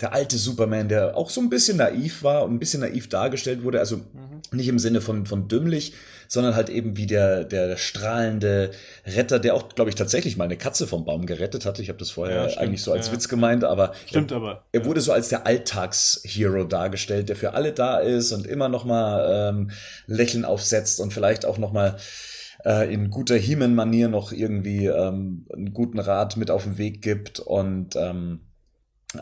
[0.00, 3.62] der alte Superman, der auch so ein bisschen naiv war und ein bisschen naiv dargestellt
[3.62, 4.42] wurde, also mhm.
[4.52, 5.94] nicht im Sinne von, von dümmlich,
[6.28, 8.70] sondern halt eben wie der, der strahlende
[9.04, 11.82] Retter, der auch, glaube ich, tatsächlich mal eine Katze vom Baum gerettet hatte.
[11.82, 13.12] Ich habe das vorher ja, eigentlich so als ja.
[13.14, 17.54] Witz gemeint, aber, stimmt er, aber er wurde so als der Alltagshero dargestellt, der für
[17.54, 19.70] alle da ist und immer noch mal ähm,
[20.06, 21.96] Lächeln aufsetzt und vielleicht auch noch mal
[22.64, 27.40] äh, in guter He-Man-Manier noch irgendwie ähm, einen guten Rat mit auf den Weg gibt
[27.40, 28.40] und ähm,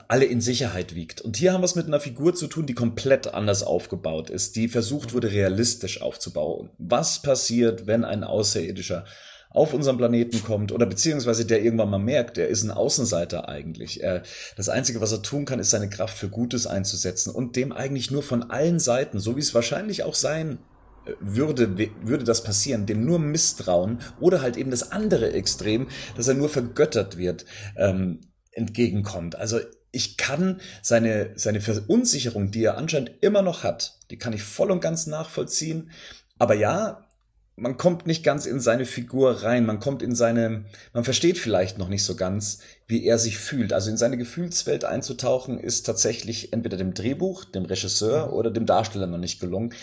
[0.08, 1.20] alle in Sicherheit wiegt.
[1.20, 4.56] Und hier haben wir es mit einer Figur zu tun, die komplett anders aufgebaut ist,
[4.56, 6.70] die versucht wurde, realistisch aufzubauen.
[6.78, 9.04] Was passiert, wenn ein Außerirdischer
[9.50, 14.02] auf unserem Planeten kommt oder beziehungsweise der irgendwann mal merkt, er ist ein Außenseiter eigentlich.
[14.02, 14.22] Er,
[14.56, 18.10] das Einzige, was er tun kann, ist seine Kraft für Gutes einzusetzen und dem eigentlich
[18.10, 20.58] nur von allen Seiten, so wie es wahrscheinlich auch sein
[21.06, 26.28] äh, würde, würde das passieren, dem nur Misstrauen oder halt eben das andere Extrem, dass
[26.28, 28.20] er nur vergöttert wird, ähm,
[28.52, 29.36] entgegenkommt.
[29.36, 29.60] Also
[29.90, 34.70] ich kann seine, seine Verunsicherung, die er anscheinend immer noch hat, die kann ich voll
[34.70, 35.90] und ganz nachvollziehen.
[36.38, 37.08] Aber ja,
[37.56, 41.78] man kommt nicht ganz in seine Figur rein, man kommt in seine, man versteht vielleicht
[41.78, 43.72] noch nicht so ganz, wie er sich fühlt.
[43.72, 48.32] Also in seine Gefühlswelt einzutauchen, ist tatsächlich entweder dem Drehbuch, dem Regisseur mhm.
[48.34, 49.74] oder dem Darsteller noch nicht gelungen.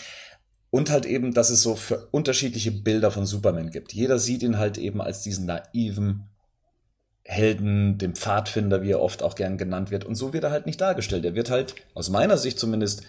[0.69, 3.93] Und halt eben, dass es so für unterschiedliche Bilder von Superman gibt.
[3.93, 6.29] Jeder sieht ihn halt eben als diesen naiven
[7.27, 10.05] Helden, dem Pfadfinder, wie er oft auch gern genannt wird.
[10.05, 11.25] Und so wird er halt nicht dargestellt.
[11.25, 13.03] Er wird halt, aus meiner Sicht zumindest,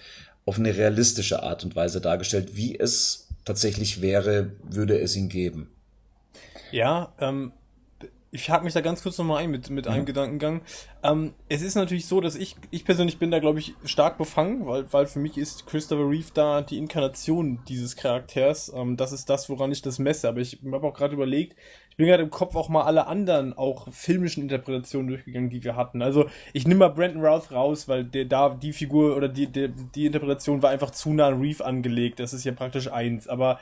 [0.46, 5.70] auf eine realistische Art und Weise dargestellt, wie es tatsächlich wäre, würde es ihn geben.
[6.70, 7.52] Ja, ähm,
[8.30, 10.62] ich hake mich da ganz kurz nochmal ein mit, mit einem Gedankengang.
[11.02, 14.66] Ähm, es ist natürlich so, dass ich, ich persönlich bin da, glaube ich, stark befangen,
[14.66, 18.72] weil, weil für mich ist Christopher Reeve da die Inkarnation dieses Charakters.
[18.74, 20.28] Ähm, das ist das, woran ich das messe.
[20.28, 21.56] Aber ich habe auch gerade überlegt,
[21.96, 25.76] ich bin gerade im Kopf auch mal alle anderen, auch filmischen Interpretationen durchgegangen, die wir
[25.76, 26.02] hatten.
[26.02, 29.70] Also ich nehme mal Brandon Routh raus, weil der da die Figur oder die, die,
[29.94, 32.20] die Interpretation war einfach zu nah an Reeve angelegt.
[32.20, 33.28] Das ist ja praktisch eins.
[33.28, 33.60] Aber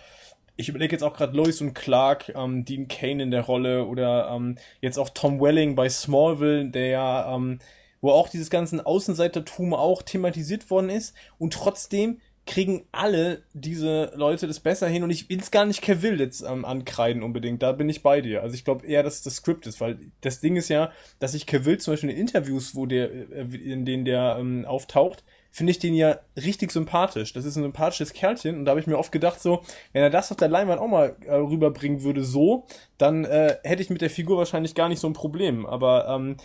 [0.56, 4.28] ich überlege jetzt auch gerade Lois und Clark, ähm, Dean Kane in der Rolle oder
[4.34, 7.60] ähm, jetzt auch Tom Welling bei Smallville, der ja, ähm,
[8.00, 14.46] wo auch dieses ganzen Außenseitertum auch thematisiert worden ist und trotzdem kriegen alle diese Leute
[14.46, 17.72] das besser hin und ich will es gar nicht Cavill jetzt ähm, ankreiden unbedingt, da
[17.72, 18.42] bin ich bei dir.
[18.42, 21.46] Also ich glaube eher, dass das Skript ist, weil das Ding ist ja, dass ich
[21.46, 25.78] Cavill zum Beispiel in Interviews, wo der, äh, in denen der ähm, auftaucht, finde ich
[25.78, 27.32] den ja richtig sympathisch.
[27.32, 30.10] Das ist ein sympathisches Kerlchen und da habe ich mir oft gedacht, so, wenn er
[30.10, 32.66] das auf der Leinwand auch mal äh, rüberbringen würde, so,
[32.98, 35.64] dann äh, hätte ich mit der Figur wahrscheinlich gar nicht so ein Problem.
[35.64, 36.36] Aber ähm,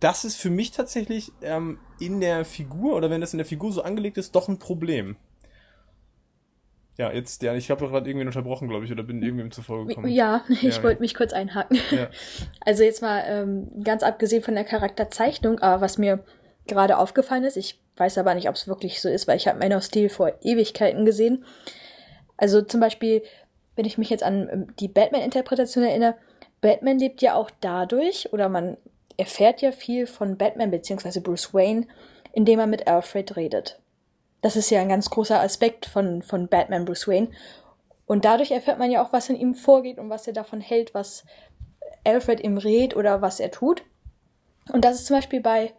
[0.00, 3.72] das ist für mich tatsächlich ähm, in der Figur oder wenn das in der Figur
[3.72, 5.16] so angelegt ist, doch ein Problem.
[6.98, 10.08] Ja, jetzt, ja, ich habe gerade irgendwie unterbrochen, glaube ich, oder bin irgendwie zuvor gekommen.
[10.08, 11.02] Ja, ich ja, wollte ja.
[11.02, 11.78] mich kurz einhaken.
[11.90, 12.08] Ja.
[12.60, 16.24] Also jetzt mal ähm, ganz abgesehen von der Charakterzeichnung, aber was mir
[16.66, 19.58] gerade aufgefallen ist, ich weiß aber nicht, ob es wirklich so ist, weil ich habe
[19.58, 21.44] Man of Steel vor Ewigkeiten gesehen.
[22.36, 23.22] Also zum Beispiel,
[23.76, 26.16] wenn ich mich jetzt an ähm, die Batman-Interpretation erinnere,
[26.60, 28.78] Batman lebt ja auch dadurch, oder man
[29.16, 31.20] erfährt ja viel von Batman bzw.
[31.20, 31.86] Bruce Wayne,
[32.32, 33.80] indem er mit Alfred redet.
[34.42, 37.28] Das ist ja ein ganz großer Aspekt von, von Batman Bruce Wayne.
[38.06, 40.94] Und dadurch erfährt man ja auch, was in ihm vorgeht und was er davon hält,
[40.94, 41.24] was
[42.04, 43.82] Alfred ihm rät oder was er tut.
[44.72, 45.72] Und das ist zum Beispiel bei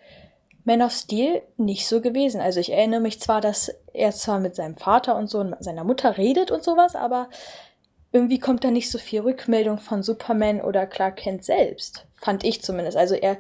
[0.67, 2.41] man of Steel nicht so gewesen.
[2.41, 5.85] Also ich erinnere mich zwar, dass er zwar mit seinem Vater und so und seiner
[5.85, 7.29] Mutter redet und sowas, aber
[8.18, 12.05] irgendwie kommt da nicht so viel Rückmeldung von Superman oder Clark Kent selbst.
[12.15, 12.97] Fand ich zumindest.
[12.97, 13.38] Also er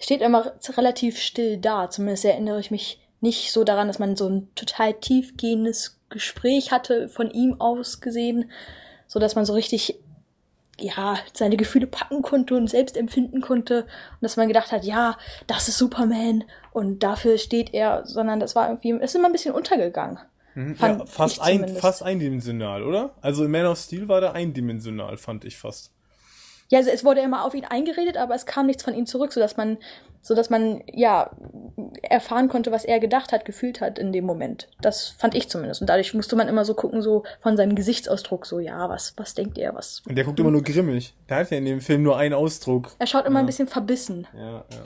[0.00, 1.88] steht immer relativ still da.
[1.88, 7.08] Zumindest erinnere ich mich nicht so daran, dass man so ein total tiefgehendes Gespräch hatte
[7.08, 8.50] von ihm aus gesehen,
[9.06, 9.98] so dass man so richtig
[10.80, 15.16] ja, seine Gefühle packen konnte und selbst empfinden konnte und dass man gedacht hat, ja,
[15.46, 19.54] das ist Superman und dafür steht er, sondern das war irgendwie, ist immer ein bisschen
[19.54, 20.18] untergegangen.
[20.54, 23.14] Mhm, ja, fast, ein, fast eindimensional, oder?
[23.20, 25.92] Also in Man of Steel war der eindimensional, fand ich fast.
[26.68, 29.32] Ja, also es wurde immer auf ihn eingeredet, aber es kam nichts von ihm zurück,
[29.34, 29.76] sodass man,
[30.22, 31.30] sodass man, ja,
[32.02, 34.68] erfahren konnte, was er gedacht hat, gefühlt hat in dem Moment.
[34.80, 35.82] Das fand ich zumindest.
[35.82, 39.34] Und dadurch musste man immer so gucken, so von seinem Gesichtsausdruck, so, ja, was, was
[39.34, 40.02] denkt er, was.
[40.08, 41.12] Und der guckt immer nur grimmig.
[41.28, 42.92] Der hat ja in dem Film nur einen Ausdruck.
[42.98, 43.40] Er schaut immer ja.
[43.40, 44.26] ein bisschen verbissen.
[44.34, 44.82] Ja, ja.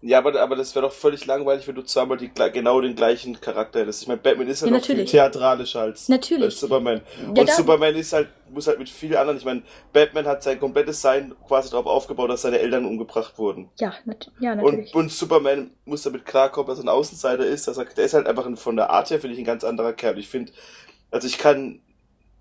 [0.00, 3.40] Ja, aber, aber das wäre doch völlig langweilig, wenn du zweimal die, genau den gleichen
[3.40, 4.02] Charakter hättest.
[4.02, 7.00] Ich meine, Batman ist ja, ja noch viel theatralischer als, als Superman.
[7.34, 10.60] Ja, und Superman ist halt, muss halt mit vielen anderen, ich meine, Batman hat sein
[10.60, 13.70] komplettes Sein quasi darauf aufgebaut, dass seine Eltern umgebracht wurden.
[13.80, 14.94] Ja, nat ja natürlich.
[14.94, 17.66] Und, und Superman muss damit klarkommen, dass er ein Außenseiter ist.
[17.66, 19.64] Dass er, der ist halt einfach ein, von der Art her, finde ich, ein ganz
[19.64, 20.18] anderer Kerl.
[20.18, 20.52] Ich finde,
[21.10, 21.80] also ich kann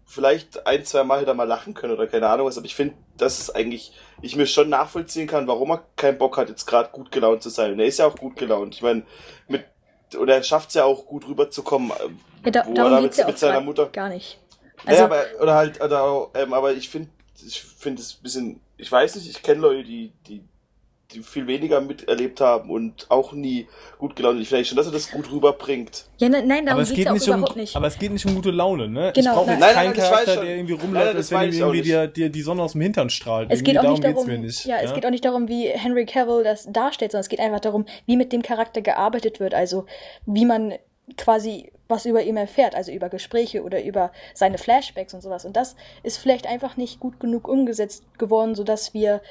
[0.08, 2.76] vielleicht ein, zwei Mal hätte er mal lachen können oder keine Ahnung was, aber ich
[2.76, 6.66] finde, dass es eigentlich, ich mir schon nachvollziehen kann, warum er keinen Bock hat, jetzt
[6.66, 7.74] gerade gut gelaunt zu sein.
[7.74, 8.74] Und er ist ja auch gut gelaunt.
[8.74, 9.04] Ich meine,
[9.48, 9.66] mit,
[10.18, 13.28] oder er schafft es ja auch gut rüberzukommen, äh, ja, da, wo er mit, ja
[13.28, 13.88] mit seiner Mutter.
[13.88, 14.40] Gar nicht.
[14.86, 17.10] Also, naja, aber, oder halt, oder, ähm, aber ich finde,
[17.46, 20.44] ich finde es ein bisschen, ich weiß nicht, ich kenne Leute, die die
[21.24, 23.68] viel weniger miterlebt haben und auch nie
[23.98, 24.40] gut gelaunt.
[24.42, 26.06] Ich vielleicht schon, dass er das gut rüberbringt.
[26.18, 27.76] Ja, ne, nein, darum aber es geht ja nicht überhaupt um, nicht.
[27.76, 29.14] Aber es geht nicht um gute Laune, ne?
[29.16, 31.82] Genau, ich brauche jetzt Nein, keinen nein, Charakter, der irgendwie rumläuft, als wenn ihm irgendwie
[31.82, 33.50] dir, dir die Sonne aus dem Hintern strahlt.
[33.50, 34.66] Es Irgendwie geht auch nicht geht's darum, mir nicht.
[34.66, 37.60] ja, es geht auch nicht darum, wie Henry Cavill das darstellt, sondern es geht einfach
[37.60, 39.86] darum, wie mit dem Charakter gearbeitet wird, also
[40.26, 40.74] wie man
[41.16, 45.46] quasi was über ihn erfährt, also über Gespräche oder über seine Flashbacks und sowas.
[45.46, 49.22] Und das ist vielleicht einfach nicht gut genug umgesetzt geworden, sodass wir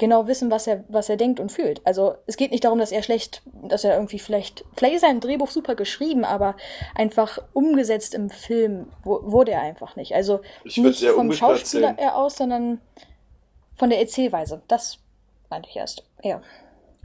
[0.00, 1.80] genau wissen, was er, was er denkt und fühlt.
[1.86, 5.20] Also es geht nicht darum, dass er schlecht, dass er irgendwie vielleicht, vielleicht ist sein
[5.20, 6.56] Drehbuch super geschrieben, aber
[6.96, 10.14] einfach umgesetzt im Film wo, wurde er einfach nicht.
[10.14, 11.98] Also nicht vom Schauspieler sehen.
[11.98, 12.80] er aus, sondern
[13.76, 14.62] von der Erzählweise.
[14.66, 14.98] Das
[15.48, 16.02] meinte ich erst.
[16.24, 16.42] Ja.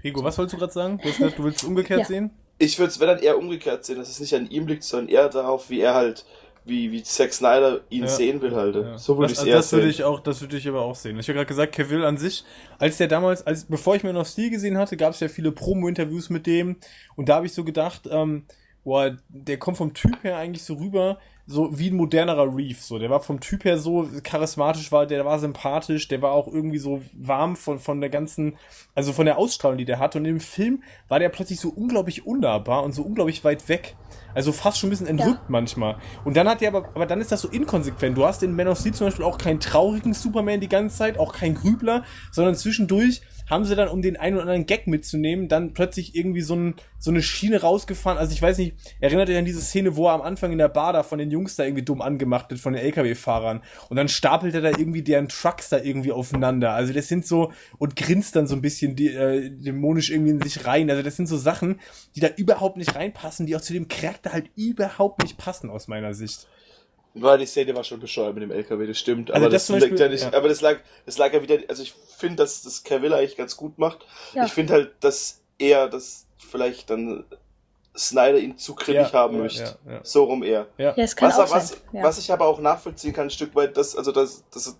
[0.03, 0.97] Rigo, was wolltest du gerade sagen?
[0.97, 2.05] Du gesagt, du willst es umgekehrt Ja.
[2.05, 2.31] sehen?
[2.57, 5.09] Ich würde es, wenn dann eher umgekehrt sehen, dass es nicht an ihm liegt, sondern
[5.09, 6.25] eher darauf, wie er halt,
[6.65, 8.07] wie, wie Zack Snyder ihn Ja.
[8.09, 8.75] sehen will halt.
[8.75, 8.97] Ja.
[8.97, 9.91] So würde ich es eher das würde sehen.
[9.91, 11.19] ich auch, das würde ich aber auch sehen.
[11.19, 12.43] Ich habe gerade gesagt, Cavill an sich,
[12.79, 15.51] als der damals, als bevor ich mir noch Stil gesehen hatte, gab es ja viele
[15.51, 16.77] Promo-Interviews mit dem
[17.15, 18.45] und da habe ich so gedacht, ähm,
[18.85, 21.17] boah, der kommt vom Typ her eigentlich so rüber,
[21.47, 22.83] so wie ein modernerer Reef.
[22.83, 26.47] So, der war vom Typ her so charismatisch, war, der war sympathisch, der war auch
[26.47, 28.57] irgendwie so warm von von der ganzen,
[28.93, 30.19] also von der Ausstrahlung, die der hatte.
[30.19, 33.95] Und im Film war der plötzlich so unglaublich unnahbar und so unglaublich weit weg.
[34.33, 35.97] Also fast schon ein bisschen entrückt manchmal.
[36.23, 38.17] Und dann hat der aber, aber dann ist das so inkonsequent.
[38.17, 41.17] Du hast in Man of Steel zum Beispiel auch keinen traurigen Superman die ganze Zeit,
[41.17, 45.47] auch keinen Grübler, sondern zwischendurch haben sie dann, um den einen oder anderen Gag mitzunehmen,
[45.47, 48.17] dann plötzlich irgendwie so, ein, so eine Schiene rausgefahren.
[48.17, 50.69] Also ich weiß nicht, erinnert ihr an diese Szene, wo er am Anfang in der
[50.69, 53.61] Bar da von den Jungs da irgendwie dumm angemacht wird, von den LKW-Fahrern.
[53.89, 56.71] Und dann stapelt er da irgendwie deren Trucks da irgendwie aufeinander.
[56.73, 60.41] Also das sind so, und grinst dann so ein bisschen die, äh, dämonisch irgendwie in
[60.41, 60.89] sich rein.
[60.89, 61.79] Also das sind so Sachen,
[62.15, 65.87] die da überhaupt nicht reinpassen, die auch zu dem Charakter halt überhaupt nicht passen aus
[65.87, 66.47] meiner Sicht.
[67.17, 69.31] Weil die Szene war schon bescheuert mit dem LKW, das stimmt.
[69.31, 70.33] Also aber das das, Beispiel- ja nicht, ja.
[70.33, 73.55] aber das lag, das lag ja wieder, also ich finde, dass das Cavill eigentlich ganz
[73.55, 74.05] gut macht.
[74.33, 74.45] Ja.
[74.45, 77.23] Ich finde halt, dass er, dass vielleicht dann
[77.97, 79.77] Snyder ihn zu grimmig haben ja, möchte.
[79.85, 79.99] Ja, ja.
[80.03, 80.67] So rum eher.
[80.77, 80.93] ja.
[80.95, 81.77] Ja, es kann Was, auch was, sein.
[81.93, 82.03] Ja.
[82.03, 84.77] was ich aber auch nachvollziehen kann, ein Stück weit, dass, also das, das,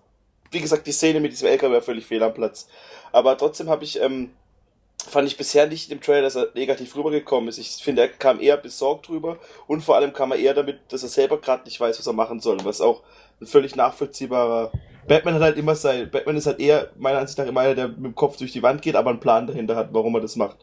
[0.52, 2.68] wie gesagt, die Szene mit diesem LKW war völlig fehl am Platz.
[3.14, 4.32] Aber trotzdem habe ich, ähm,
[5.06, 7.57] fand ich bisher nicht im Trailer, dass er negativ rübergekommen ist.
[7.57, 9.38] Ich finde, er kam eher besorgt rüber
[9.68, 12.14] und vor allem kam er eher damit, dass er selber gerade nicht weiß, was er
[12.14, 13.03] machen soll, was auch
[13.41, 14.72] ein völlig nachvollziehbarer.
[15.07, 17.88] Batman hat halt immer sein, Batman ist halt eher, meiner Ansicht nach, immer einer, der
[17.90, 20.36] mit dem Kopf durch die Wand geht, aber einen Plan dahinter hat, warum er das
[20.36, 20.57] macht.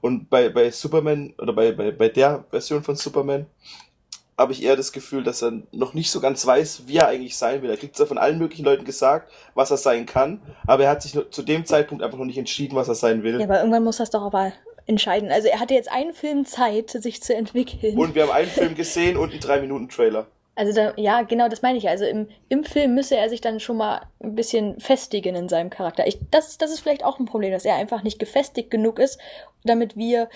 [0.00, 3.46] Und bei, bei Superman, oder bei, bei, bei der Version von Superman,
[4.36, 7.36] habe ich eher das Gefühl, dass er noch nicht so ganz weiß, wie er eigentlich
[7.36, 7.70] sein will.
[7.70, 11.02] Er kriegt zwar von allen möglichen Leuten gesagt, was er sein kann, aber er hat
[11.02, 13.38] sich zu dem Zeitpunkt einfach noch nicht entschieden, was er sein will.
[13.38, 14.52] ja, aber irgendwann muss das doch aber
[14.86, 15.30] entscheiden.
[15.30, 17.96] Also er hatte jetzt einen Film Zeit, sich zu entwickeln.
[17.96, 20.26] Und wir haben einen Film gesehen und einen 3-Minuten-Trailer.
[20.56, 21.88] Also da, ja, genau, das meine ich.
[21.88, 25.70] Also im, im Film müsse er sich dann schon mal ein bisschen festigen in seinem
[25.70, 26.06] Charakter.
[26.06, 29.18] Ich, das, das ist vielleicht auch ein Problem, dass er einfach nicht gefestigt genug ist,
[29.64, 30.28] damit wir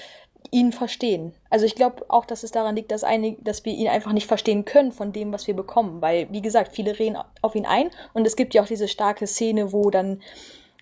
[0.51, 1.35] ihn verstehen.
[1.51, 4.27] Also ich glaube auch, dass es daran liegt, dass, einige, dass wir ihn einfach nicht
[4.27, 6.01] verstehen können von dem, was wir bekommen.
[6.01, 9.27] Weil, wie gesagt, viele reden auf ihn ein und es gibt ja auch diese starke
[9.27, 10.21] Szene, wo dann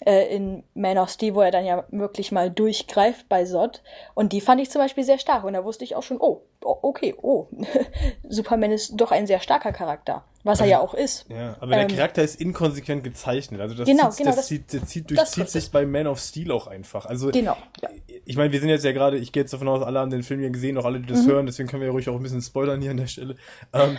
[0.04, 3.82] äh, in Man of Steel, wo er dann ja wirklich mal durchgreift bei Zod.
[4.14, 5.44] Und die fand ich zum Beispiel sehr stark.
[5.44, 7.46] Und da wusste ich auch schon, oh, okay, oh,
[8.28, 10.24] Superman ist doch ein sehr starker Charakter.
[10.44, 11.26] Was er ja auch ist.
[11.28, 13.60] Ja, aber der Ähm, Charakter ist inkonsequent gezeichnet.
[13.60, 16.20] Also das, Genau, zieht, genau, das, das- zieht, das zieht, durchzieht sich bei Man of
[16.20, 17.04] Steel auch einfach.
[17.06, 17.56] Also Genau.
[17.82, 17.88] Ja.
[18.24, 20.22] ich meine, wir sind jetzt ja gerade, ich gehe jetzt davon aus, alle haben den
[20.22, 21.30] Film ja gesehen, auch alle, die das Mhm.
[21.30, 23.34] hören, deswegen können wir ja ruhig auch ein bisschen spoilern hier an der Stelle.
[23.72, 23.96] Ähm,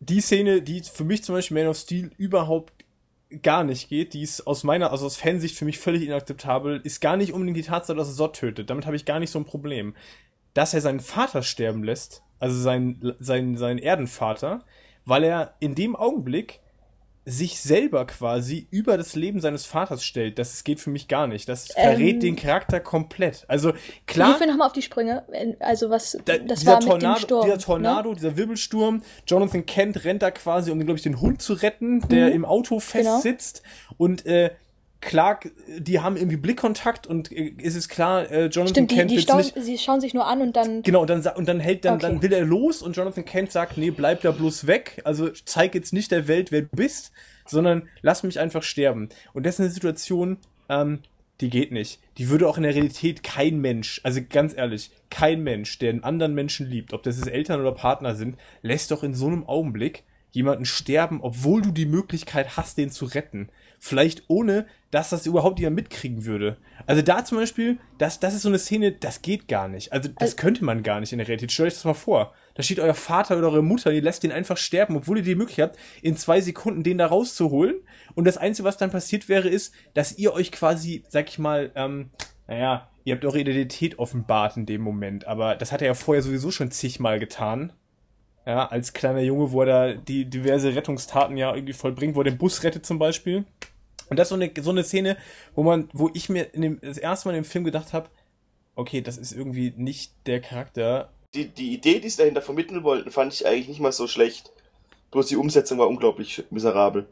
[0.00, 2.72] die Szene, die für mich zum Beispiel Man of Steel überhaupt
[3.42, 7.00] gar nicht geht, die ist aus meiner, also aus Fansicht für mich völlig inakzeptabel, ist
[7.00, 8.70] gar nicht unbedingt die Tatsache, dass er Sod tötet.
[8.70, 9.94] Damit habe ich gar nicht so ein Problem.
[10.52, 14.64] Dass er seinen Vater sterben lässt, also seinen, seinen, seinen Erdenvater,
[15.04, 16.60] weil er in dem Augenblick
[17.26, 20.38] sich selber quasi über das Leben seines Vaters stellt.
[20.38, 21.48] Das geht für mich gar nicht.
[21.48, 23.44] Das verrät Ähm, den Charakter komplett.
[23.48, 25.24] Also Hilf klar, mir nochmal auf die Sprünge.
[25.60, 27.44] Also was, da, das dieser, war mit dem Tornado, Sturm.
[27.46, 28.16] dieser Tornado, Ne?
[28.16, 32.28] dieser Wirbelsturm, Jonathan Kent rennt da quasi, um, glaube ich, den Hund zu retten, der
[32.28, 32.34] Mhm.
[32.34, 33.62] im Auto festsitzt.
[33.96, 34.50] Und äh,
[35.04, 39.10] Clark, die haben irgendwie Blickkontakt und äh, ist es klar, äh, Jonathan Stimmt, die, Kent
[39.10, 40.82] die wird's schauen, nicht sie schauen sich nur an und dann.
[40.82, 42.06] Genau, und dann, und dann hält dann, Okay.
[42.06, 45.00] dann will er los und Jonathan Kent sagt, nee, bleib da bloß weg.
[45.04, 47.12] Also zeig jetzt nicht der Welt, wer du bist,
[47.46, 49.08] sondern lass mich einfach sterben.
[49.32, 51.00] Und das ist eine Situation, ähm,
[51.40, 52.00] die geht nicht.
[52.18, 56.04] Die würde auch in der Realität kein Mensch, also ganz ehrlich, kein Mensch, der einen
[56.04, 59.46] anderen Menschen liebt, ob das jetzt Eltern oder Partner sind, lässt doch in so einem
[59.46, 63.48] Augenblick jemanden sterben, obwohl du die Möglichkeit hast, den zu retten.
[63.86, 66.56] Vielleicht ohne, dass das überhaupt jemand mitkriegen würde.
[66.86, 69.92] Also da zum Beispiel, das, das ist so eine Szene, das geht gar nicht.
[69.92, 71.52] Also das also, könnte man gar nicht in der Realität.
[71.52, 72.32] Stellt euch das mal vor.
[72.54, 75.34] Da steht euer Vater oder eure Mutter, die lässt den einfach sterben, obwohl ihr die
[75.34, 77.74] Möglichkeit habt, in zwei Sekunden den da rauszuholen.
[78.14, 81.70] Und das Einzige, was dann passiert wäre, ist, dass ihr euch quasi, sag ich mal,
[81.74, 82.08] ähm,
[82.48, 85.26] naja, ihr habt eure Identität offenbart in dem Moment.
[85.26, 87.74] Aber das hat er ja vorher sowieso schon zigmal getan.
[88.46, 92.24] Ja, als kleiner Junge, wo er da die diverse Rettungstaten ja irgendwie vollbringt, wo er
[92.24, 93.44] den Bus rettet zum Beispiel.
[94.08, 95.16] Und das ist so eine, so eine Szene,
[95.54, 98.08] wo man, wo ich mir in dem, das erste Mal im Film gedacht habe,
[98.74, 101.12] okay, das ist irgendwie nicht der Charakter.
[101.34, 104.52] Die, die Idee, die sie dahinter vermitteln wollten, fand ich eigentlich nicht mal so schlecht.
[105.10, 107.06] Bloß die Umsetzung war unglaublich miserabel.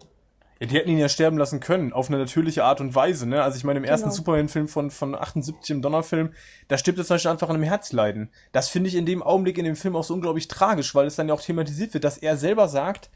[0.60, 3.43] Ja, die hätten ihn ja sterben lassen können, auf eine natürliche Art und Weise, ne?
[3.43, 4.16] Also ich meine, im ersten genau.
[4.16, 6.32] Superman-Film von, von 78 im Donnerfilm,
[6.69, 8.31] da stirbt er zum Beispiel einfach an einem Herzleiden.
[8.52, 11.16] Das finde ich in dem Augenblick in dem Film auch so unglaublich tragisch, weil es
[11.16, 13.10] dann ja auch thematisiert wird, dass er selber sagt,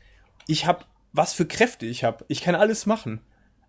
[0.49, 0.85] ich habe
[1.17, 3.21] was für Kräfte ich habe, ich kann alles machen.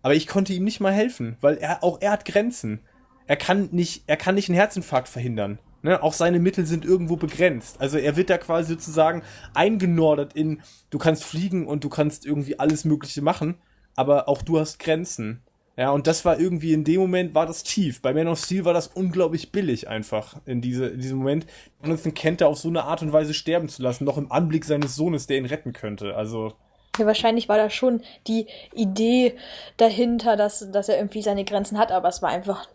[0.08, 2.80] Aber ich konnte ihm nicht mal helfen, weil er auch er hat Grenzen.
[3.26, 5.58] Er kann nicht, er kann nicht einen Herzinfarkt verhindern.
[5.82, 7.80] Ne, auch seine Mittel sind irgendwo begrenzt.
[7.80, 9.22] Also er wird da quasi sozusagen
[9.54, 13.58] eingenordet in, du kannst fliegen und du kannst irgendwie alles Mögliche machen
[13.98, 15.42] aber auch du hast Grenzen.
[15.76, 18.00] Ja, und das war irgendwie in dem Moment war das tief.
[18.00, 21.46] Bei Man of Steel war das unglaublich billig einfach in, diese, in diesem Moment.
[21.82, 24.94] Jonathan Kent auf so eine Art und Weise sterben zu lassen, noch im Anblick seines
[24.94, 26.14] Sohnes, der ihn retten könnte.
[26.14, 26.54] Also.
[26.98, 29.36] Ja, wahrscheinlich war da schon die Idee
[29.76, 32.68] dahinter, dass, dass er irgendwie seine Grenzen hat, aber es war einfach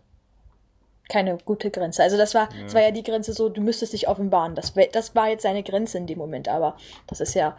[1.08, 2.02] keine gute Grenze.
[2.02, 2.62] Also das war, ja.
[2.64, 4.54] das war ja die Grenze so, du müsstest dich offenbaren.
[4.54, 6.76] Das, das war jetzt seine Grenze in dem Moment, aber
[7.06, 7.56] das ist ja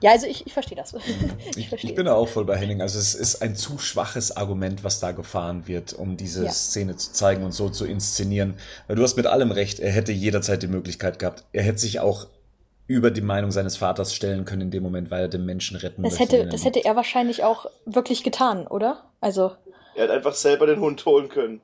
[0.00, 0.92] ja, also ich, ich verstehe das.
[1.50, 1.90] ich, ich, verstehe.
[1.90, 2.80] ich bin da auch voll bei Henning.
[2.80, 6.52] Also es ist ein zu schwaches Argument, was da gefahren wird, um diese ja.
[6.52, 8.54] Szene zu zeigen und so zu inszenieren.
[8.86, 11.44] Weil du hast mit allem recht, er hätte jederzeit die Möglichkeit gehabt.
[11.52, 12.28] Er hätte sich auch
[12.88, 16.02] über die Meinung seines Vaters stellen können in dem Moment, weil er den Menschen retten
[16.02, 16.38] das möchte.
[16.38, 19.04] Hätte, das hätte er wahrscheinlich auch wirklich getan, oder?
[19.20, 19.52] Also.
[19.94, 21.60] Er hat einfach selber den Hund holen können.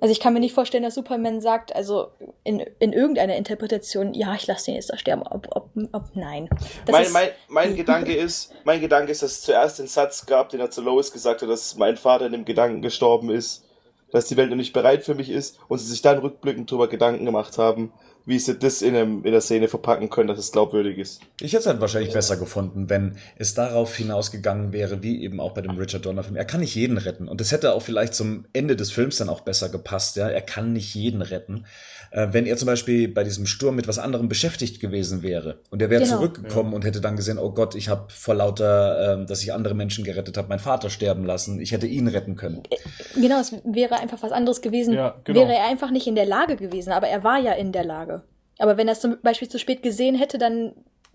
[0.00, 2.08] Also ich kann mir nicht vorstellen, dass Superman sagt, also
[2.44, 6.48] in, in irgendeiner Interpretation, ja, ich lasse den jetzt da sterben, ob, ob, ob nein.
[6.84, 10.50] Das mein, mein, mein Gedanke ist, mein Gedanke ist, dass es zuerst den Satz gab,
[10.50, 13.64] den er zu Lois gesagt hat, dass mein Vater in dem Gedanken gestorben ist,
[14.12, 16.88] dass die Welt noch nicht bereit für mich ist und sie sich dann rückblickend darüber
[16.88, 17.92] Gedanken gemacht haben,
[18.26, 21.20] wie sie das in, einem, in der Szene verpacken können, dass es glaubwürdig ist.
[21.40, 25.54] Ich hätte es halt wahrscheinlich besser gefunden, wenn es darauf hinausgegangen wäre, wie eben auch
[25.54, 26.34] bei dem Richard Donner Film.
[26.34, 27.28] Er kann nicht jeden retten.
[27.28, 30.28] Und das hätte auch vielleicht zum Ende des Films dann auch besser gepasst, ja.
[30.28, 31.66] Er kann nicht jeden retten.
[32.10, 35.82] Äh, wenn er zum Beispiel bei diesem Sturm mit was anderem beschäftigt gewesen wäre und
[35.82, 36.16] er wäre genau.
[36.16, 36.76] zurückgekommen ja.
[36.76, 40.04] und hätte dann gesehen, oh Gott, ich habe vor lauter, äh, dass ich andere Menschen
[40.04, 41.60] gerettet habe, meinen Vater sterben lassen.
[41.60, 42.62] Ich hätte ihn retten können.
[42.70, 44.94] Äh, genau, es wäre einfach was anderes gewesen.
[44.94, 45.40] Ja, genau.
[45.40, 48.22] Wäre er einfach nicht in der Lage gewesen, aber er war ja in der Lage.
[48.58, 50.72] Aber wenn er es zum Beispiel zu spät gesehen hätte, dann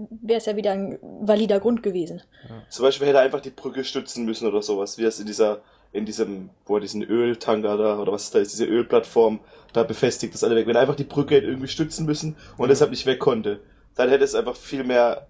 [0.09, 2.21] wäre es ja wieder ein valider Grund gewesen.
[2.47, 2.63] Ja.
[2.69, 5.61] Zum Beispiel hätte er einfach die Brücke stützen müssen oder sowas, wie es in dieser,
[5.91, 9.39] in diesem, wo er diesen Öltanker da, oder was da ist, diese Ölplattform
[9.73, 10.67] da befestigt ist alle weg.
[10.67, 12.67] Wenn er einfach die Brücke hätte irgendwie stützen müssen und ja.
[12.67, 13.59] deshalb nicht weg konnte,
[13.95, 15.27] dann hätte es einfach viel mehr,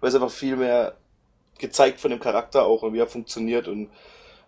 [0.00, 0.96] weil es einfach viel mehr
[1.58, 3.90] gezeigt von dem Charakter auch und wie er funktioniert und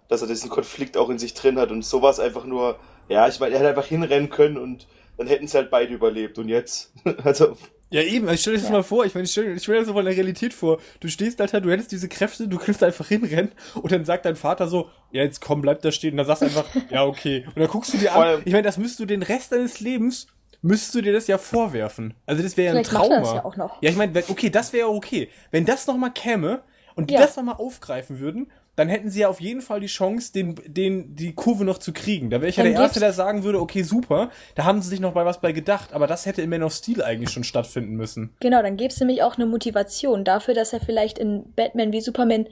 [0.09, 2.79] dass er diesen Konflikt auch in sich drin hat und sowas einfach nur,
[3.09, 4.87] ja, ich meine, er hätte einfach hinrennen können und
[5.17, 6.39] dann hätten sie halt beide überlebt.
[6.39, 6.93] Und jetzt?
[7.25, 7.57] also.
[7.93, 8.73] Ja, eben, also stell dir das ja.
[8.73, 10.79] mal vor, ich meine, ich stell, ich stell dir das mal in der Realität vor.
[11.01, 14.37] Du stehst, Alter, du hättest diese Kräfte, du könntest einfach hinrennen und dann sagt dein
[14.37, 16.13] Vater so, ja, jetzt komm, bleib da stehen.
[16.13, 17.45] Und dann sagst du einfach, ja, okay.
[17.49, 20.27] Und dann guckst du dir an, ich meine, das müsstest du den Rest deines Lebens,
[20.63, 22.15] müsstest du dir das ja vorwerfen.
[22.25, 23.21] Also das wäre ja ein Trauma.
[23.21, 23.83] Das ja, auch noch.
[23.83, 25.29] ja, ich meine, okay, das wäre okay.
[25.51, 26.63] Wenn das nochmal käme
[26.95, 27.21] und die ja.
[27.21, 31.15] das nochmal aufgreifen würden, dann hätten sie ja auf jeden Fall die Chance, den, den,
[31.15, 32.31] die Kurve noch zu kriegen.
[32.31, 35.01] Da wäre ich ja der Erste, der sagen würde, okay, super, da haben sie sich
[35.01, 37.95] noch bei was bei gedacht, aber das hätte in Man of Steel eigentlich schon stattfinden
[37.97, 38.35] müssen.
[38.41, 42.01] Genau, dann gäbe es nämlich auch eine Motivation dafür, dass er vielleicht in Batman wie
[42.01, 42.47] Superman,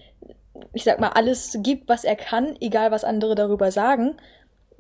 [0.75, 4.17] ich sag mal, alles gibt, was er kann, egal was andere darüber sagen,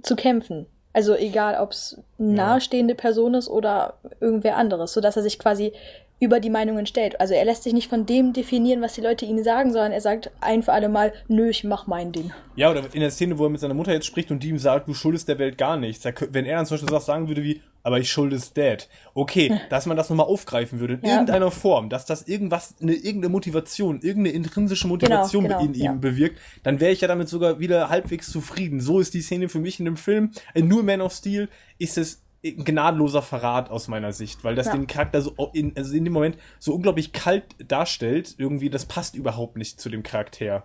[0.02, 0.66] zu kämpfen.
[0.92, 5.72] Also egal, ob es nahestehende Person ist oder irgendwer anderes, sodass er sich quasi
[6.20, 7.18] über die Meinungen stellt.
[7.18, 10.02] Also er lässt sich nicht von dem definieren, was die Leute ihm sagen, sondern er
[10.02, 12.30] sagt ein für alle Mal, nö, ich mach mein Ding.
[12.56, 14.58] Ja, oder in der Szene, wo er mit seiner Mutter jetzt spricht und die ihm
[14.58, 16.04] sagt, du schuldest der Welt gar nichts.
[16.30, 18.88] Wenn er dann zum Beispiel sagen würde wie, aber ich schuldest Dad.
[19.14, 21.14] Okay, dass man das nochmal aufgreifen würde, in ja.
[21.14, 25.84] irgendeiner Form, dass das irgendwas, eine, irgendeine Motivation, irgendeine intrinsische Motivation genau, genau, in ihm
[25.84, 25.92] ja.
[25.92, 28.80] bewirkt, dann wäre ich ja damit sogar wieder halbwegs zufrieden.
[28.80, 30.32] So ist die Szene für mich in dem Film.
[30.52, 31.48] In Nur Man of Steel
[31.78, 34.72] ist es ein gnadenloser Verrat aus meiner Sicht, weil das ja.
[34.72, 39.14] den Charakter so in, also in dem Moment so unglaublich kalt darstellt, irgendwie, das passt
[39.14, 40.64] überhaupt nicht zu dem Charakter.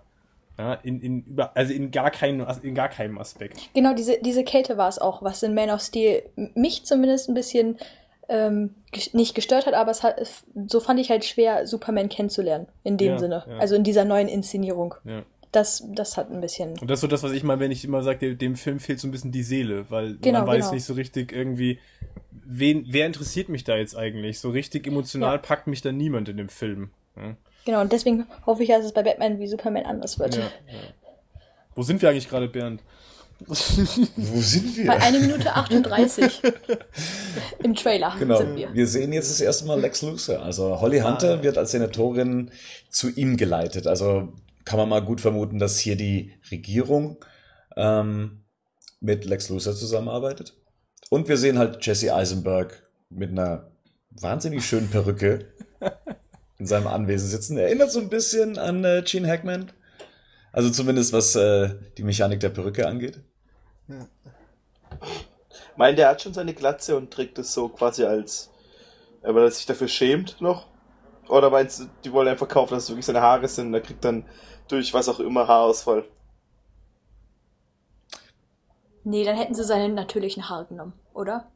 [0.58, 3.60] Ja, in, in, über, also in gar keinem, in gar keinem Aspekt.
[3.74, 6.24] Genau, diese, diese Kälte war es auch, was in Man of Steel
[6.54, 7.78] mich zumindest ein bisschen
[8.30, 8.74] ähm,
[9.12, 10.16] nicht gestört hat, aber es hat,
[10.68, 13.46] so fand ich halt schwer, Superman kennenzulernen, in dem ja, Sinne.
[13.60, 14.96] Also in dieser neuen Inszenierung.
[15.04, 15.24] Ja.
[15.56, 16.78] Das, das hat ein bisschen.
[16.80, 19.00] Und das ist so das, was ich meine, wenn ich immer sage, dem Film fehlt
[19.00, 20.74] so ein bisschen die Seele, weil genau, man weiß genau.
[20.74, 21.80] nicht so richtig irgendwie,
[22.32, 24.40] wen, wer interessiert mich da jetzt eigentlich?
[24.40, 26.90] So richtig emotional packt mich da niemand in dem Film.
[27.64, 30.40] Genau, und deswegen hoffe ich, dass es bei Batman wie Superman anders wird.
[31.74, 32.82] Wo sind wir eigentlich gerade, Bernd?
[33.48, 34.88] Wo sind wir?
[34.88, 36.42] Bei 1 Minute 38.
[37.64, 38.38] Im Trailer genau.
[38.38, 38.74] sind wir.
[38.74, 40.42] Wir sehen jetzt das erste Mal Lex Luthor.
[40.42, 41.44] Also Holly Hunter ah.
[41.44, 42.52] wird als Senatorin
[42.90, 43.88] zu ihm geleitet.
[43.88, 44.30] Also
[44.66, 47.18] kann man mal gut vermuten, dass hier die Regierung
[47.78, 48.44] ähm,
[49.00, 50.58] mit Lex Luthor zusammenarbeitet.
[51.10, 53.72] Und wir sehen halt Jesse Eisenberg mit einer
[54.10, 55.54] wahnsinnig schönen Perücke
[56.58, 57.58] in seinem Anwesen sitzen.
[57.58, 59.72] Erinnert so ein bisschen an äh, Gene Hackman.
[60.52, 63.20] Also zumindest was äh, die Mechanik der Perücke angeht.
[63.88, 64.08] Ja.
[65.76, 68.50] Meint der hat schon seine Glatze und trägt es so quasi als,
[69.22, 70.68] äh, weil er sich dafür schämt noch?
[71.28, 74.06] Oder meinst du, die wollen einfach kaufen, dass es wirklich seine Haare sind, er kriegt
[74.06, 74.26] dann
[74.68, 76.06] durch was auch immer Haarausfall?
[79.04, 81.48] Nee, dann hätten sie seine natürlichen Haare genommen, oder?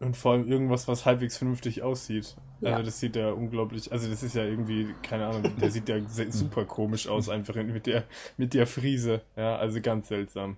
[0.00, 2.36] Und vor allem irgendwas, was halbwegs vernünftig aussieht.
[2.60, 2.72] Ja.
[2.72, 5.96] Also das sieht ja unglaublich, also das ist ja irgendwie, keine Ahnung, der sieht ja
[6.30, 8.04] super komisch aus, einfach mit der,
[8.36, 9.22] mit der Friese.
[9.36, 10.56] Ja, also ganz seltsam.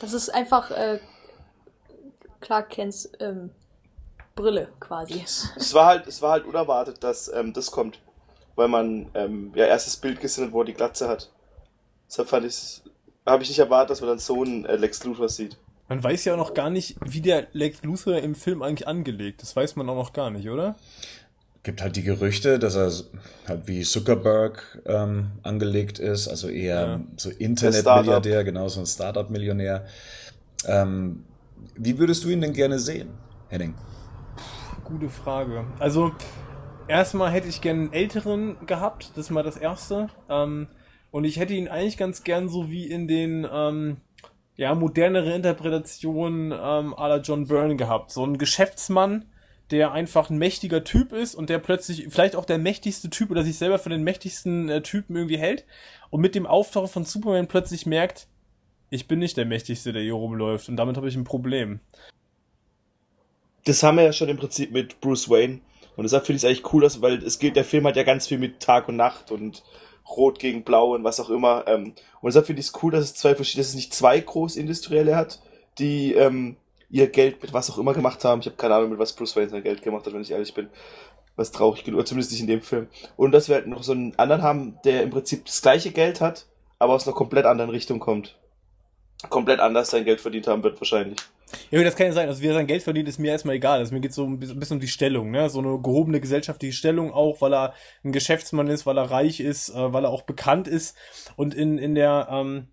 [0.00, 1.00] Das ist einfach äh,
[2.40, 3.50] Clark Kents ähm,
[4.34, 5.22] Brille quasi.
[5.22, 8.00] Es war halt, es war halt unerwartet, dass ähm, das kommt.
[8.54, 11.30] Weil man ähm, ja erstes Bild gesehen hat, wo er die Glatze hat.
[12.08, 12.82] Deshalb fand ich
[13.26, 15.56] habe ich nicht erwartet, dass man dann so einen äh, Lex Luthor sieht.
[15.88, 19.42] Man weiß ja auch noch gar nicht, wie der Lex Luthor im Film eigentlich angelegt.
[19.42, 20.76] Das weiß man auch noch gar nicht, oder?
[21.62, 22.90] Gibt halt die Gerüchte, dass er
[23.46, 27.00] halt wie Zuckerberg ähm, angelegt ist, also eher ja.
[27.16, 29.86] so Internetmilliardär, genau so ein Startup-Millionär.
[30.66, 31.24] Ähm,
[31.76, 33.10] wie würdest du ihn denn gerne sehen,
[33.48, 33.74] Henning?
[34.84, 35.64] Gute Frage.
[35.78, 36.12] Also
[36.92, 40.08] erstmal hätte ich gerne einen älteren gehabt, das ist mal das erste.
[40.28, 40.68] Ähm,
[41.10, 43.96] und ich hätte ihn eigentlich ganz gern so wie in den ähm,
[44.56, 48.10] ja, modernere Interpretation ähm, à la John Byrne gehabt.
[48.10, 49.24] So ein Geschäftsmann,
[49.70, 53.42] der einfach ein mächtiger Typ ist und der plötzlich vielleicht auch der mächtigste Typ oder
[53.42, 55.64] sich selber für den mächtigsten äh, Typen irgendwie hält
[56.10, 58.28] und mit dem Auftauchen von Superman plötzlich merkt,
[58.90, 61.80] ich bin nicht der mächtigste, der hier rumläuft und damit habe ich ein Problem.
[63.64, 65.60] Das haben wir ja schon im Prinzip mit Bruce Wayne
[65.96, 68.02] und deshalb finde ich es eigentlich cool, dass, weil es geht, der Film hat ja
[68.02, 69.62] ganz viel mit Tag und Nacht und
[70.08, 71.64] Rot gegen Blau und was auch immer.
[71.66, 74.18] Ähm, und deshalb finde ich es cool, dass es zwei verschiedene, dass es nicht zwei
[74.20, 75.40] Großindustrielle hat,
[75.78, 76.56] die ähm,
[76.90, 78.40] ihr Geld mit was auch immer gemacht haben.
[78.40, 80.54] Ich habe keine Ahnung, mit was Bruce Wayne sein Geld gemacht hat, wenn ich ehrlich
[80.54, 80.68] bin.
[81.36, 82.88] Was traurig genug, oder zumindest nicht in dem Film.
[83.16, 86.20] Und dass wir halt noch so einen anderen haben, der im Prinzip das gleiche Geld
[86.20, 86.46] hat,
[86.78, 88.38] aber aus einer komplett anderen Richtung kommt.
[89.30, 91.18] Komplett anders sein Geld verdient haben wird wahrscheinlich.
[91.70, 92.28] Ja, das kann ja sein.
[92.28, 93.78] Also wie er sein Geld verdient, ist mir erstmal egal.
[93.78, 95.48] Also mir geht so ein bisschen um die Stellung, ne?
[95.50, 97.74] So eine gehobene gesellschaftliche Stellung auch, weil er
[98.04, 100.96] ein Geschäftsmann ist, weil er reich ist, äh, weil er auch bekannt ist.
[101.36, 102.68] Und in, in der, ähm,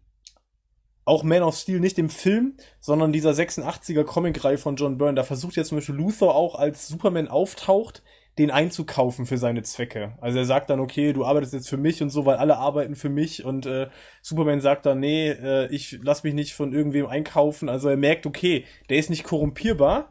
[1.06, 5.16] auch Man of Steel nicht im Film, sondern dieser 86er Comic-Reihe von John Byrne.
[5.16, 8.04] Da versucht ja zum Beispiel Luthor auch, als Superman auftaucht,
[8.40, 10.14] den einzukaufen für seine Zwecke.
[10.22, 12.96] Also er sagt dann, okay, du arbeitest jetzt für mich und so, weil alle arbeiten
[12.96, 13.90] für mich und äh,
[14.22, 17.68] Superman sagt dann, nee, äh, ich lass mich nicht von irgendwem einkaufen.
[17.68, 20.10] Also er merkt, okay, der ist nicht korrumpierbar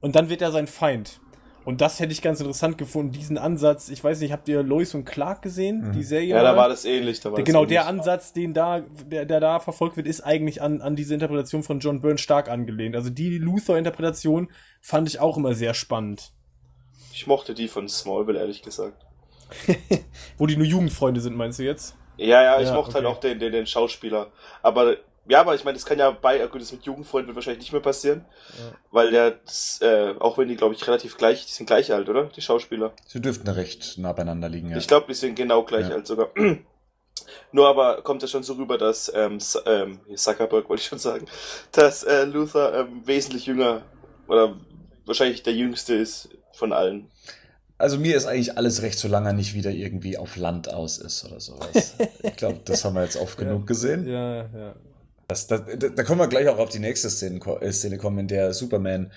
[0.00, 1.18] und dann wird er sein Feind.
[1.64, 3.88] Und das hätte ich ganz interessant gefunden, diesen Ansatz.
[3.88, 5.92] Ich weiß nicht, habt ihr Lois und Clark gesehen, mhm.
[5.92, 6.34] die Serie?
[6.34, 7.20] Ja, da war das ähnlich.
[7.20, 7.78] Da war der, genau, ähnlich.
[7.78, 11.62] der Ansatz, den da, der, der da verfolgt wird, ist eigentlich an, an diese Interpretation
[11.62, 12.96] von John Byrne stark angelehnt.
[12.96, 14.48] Also die Luthor-Interpretation
[14.82, 16.32] fand ich auch immer sehr spannend.
[17.12, 19.04] Ich mochte die von Smallville, ehrlich gesagt.
[20.38, 21.94] Wo die nur Jugendfreunde sind, meinst du jetzt?
[22.16, 23.06] Ja, ja, ich ja, mochte halt okay.
[23.06, 24.30] halt auch den, den, den Schauspieler.
[24.62, 24.96] Aber
[25.28, 27.72] ja, aber ich meine, das kann ja bei, gut, das mit Jugendfreunden wird wahrscheinlich nicht
[27.72, 28.24] mehr passieren,
[28.58, 28.76] ja.
[28.90, 32.08] weil der, das, äh, auch wenn die, glaube ich, relativ gleich, die sind gleich alt,
[32.08, 32.24] oder?
[32.24, 32.92] Die Schauspieler.
[33.06, 34.76] Sie dürften recht nah beieinander liegen, ja.
[34.76, 35.94] Ich glaube, die sind genau gleich ja.
[35.94, 36.30] alt sogar.
[37.52, 41.26] Nur aber kommt ja schon so rüber, dass ähm, ähm, Zuckerberg wollte ich schon sagen,
[41.72, 43.82] dass äh, Luther ähm, wesentlich jünger
[44.26, 44.56] oder
[45.06, 47.08] wahrscheinlich der jüngste ist von allen.
[47.78, 51.24] Also mir ist eigentlich alles recht, solange er nicht wieder irgendwie auf Land aus ist
[51.24, 51.94] oder sowas.
[52.22, 54.06] ich glaube, das haben wir jetzt oft genug gesehen.
[54.06, 54.76] Ja, ja.
[55.26, 58.18] Das, das, da, da kommen wir gleich auch auf die nächste Szene, äh, Szene kommen,
[58.18, 59.10] in der Superman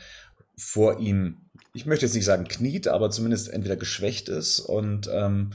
[0.57, 5.51] vor ihm, ich möchte jetzt nicht sagen kniet, aber zumindest entweder geschwächt ist und ähm,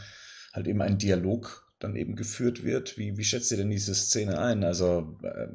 [0.53, 2.99] halt eben ein Dialog dann eben geführt wird.
[2.99, 4.63] Wie, wie schätzt ihr denn diese Szene ein?
[4.63, 5.49] Also äh,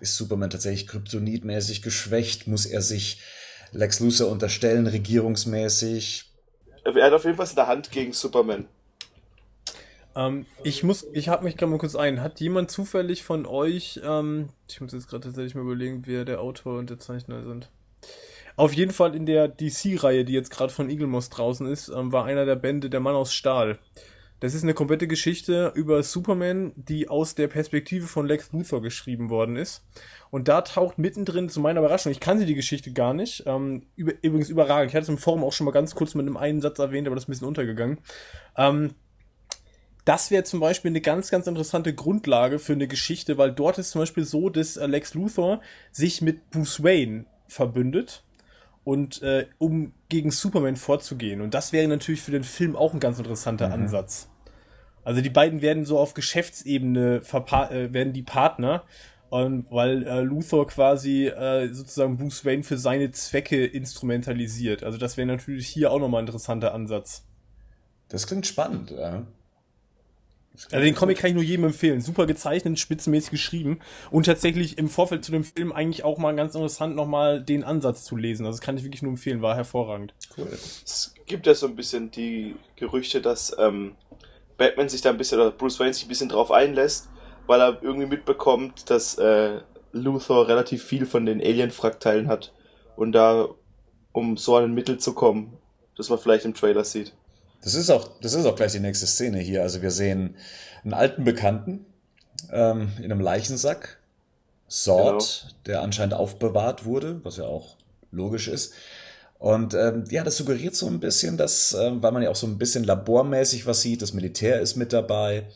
[0.00, 2.46] ist Superman tatsächlich kryptonitmäßig geschwächt?
[2.46, 3.20] Muss er sich
[3.72, 6.24] Lex Luthor unterstellen, regierungsmäßig.
[6.84, 8.66] Er hat auf jeden Fall in der Hand gegen Superman.
[10.16, 12.20] Ähm, ich muss, ich habe mich gerade mal kurz ein.
[12.20, 16.40] Hat jemand zufällig von euch, ähm, ich muss jetzt gerade tatsächlich mal überlegen, wer der
[16.40, 17.70] Autor und der Zeichner sind.
[18.56, 22.24] Auf jeden Fall in der DC-Reihe, die jetzt gerade von Eaglemoss draußen ist, ähm, war
[22.24, 23.78] einer der Bände der Mann aus Stahl.
[24.40, 29.28] Das ist eine komplette Geschichte über Superman, die aus der Perspektive von Lex Luthor geschrieben
[29.28, 29.84] worden ist.
[30.30, 34.12] Und da taucht mittendrin zu meiner Überraschung, ich kannte die Geschichte gar nicht, ähm, über,
[34.22, 34.90] übrigens überragend.
[34.90, 37.06] Ich hatte es im Forum auch schon mal ganz kurz mit einem einen Satz erwähnt,
[37.06, 37.98] aber das ist ein bisschen untergegangen.
[38.56, 38.94] Ähm,
[40.06, 43.90] das wäre zum Beispiel eine ganz, ganz interessante Grundlage für eine Geschichte, weil dort ist
[43.90, 45.60] zum Beispiel so, dass äh, Lex Luthor
[45.92, 48.24] sich mit Bruce Wayne verbündet
[48.84, 51.42] und äh, um gegen Superman vorzugehen.
[51.42, 53.74] Und das wäre natürlich für den Film auch ein ganz interessanter mhm.
[53.74, 54.29] Ansatz.
[55.04, 58.84] Also die beiden werden so auf Geschäftsebene äh, werden die Partner,
[59.30, 64.82] und weil äh, Luthor quasi äh, sozusagen Bruce Wayne für seine Zwecke instrumentalisiert.
[64.82, 67.24] Also das wäre natürlich hier auch nochmal ein interessanter Ansatz.
[68.08, 69.24] Das klingt spannend, ja.
[70.72, 72.00] Also den Comic kann ich nur jedem empfehlen.
[72.00, 73.78] Super gezeichnet, spitzenmäßig geschrieben
[74.10, 78.04] und tatsächlich im Vorfeld zu dem Film eigentlich auch mal ganz interessant nochmal den Ansatz
[78.04, 78.44] zu lesen.
[78.44, 80.12] Also das kann ich wirklich nur empfehlen, war hervorragend.
[80.36, 80.48] Cool.
[80.50, 83.92] Es gibt ja so ein bisschen die Gerüchte, dass ähm,
[84.60, 87.08] Batman sich da ein bisschen oder Bruce Wayne sich ein bisschen drauf einlässt,
[87.46, 89.60] weil er irgendwie mitbekommt, dass äh,
[89.92, 92.52] Luthor relativ viel von den Alien-Frakteilen hat
[92.94, 93.48] und da
[94.12, 95.56] um so an ein Mittel zu kommen,
[95.96, 97.14] das man vielleicht im Trailer sieht.
[97.62, 99.62] Das ist auch, das ist auch gleich die nächste Szene hier.
[99.62, 100.36] Also wir sehen
[100.84, 101.86] einen alten Bekannten
[102.52, 103.98] ähm, in einem Leichensack,
[104.68, 105.54] Sword, genau.
[105.64, 107.76] der anscheinend aufbewahrt wurde, was ja auch
[108.10, 108.74] logisch ist.
[109.40, 112.46] Und ähm, ja, das suggeriert so ein bisschen, dass, äh, weil man ja auch so
[112.46, 115.46] ein bisschen labormäßig was sieht, das Militär ist mit dabei,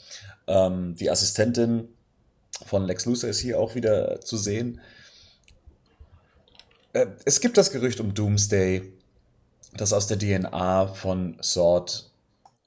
[0.47, 1.89] ähm, die Assistentin
[2.65, 4.81] von Lex Luthor ist hier auch wieder zu sehen.
[6.95, 8.91] Äh, es gibt das Gerücht um Doomsday,
[9.77, 12.11] dass aus der DNA von Sword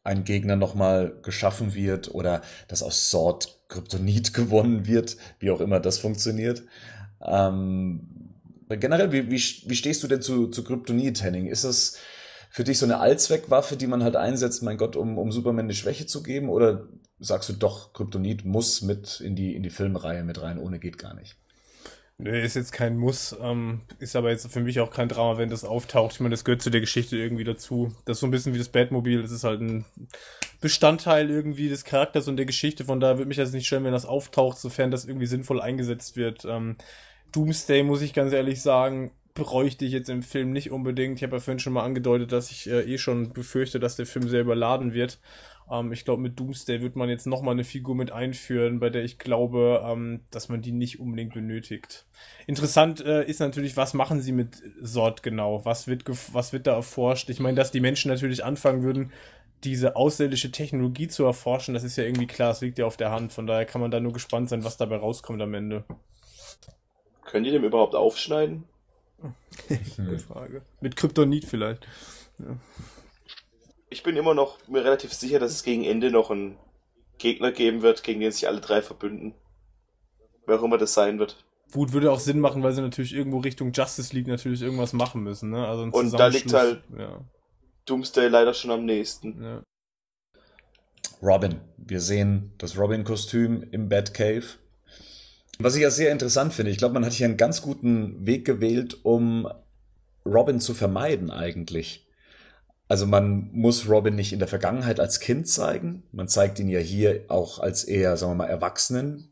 [0.03, 5.79] ein Gegner nochmal geschaffen wird oder dass aus Sword Kryptonit gewonnen wird, wie auch immer
[5.79, 6.61] das funktioniert.
[7.25, 8.01] Ähm,
[8.69, 11.47] generell, wie, wie, wie stehst du denn zu, zu Kryptonit, Henning?
[11.47, 11.97] Ist das
[12.49, 15.73] für dich so eine Allzweckwaffe, die man halt einsetzt, mein Gott, um, um Superman eine
[15.73, 16.49] Schwäche zu geben?
[16.49, 16.87] Oder
[17.19, 20.97] sagst du doch, Kryptonit muss mit in die, in die Filmreihe mit rein, ohne geht
[20.97, 21.37] gar nicht?
[22.19, 25.51] Nee, ist jetzt kein Muss, ähm, ist aber jetzt für mich auch kein Drama, wenn
[25.51, 26.13] das auftaucht.
[26.13, 27.93] Ich meine, das gehört zu der Geschichte irgendwie dazu.
[28.05, 29.85] Das ist so ein bisschen wie das Batmobil, das ist halt ein
[30.59, 33.91] Bestandteil irgendwie des Charakters und der Geschichte, von daher würde mich das nicht stellen, wenn
[33.91, 36.43] das auftaucht, sofern das irgendwie sinnvoll eingesetzt wird.
[36.45, 36.77] Ähm,
[37.31, 41.17] Doomsday, muss ich ganz ehrlich sagen, bräuchte ich jetzt im Film nicht unbedingt.
[41.17, 44.07] Ich habe ja vorhin schon mal angedeutet, dass ich äh, eh schon befürchte, dass der
[44.07, 45.19] Film sehr überladen wird.
[45.69, 49.03] Ähm, ich glaube, mit Doomsday wird man jetzt nochmal eine Figur mit einführen, bei der
[49.03, 52.05] ich glaube, ähm, dass man die nicht unbedingt benötigt.
[52.47, 55.63] Interessant äh, ist natürlich, was machen sie mit Sort genau?
[55.65, 57.29] Was wird, was wird da erforscht?
[57.29, 59.11] Ich meine, dass die Menschen natürlich anfangen würden,
[59.63, 63.11] diese ausländische Technologie zu erforschen, das ist ja irgendwie klar, es liegt ja auf der
[63.11, 63.33] Hand.
[63.33, 65.83] Von daher kann man da nur gespannt sein, was dabei rauskommt am Ende.
[67.27, 68.63] Können die dem überhaupt aufschneiden?
[69.95, 70.63] Gute Frage.
[70.81, 71.87] Mit Kryptonit vielleicht.
[72.39, 72.57] Ja
[73.89, 76.57] ich bin immer noch mir relativ sicher, dass es gegen Ende noch einen
[77.17, 79.33] Gegner geben wird, gegen den sich alle drei verbünden.
[80.45, 81.43] Wer auch immer das sein wird.
[81.73, 85.23] Gut, würde auch Sinn machen, weil sie natürlich irgendwo Richtung Justice League natürlich irgendwas machen
[85.23, 85.67] müssen, ne?
[85.67, 87.19] Also Und da liegt halt ja.
[87.85, 89.43] Doomsday leider schon am nächsten.
[89.43, 89.63] Ja.
[91.21, 91.59] Robin.
[91.77, 94.45] Wir sehen das Robin-Kostüm im Batcave.
[95.59, 98.45] Was ich ja sehr interessant finde, ich glaube, man hat hier einen ganz guten Weg
[98.45, 99.47] gewählt, um
[100.25, 102.05] Robin zu vermeiden eigentlich.
[102.87, 106.03] Also man muss Robin nicht in der Vergangenheit als Kind zeigen.
[106.11, 109.31] Man zeigt ihn ja hier auch als eher, sagen wir mal, Erwachsenen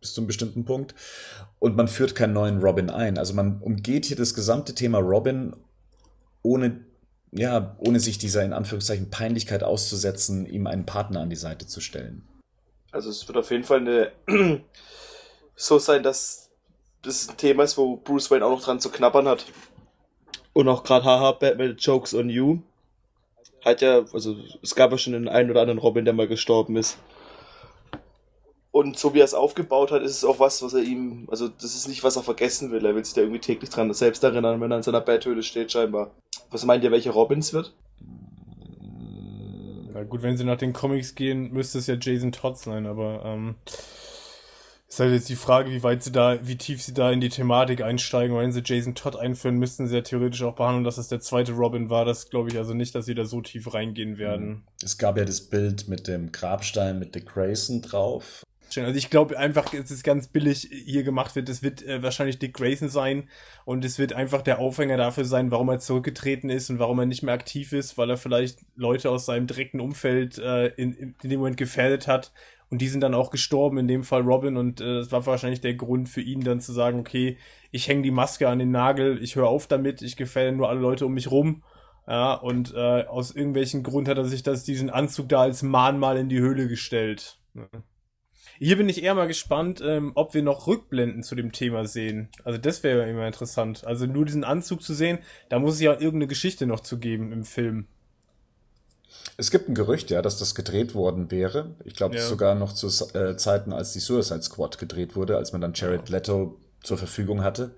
[0.00, 0.94] bis zu einem bestimmten Punkt.
[1.58, 3.18] Und man führt keinen neuen Robin ein.
[3.18, 5.54] Also man umgeht hier das gesamte Thema Robin
[6.42, 6.80] ohne,
[7.32, 11.80] ja, ohne sich dieser in Anführungszeichen Peinlichkeit auszusetzen, ihm einen Partner an die Seite zu
[11.80, 12.26] stellen.
[12.92, 14.62] Also es wird auf jeden Fall eine
[15.56, 16.50] so sein, dass
[17.02, 19.46] das ein Thema ist, wo Bruce Wayne auch noch dran zu knabbern hat.
[20.52, 22.60] Und auch gerade haha, Batman Jokes on You
[23.64, 26.76] hat ja, also es gab ja schon den einen oder anderen Robin, der mal gestorben
[26.76, 26.98] ist.
[28.70, 31.48] Und so wie er es aufgebaut hat, ist es auch was, was er ihm, also
[31.48, 32.84] das ist nicht, was er vergessen will.
[32.84, 35.72] Er will sich da irgendwie täglich dran selbst erinnern, wenn er in seiner Betthöhle steht,
[35.72, 36.10] scheinbar.
[36.50, 37.72] Was meint ihr, welcher Robins wird?
[39.92, 43.22] Na gut, wenn sie nach den Comics gehen, müsste es ja Jason Todd sein, aber
[43.24, 43.54] ähm,
[44.88, 47.28] ist halt jetzt die Frage, wie weit sie da, wie tief sie da in die
[47.28, 48.36] Thematik einsteigen.
[48.36, 51.52] Wenn sie Jason Todd einführen, müssten sie ja theoretisch auch behandeln, dass es der zweite
[51.52, 52.04] Robin war.
[52.04, 54.48] Das glaube ich also nicht, dass sie da so tief reingehen werden.
[54.48, 54.62] Mhm.
[54.82, 58.42] Es gab ja das Bild mit dem Grabstein mit Dick Grayson drauf.
[58.76, 61.48] Also ich glaube einfach, es ist ganz billig hier gemacht wird.
[61.48, 63.28] Es wird äh, wahrscheinlich Dick Grayson sein
[63.64, 67.06] und es wird einfach der Aufhänger dafür sein, warum er zurückgetreten ist und warum er
[67.06, 71.14] nicht mehr aktiv ist, weil er vielleicht Leute aus seinem direkten Umfeld äh, in, in
[71.22, 72.32] dem Moment gefährdet hat
[72.70, 74.56] Und die sind dann auch gestorben, in dem Fall Robin.
[74.56, 77.36] Und äh, das war wahrscheinlich der Grund für ihn dann zu sagen, okay,
[77.70, 80.80] ich hänge die Maske an den Nagel, ich höre auf damit, ich gefälle nur alle
[80.80, 81.62] Leute um mich rum.
[82.08, 86.16] Ja, und äh, aus irgendwelchen Grund hat er sich das, diesen Anzug da als Mahnmal
[86.18, 87.40] in die Höhle gestellt.
[88.58, 92.28] Hier bin ich eher mal gespannt, ähm, ob wir noch Rückblenden zu dem Thema sehen.
[92.44, 93.86] Also das wäre ja immer interessant.
[93.86, 95.18] Also nur diesen Anzug zu sehen,
[95.48, 97.88] da muss es ja irgendeine Geschichte noch zu geben im Film.
[99.36, 101.74] Es gibt ein Gerücht, ja, dass das gedreht worden wäre.
[101.84, 102.22] Ich glaube ja.
[102.22, 106.08] sogar noch zu äh, Zeiten, als die Suicide Squad gedreht wurde, als man dann Jared
[106.08, 107.72] Leto zur Verfügung hatte.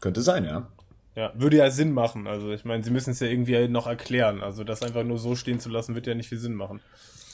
[0.00, 0.68] Könnte sein, ja.
[1.14, 2.26] Ja, würde ja Sinn machen.
[2.26, 4.42] Also ich meine, sie müssen es ja irgendwie noch erklären.
[4.42, 6.80] Also das einfach nur so stehen zu lassen, wird ja nicht viel Sinn machen.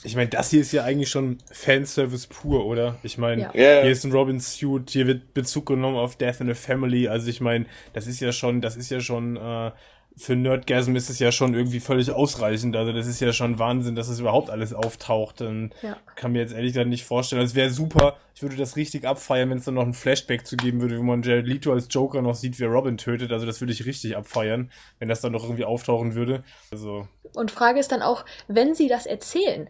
[0.04, 2.96] Ich meine, das hier ist ja eigentlich schon Fanservice pur, oder?
[3.02, 3.52] Ich meine, ja.
[3.52, 7.08] hier ist ein Robin Suit, hier wird Bezug genommen auf Death in a Family.
[7.08, 9.72] Also ich meine, das ist ja schon, das ist ja schon äh,
[10.18, 12.74] für Nerdgasm ist es ja schon irgendwie völlig ausreichend.
[12.74, 15.40] Also das ist ja schon Wahnsinn, dass es überhaupt alles auftaucht.
[15.40, 15.96] Und ja.
[16.16, 17.40] kann mir jetzt ehrlich gesagt nicht vorstellen.
[17.40, 20.46] Also es wäre super, ich würde das richtig abfeiern, wenn es dann noch ein Flashback
[20.46, 23.32] zu geben würde, wo man Jared Leto als Joker noch sieht, wie er Robin tötet.
[23.32, 26.42] Also das würde ich richtig abfeiern, wenn das dann noch irgendwie auftauchen würde.
[26.72, 27.06] Also.
[27.34, 29.68] Und Frage ist dann auch, wenn sie das erzählen,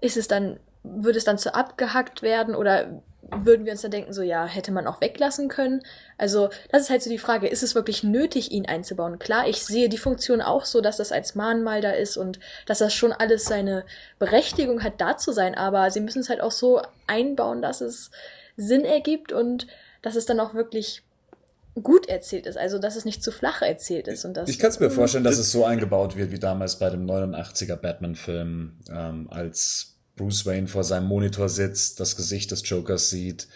[0.00, 3.02] ist es dann, würde es dann zu abgehackt werden oder
[3.34, 5.82] würden wir uns dann denken, so ja, hätte man auch weglassen können?
[6.18, 9.18] Also, das ist halt so die Frage, ist es wirklich nötig, ihn einzubauen?
[9.18, 12.78] Klar, ich sehe die Funktion auch so, dass das als Mahnmal da ist und dass
[12.78, 13.84] das schon alles seine
[14.18, 18.10] Berechtigung hat, da zu sein, aber sie müssen es halt auch so einbauen, dass es
[18.56, 19.66] Sinn ergibt und
[20.02, 21.02] dass es dann auch wirklich
[21.82, 24.24] gut erzählt ist, also dass es nicht zu flach erzählt ist.
[24.24, 26.90] Und dass, ich kann es mir vorstellen, dass es so eingebaut wird wie damals bei
[26.90, 33.08] dem 89er Batman-Film, ähm, als Bruce Wayne vor seinem Monitor sitzt, das Gesicht des Jokers
[33.08, 33.48] sieht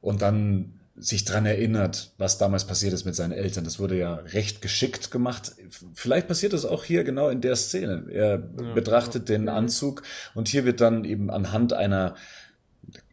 [0.00, 3.64] und dann sich dran erinnert, was damals passiert ist mit seinen Eltern.
[3.64, 5.52] Das wurde ja recht geschickt gemacht.
[5.94, 8.04] Vielleicht passiert das auch hier genau in der Szene.
[8.10, 9.36] Er ja, betrachtet ja.
[9.36, 10.02] den Anzug
[10.34, 12.14] und hier wird dann eben anhand einer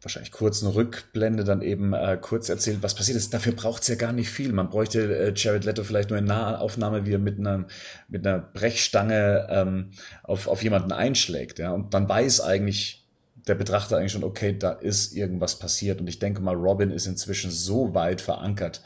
[0.02, 3.34] wahrscheinlich kurzen Rückblende dann eben äh, kurz erzählt, was passiert ist.
[3.34, 4.54] Dafür braucht's ja gar nicht viel.
[4.54, 7.66] Man bräuchte äh, Jared Leto vielleicht nur in Nahaufnahme, wie er mit einer,
[8.08, 9.92] mit einer Brechstange ähm,
[10.24, 11.60] auf, auf jemanden einschlägt.
[11.60, 11.72] Ja?
[11.72, 12.99] Und dann weiß eigentlich
[13.48, 16.00] der Betrachter eigentlich schon, okay, da ist irgendwas passiert.
[16.00, 18.82] Und ich denke mal, Robin ist inzwischen so weit verankert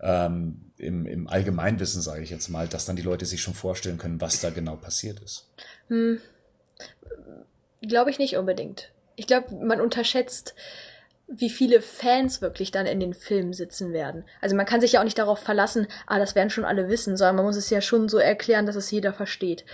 [0.00, 3.98] ähm, im, im Allgemeinwissen, sage ich jetzt mal, dass dann die Leute sich schon vorstellen
[3.98, 5.48] können, was da genau passiert ist.
[5.88, 6.18] Hm.
[7.82, 10.54] Glaube ich nicht unbedingt ich glaube, man unterschätzt,
[11.28, 14.24] wie viele Fans wirklich dann in den Filmen sitzen werden.
[14.40, 17.16] Also man kann sich ja auch nicht darauf verlassen, ah, das werden schon alle wissen,
[17.16, 19.64] sondern man muss es ja schon so erklären, dass es jeder versteht.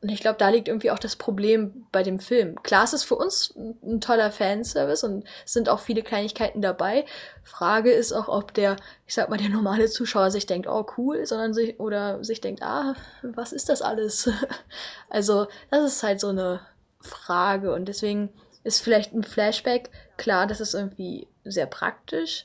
[0.00, 2.62] Und ich glaube, da liegt irgendwie auch das Problem bei dem Film.
[2.62, 7.04] Klar, es ist für uns ein toller Fanservice und es sind auch viele Kleinigkeiten dabei.
[7.42, 8.76] Frage ist auch, ob der,
[9.06, 12.62] ich sag mal, der normale Zuschauer sich denkt, oh cool, sondern sich, oder sich denkt,
[12.62, 14.30] ah, was ist das alles?
[15.10, 16.60] also, das ist halt so eine
[17.00, 18.30] Frage und deswegen,
[18.68, 19.90] ist vielleicht ein Flashback.
[20.16, 22.44] Klar, das ist irgendwie sehr praktisch.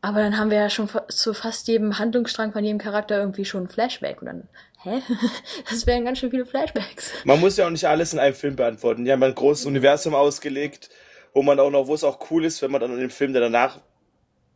[0.00, 3.64] Aber dann haben wir ja schon zu fast jedem Handlungsstrang von jedem Charakter irgendwie schon
[3.64, 4.22] ein Flashback.
[4.22, 4.48] Und dann,
[4.82, 5.02] hä?
[5.70, 7.10] Das wären ganz schön viele Flashbacks.
[7.24, 9.04] Man muss ja auch nicht alles in einem Film beantworten.
[9.04, 10.88] Die haben ein großes Universum ausgelegt,
[11.34, 13.32] wo man auch noch, wo es auch cool ist, wenn man dann in dem Film,
[13.32, 13.80] der danach,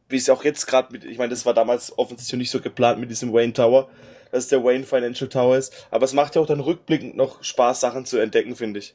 [0.09, 3.01] wie es auch jetzt gerade mit, ich meine, das war damals offensichtlich nicht so geplant
[3.01, 3.89] mit diesem Wayne Tower,
[4.31, 5.87] dass es der Wayne Financial Tower ist.
[5.91, 8.95] Aber es macht ja auch dann rückblickend noch Spaß, Sachen zu entdecken, finde ich.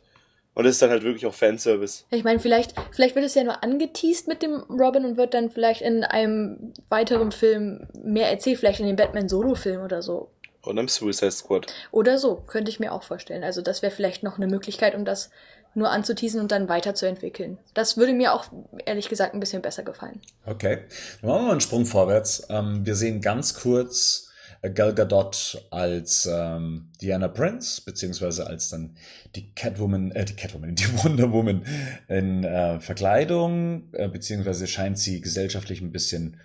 [0.58, 2.06] Und das ist dann halt wirklich auch Fanservice.
[2.10, 5.52] Ich meine, vielleicht, vielleicht wird es ja nur angeteased mit dem Robin und wird dann
[5.52, 10.32] vielleicht in einem weiteren Film mehr erzählt, vielleicht in dem Batman-Solo-Film oder so.
[10.64, 11.68] Oder im Suicide Squad.
[11.92, 13.44] Oder so, könnte ich mir auch vorstellen.
[13.44, 15.30] Also das wäre vielleicht noch eine Möglichkeit, um das
[15.76, 17.60] nur anzuteasen und dann weiterzuentwickeln.
[17.76, 18.46] Das würde mir auch,
[18.84, 20.22] ehrlich gesagt, ein bisschen besser gefallen.
[20.48, 20.80] Okay,
[21.22, 22.48] dann machen wir mal einen Sprung vorwärts.
[22.50, 24.27] Ähm, wir sehen ganz kurz
[24.74, 28.98] Gal Gadot als ähm, Diana Prince, beziehungsweise als dann
[29.36, 31.66] die Catwoman, äh, die Catwoman, die Wonder Woman
[32.08, 36.38] in äh, Verkleidung, äh, beziehungsweise scheint sie gesellschaftlich ein bisschen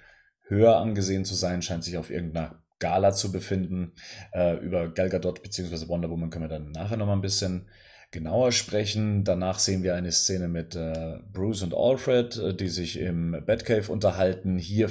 [0.47, 3.93] höher angesehen zu sein, scheint sich auf irgendeiner Gala zu befinden.
[4.33, 7.69] Äh, über Gal Gadot beziehungsweise Wonder Woman können wir dann nachher nochmal ein bisschen
[8.11, 9.25] genauer sprechen.
[9.25, 13.91] Danach sehen wir eine Szene mit äh, Bruce und Alfred, äh, die sich im Batcave
[13.91, 14.59] unterhalten.
[14.59, 14.91] Hier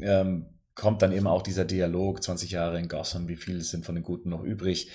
[0.00, 3.96] ähm, kommt dann eben auch dieser Dialog, 20 Jahre in Gotham, wie viele sind von
[3.96, 4.90] den Guten noch übrig?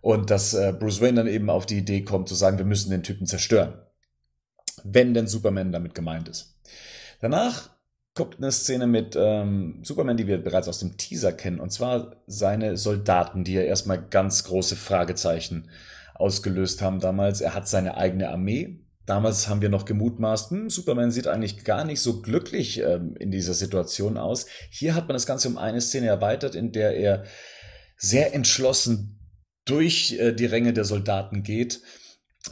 [0.00, 2.90] Und dass äh, Bruce Wayne dann eben auf die Idee kommt zu sagen, wir müssen
[2.90, 3.74] den Typen zerstören.
[4.82, 6.58] Wenn denn Superman damit gemeint ist.
[7.20, 7.70] Danach
[8.14, 12.16] kommt eine Szene mit ähm, Superman, die wir bereits aus dem Teaser kennen, und zwar
[12.26, 15.70] seine Soldaten, die ja erstmal ganz große Fragezeichen
[16.14, 17.40] ausgelöst haben damals.
[17.40, 21.84] Er hat seine eigene Armee, Damals haben wir noch gemutmaßt, hm, Superman sieht eigentlich gar
[21.84, 24.46] nicht so glücklich ähm, in dieser Situation aus.
[24.70, 27.24] Hier hat man das Ganze um eine Szene erweitert, in der er
[27.96, 29.18] sehr entschlossen
[29.64, 31.82] durch äh, die Ränge der Soldaten geht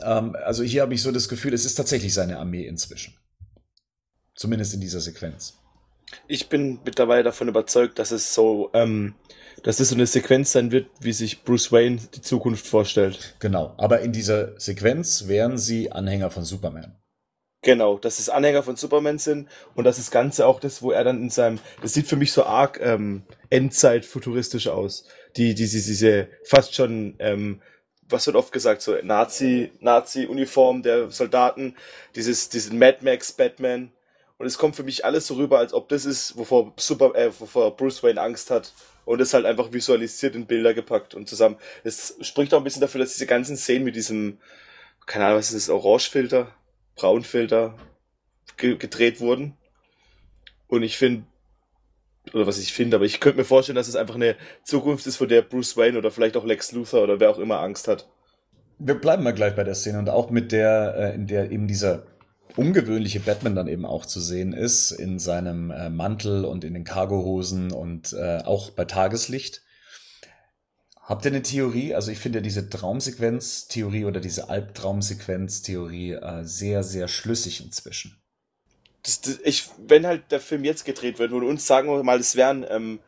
[0.02, 3.14] Ähm, also hier habe ich so das Gefühl, es ist tatsächlich seine Armee inzwischen.
[4.35, 5.59] Zumindest in dieser Sequenz.
[6.28, 9.14] Ich bin mittlerweile davon überzeugt, dass es so, ähm,
[9.62, 13.35] dass es so eine Sequenz sein wird, wie sich Bruce Wayne die Zukunft vorstellt.
[13.39, 16.97] Genau, aber in dieser Sequenz wären sie Anhänger von Superman.
[17.62, 21.05] Genau, dass es Anhänger von Superman sind und dass das Ganze auch das, wo er
[21.05, 25.05] dann in seinem, das sieht für mich so arg ähm, Endzeit futuristisch aus.
[25.37, 27.61] Die, diese, diese fast schon, ähm,
[28.09, 31.77] was wird oft gesagt, so Nazi, Nazi-Uniform der Soldaten,
[32.15, 33.93] dieses, diesen Mad Max Batman.
[34.39, 37.31] Und es kommt für mich alles so rüber, als ob das ist, wovor Super, äh,
[37.39, 38.73] wovor Bruce Wayne Angst hat.
[39.11, 41.57] Und es halt einfach visualisiert in Bilder gepackt und zusammen.
[41.82, 44.39] Es spricht auch ein bisschen dafür, dass diese ganzen Szenen mit diesem,
[45.05, 46.55] keine Ahnung, was ist das, Orangefilter?
[46.95, 47.74] Braunfelder
[48.57, 49.57] ge gedreht wurden.
[50.69, 51.24] Und ich finde,
[52.32, 55.16] oder was ich finde, aber ich könnte mir vorstellen, dass es einfach eine Zukunft ist,
[55.16, 58.09] vor der Bruce Wayne oder vielleicht auch Lex Luthor oder wer auch immer Angst hat.
[58.78, 61.66] Wir bleiben mal gleich bei der Szene und auch mit der, äh, in der eben
[61.66, 62.07] dieser
[62.61, 66.85] ungewöhnliche Batman dann eben auch zu sehen ist, in seinem äh, Mantel und in den
[66.85, 69.62] Cargohosen und äh, auch bei Tageslicht.
[71.01, 71.95] Habt ihr eine Theorie?
[71.95, 78.20] Also ich finde diese Traumsequenz-Theorie oder diese Albtraumsequenz-Theorie äh, sehr, sehr schlüssig inzwischen.
[79.03, 82.20] Das, das, ich, wenn halt der Film jetzt gedreht wird und uns sagen wir mal,
[82.20, 83.01] es wären ähm,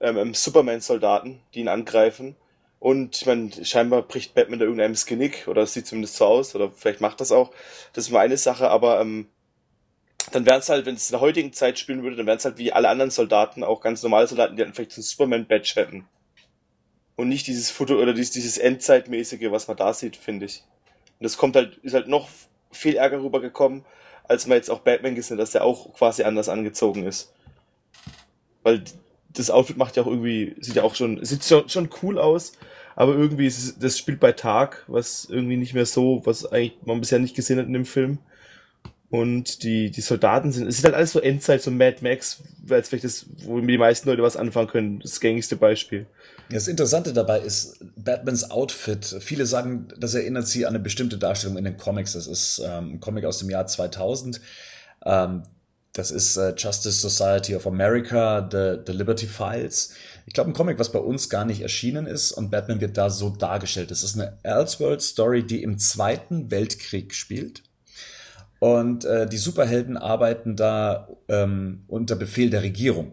[0.00, 2.34] ähm, ähm, Superman-Soldaten, die ihn angreifen.
[2.80, 6.24] Und ich meine, scheinbar bricht Batman da irgendeinem das Genick, oder es sieht zumindest so
[6.24, 7.52] aus, oder vielleicht macht das auch.
[7.92, 9.28] Das ist mal eine Sache, aber ähm,
[10.32, 12.44] dann wären es halt, wenn es in der heutigen Zeit spielen würde, dann wären es
[12.44, 15.72] halt wie alle anderen Soldaten, auch ganz normale Soldaten, die halt vielleicht so ein Superman-Badge
[15.76, 16.08] hätten
[17.20, 20.64] und nicht dieses Foto oder dieses, dieses Endzeitmäßige, was man da sieht, finde ich.
[21.18, 22.28] Und das kommt halt, ist halt noch
[22.72, 23.84] viel Ärger rübergekommen,
[24.24, 27.34] als man jetzt auch Batman gesehen hat, dass der auch quasi anders angezogen ist.
[28.62, 28.82] Weil
[29.34, 32.52] das Outfit macht ja auch irgendwie, sieht ja auch schon, sieht schon, schon cool aus,
[32.96, 36.76] aber irgendwie ist es, das spielt bei Tag, was irgendwie nicht mehr so, was eigentlich
[36.84, 38.18] man bisher nicht gesehen hat in dem Film.
[39.10, 42.88] Und die, die Soldaten sind, es ist halt alles so Endzeit, so Mad Max, es
[42.88, 46.06] vielleicht das, wo die meisten Leute was anfangen können, das gängigste Beispiel.
[46.50, 49.16] Das Interessante dabei ist Batmans Outfit.
[49.20, 52.12] Viele sagen, das erinnert sie an eine bestimmte Darstellung in den Comics.
[52.12, 54.40] Das ist ähm, ein Comic aus dem Jahr 2000.
[55.04, 55.42] Ähm,
[55.92, 59.94] das ist äh, Justice Society of America, The, The Liberty Files.
[60.26, 62.32] Ich glaube, ein Comic, was bei uns gar nicht erschienen ist.
[62.32, 63.90] Und Batman wird da so dargestellt.
[63.90, 67.64] Das ist eine Elseworld-Story, die im Zweiten Weltkrieg spielt.
[68.60, 73.12] Und äh, die Superhelden arbeiten da ähm, unter Befehl der Regierung.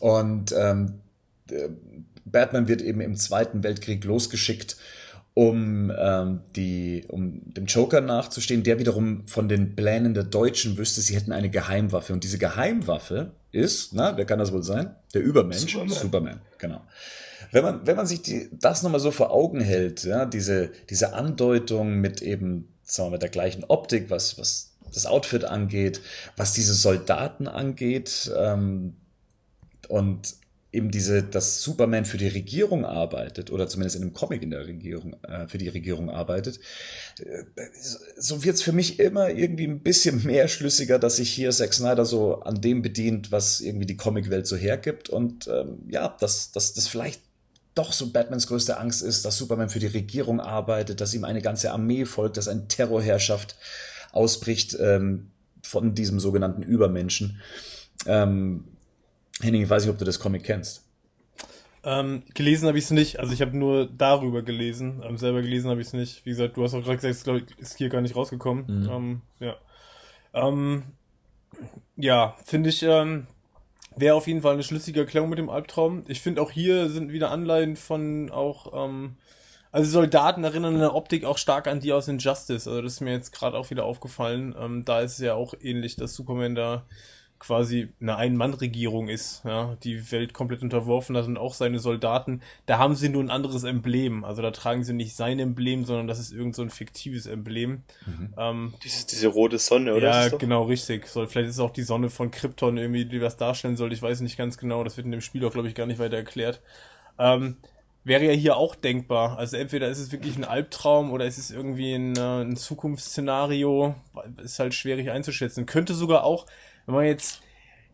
[0.00, 1.00] Und ähm,
[2.24, 4.76] Batman wird eben im Zweiten Weltkrieg losgeschickt,
[5.34, 11.00] um, ähm, die, um dem Joker nachzustehen, der wiederum von den Plänen der Deutschen wüsste,
[11.00, 12.12] sie hätten eine Geheimwaffe.
[12.12, 14.94] Und diese Geheimwaffe ist, na, wer kann das wohl sein?
[15.14, 15.72] Der Übermensch.
[15.72, 16.80] Superman, Superman genau.
[17.50, 21.12] Wenn man, wenn man sich die, das nochmal so vor Augen hält, ja, diese, diese
[21.12, 26.00] Andeutung mit eben, sagen wir, mit der gleichen Optik, was, was das Outfit angeht,
[26.36, 28.96] was diese Soldaten angeht, ähm,
[29.88, 30.34] und
[30.72, 34.66] eben diese, dass Superman für die Regierung arbeitet, oder zumindest in einem Comic in der
[34.66, 36.58] Regierung, äh, für die Regierung arbeitet,
[37.18, 37.44] äh,
[38.16, 42.06] so wird's für mich immer irgendwie ein bisschen mehr schlüssiger, dass sich hier Zack Snyder
[42.06, 45.10] so an dem bedient, was irgendwie die Comicwelt so hergibt.
[45.10, 47.20] Und ähm, ja, dass, dass das vielleicht
[47.74, 51.42] doch so Batmans größte Angst ist, dass Superman für die Regierung arbeitet, dass ihm eine
[51.42, 53.56] ganze Armee folgt, dass eine Terrorherrschaft
[54.12, 55.30] ausbricht ähm,
[55.62, 57.40] von diesem sogenannten Übermenschen.
[58.06, 58.64] Ähm,
[59.42, 60.88] Henning, ich weiß nicht, ob du das Comic kennst.
[61.84, 65.02] Ähm, gelesen habe ich es nicht, also ich habe nur darüber gelesen.
[65.04, 66.24] Ähm, selber gelesen habe ich es nicht.
[66.24, 68.66] Wie gesagt, du hast auch gerade gesagt, es glaub, ist hier gar nicht rausgekommen.
[68.66, 68.88] Mhm.
[68.88, 69.56] Ähm, ja,
[70.32, 70.84] ähm,
[71.96, 73.26] ja finde ich, ähm,
[73.96, 76.04] wäre auf jeden Fall eine schlüssige Erklärung mit dem Albtraum.
[76.06, 79.16] Ich finde auch hier sind wieder Anleihen von auch, ähm,
[79.72, 82.68] also Soldaten erinnern in der Optik auch stark an die aus Injustice.
[82.68, 84.54] Also das ist mir jetzt gerade auch wieder aufgefallen.
[84.56, 86.86] Ähm, da ist es ja auch ähnlich, dass Superman da
[87.42, 92.78] quasi eine Ein-Mann-Regierung ist, ja, die Welt komplett unterworfen hat und auch seine Soldaten, da
[92.78, 94.24] haben sie nur ein anderes Emblem.
[94.24, 97.82] Also da tragen sie nicht sein Emblem, sondern das ist irgend so ein fiktives Emblem.
[98.06, 98.34] Mhm.
[98.38, 100.28] Ähm, diese, diese rote Sonne, oder?
[100.28, 101.08] Ja, genau, richtig.
[101.08, 103.92] So, vielleicht ist es auch die Sonne von Krypton irgendwie, die was darstellen soll.
[103.92, 104.84] Ich weiß nicht ganz genau.
[104.84, 106.62] Das wird in dem Spiel auch, glaube ich, gar nicht weiter erklärt.
[107.18, 107.56] Ähm,
[108.04, 109.36] wäre ja hier auch denkbar.
[109.36, 113.96] Also entweder ist es wirklich ein Albtraum oder ist es irgendwie ein, äh, ein Zukunftsszenario.
[114.42, 115.66] Ist halt schwierig einzuschätzen.
[115.66, 116.46] Könnte sogar auch
[116.86, 117.42] wenn man jetzt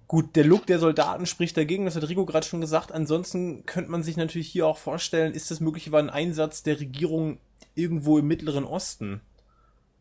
[0.08, 2.92] Gut, der Look der Soldaten spricht dagegen, das hat Rico gerade schon gesagt.
[2.92, 7.38] Ansonsten könnte man sich natürlich hier auch vorstellen, ist das möglicherweise ein Einsatz der Regierung
[7.74, 9.20] irgendwo im Mittleren Osten?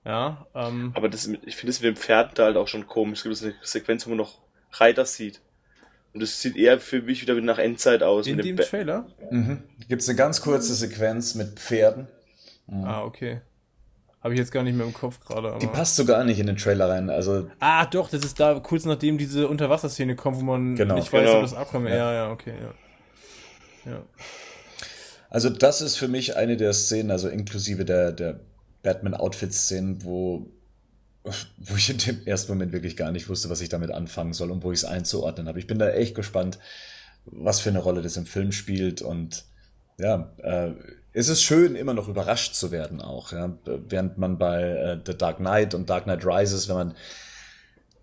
[0.05, 0.93] Ja, ähm.
[0.95, 3.26] Aber das, ich finde es mit dem Pferd da halt auch schon komisch.
[3.26, 4.39] Es gibt eine Sequenz, wo man noch
[4.72, 5.41] Reiter sieht.
[6.14, 8.27] Und das sieht eher für mich wieder nach Endzeit aus.
[8.27, 9.07] In dem, dem Trailer?
[9.30, 9.61] Mhm.
[9.89, 12.07] Gibt es eine ganz kurze Sequenz mit Pferden
[12.68, 12.84] Mhm.
[12.84, 13.41] Ah, okay.
[14.27, 15.57] Habe ich jetzt gar nicht mehr im Kopf gerade.
[15.61, 17.09] Die passt so gar nicht in den Trailer rein.
[17.09, 20.95] Also ah, doch, das ist da kurz nachdem diese Unterwasserszene kommt, wo man genau.
[20.95, 21.37] nicht weiß, genau.
[21.37, 21.93] ob das Aquaman.
[21.93, 21.97] Ja.
[21.97, 22.51] ja, ja, okay,
[23.85, 23.91] ja.
[23.93, 24.01] ja.
[25.29, 28.41] Also das ist für mich eine der Szenen, also inklusive der, der
[28.83, 30.51] Batman-Outfit-Szenen, wo,
[31.23, 34.51] wo ich in dem ersten Moment wirklich gar nicht wusste, was ich damit anfangen soll
[34.51, 35.59] und wo ich es einzuordnen habe.
[35.59, 36.59] Ich bin da echt gespannt,
[37.23, 39.45] was für eine Rolle das im Film spielt und
[39.97, 40.73] ja, äh,
[41.13, 43.57] es ist schön, immer noch überrascht zu werden auch, ja?
[43.65, 46.95] während man bei äh, The Dark Knight und Dark Knight Rises, wenn man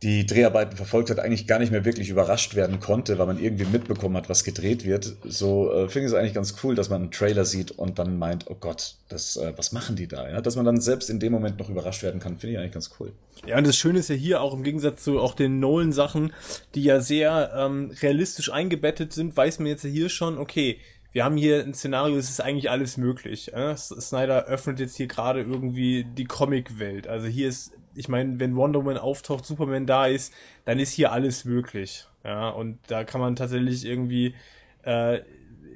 [0.05, 3.65] die Dreharbeiten verfolgt hat, eigentlich gar nicht mehr wirklich überrascht werden konnte, weil man irgendwie
[3.65, 5.17] mitbekommen hat, was gedreht wird.
[5.25, 8.19] So äh, finde ich es eigentlich ganz cool, dass man einen Trailer sieht und dann
[8.19, 10.29] meint, oh Gott, das, äh, was machen die da?
[10.29, 10.43] Ja?
[10.43, 12.91] Dass man dann selbst in dem Moment noch überrascht werden kann, finde ich eigentlich ganz
[13.01, 13.13] cool.
[13.47, 16.35] Ja, und das Schöne ist ja hier auch im Gegensatz zu auch den Nolan-Sachen,
[16.75, 20.81] die ja sehr ähm, realistisch eingebettet sind, weiß man jetzt hier schon, okay,
[21.15, 23.55] wir haben hier ein Szenario, es ist eigentlich alles möglich.
[23.55, 23.75] Äh?
[23.77, 27.09] Snyder öffnet jetzt hier gerade irgendwie die Comic-Welt.
[27.09, 30.33] Also hier ist ich meine, wenn Wonder Woman auftaucht, Superman da ist,
[30.65, 32.07] dann ist hier alles möglich.
[32.25, 34.35] Ja, und da kann man tatsächlich irgendwie
[34.83, 35.21] äh,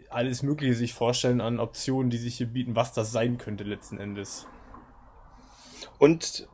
[0.09, 3.99] alles Mögliche sich vorstellen an Optionen, die sich hier bieten, was das sein könnte letzten
[3.99, 4.47] Endes.
[5.99, 6.49] Und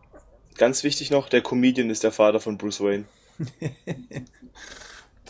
[0.57, 3.05] ganz wichtig noch, der Comedian ist der Vater von Bruce Wayne.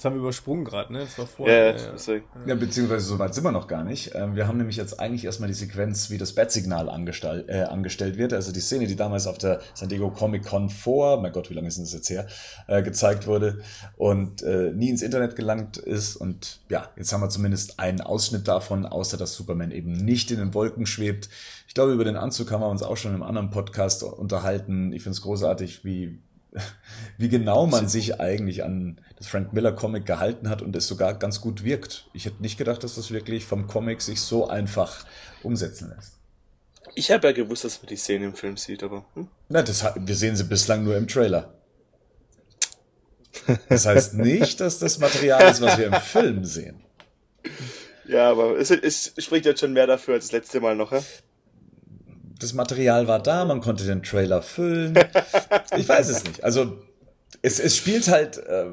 [0.05, 0.99] Das haben wir übersprungen gerade, ne?
[0.99, 1.77] Das war vorher.
[1.79, 4.15] Ja, ja, ja, beziehungsweise so weit sind wir noch gar nicht.
[4.15, 8.19] Ähm, wir haben nämlich jetzt eigentlich erstmal die Sequenz, wie das Bat-Signal angestell, äh, angestellt
[8.19, 8.35] wird.
[8.35, 11.55] Also die Szene, die damals auf der San Diego Comic Con vor, mein Gott, wie
[11.55, 12.27] lange ist denn das jetzt her,
[12.67, 13.63] äh, gezeigt wurde
[13.97, 16.17] und äh, nie ins Internet gelangt ist.
[16.17, 20.37] Und ja, jetzt haben wir zumindest einen Ausschnitt davon, außer dass Superman eben nicht in
[20.37, 21.31] den Wolken schwebt.
[21.67, 24.93] Ich glaube, über den Anzug haben wir uns auch schon im anderen Podcast unterhalten.
[24.93, 26.19] Ich finde es großartig, wie
[27.19, 31.15] wie genau man sich eigentlich an das Frank Miller Comic gehalten hat und es sogar
[31.15, 32.09] ganz gut wirkt.
[32.13, 35.05] Ich hätte nicht gedacht, dass das wirklich vom Comic sich so einfach
[35.43, 36.19] umsetzen lässt.
[36.95, 39.05] Ich habe ja gewusst, dass man die Szene im Film sieht, aber.
[39.15, 39.29] Hm?
[39.49, 41.55] Na, das, wir sehen sie bislang nur im Trailer.
[43.69, 46.85] Das heißt nicht, dass das Material ist, was wir im Film sehen.
[48.07, 51.03] Ja, aber es, es spricht jetzt schon mehr dafür als das letzte Mal noch, ja?
[52.45, 54.99] Das Material war da, man konnte den Trailer füllen.
[55.77, 56.45] Ich weiß es nicht.
[56.45, 56.79] Also
[57.43, 58.67] es, es spielt halt äh,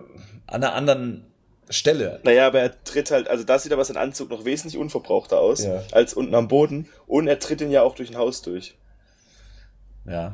[0.46, 1.26] an einer anderen
[1.70, 2.20] Stelle.
[2.24, 5.64] Naja, aber er tritt halt, also da sieht aber sein Anzug noch wesentlich unverbrauchter aus
[5.64, 5.84] ja.
[5.92, 6.88] als unten am Boden.
[7.08, 8.76] Und er tritt ihn ja auch durch ein Haus durch.
[10.06, 10.34] Ja,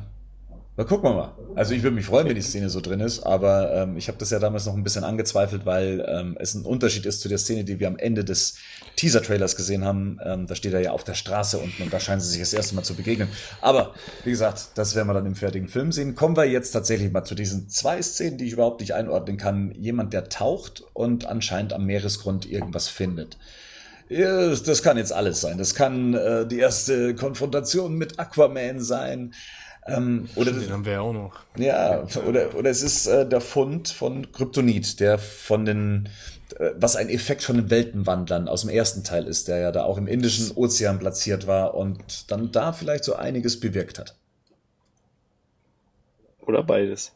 [0.78, 1.32] na, gucken wir mal.
[1.56, 4.16] Also ich würde mich freuen, wenn die Szene so drin ist, aber ähm, ich habe
[4.16, 7.38] das ja damals noch ein bisschen angezweifelt, weil ähm, es ein Unterschied ist zu der
[7.38, 8.54] Szene, die wir am Ende des
[8.94, 10.20] Teaser-Trailers gesehen haben.
[10.24, 12.52] Ähm, da steht er ja auf der Straße unten und da scheinen sie sich das
[12.52, 13.26] erste Mal zu begegnen.
[13.60, 13.92] Aber
[14.22, 16.14] wie gesagt, das werden wir dann im fertigen Film sehen.
[16.14, 19.72] Kommen wir jetzt tatsächlich mal zu diesen zwei Szenen, die ich überhaupt nicht einordnen kann.
[19.72, 23.36] Jemand, der taucht und anscheinend am Meeresgrund irgendwas findet.
[24.08, 25.58] Das kann jetzt alles sein.
[25.58, 29.34] Das kann äh, die erste Konfrontation mit Aquaman sein.
[29.88, 31.40] Ähm, oder Den haben wir ja auch noch.
[31.56, 36.08] Ja, oder, oder es ist äh, der Fund von Kryptonit, der von den,
[36.58, 39.84] äh, was ein Effekt von den Weltenwandlern aus dem ersten Teil ist, der ja da
[39.84, 44.16] auch im Indischen Ozean platziert war und dann da vielleicht so einiges bewirkt hat.
[46.40, 47.12] Oder beides.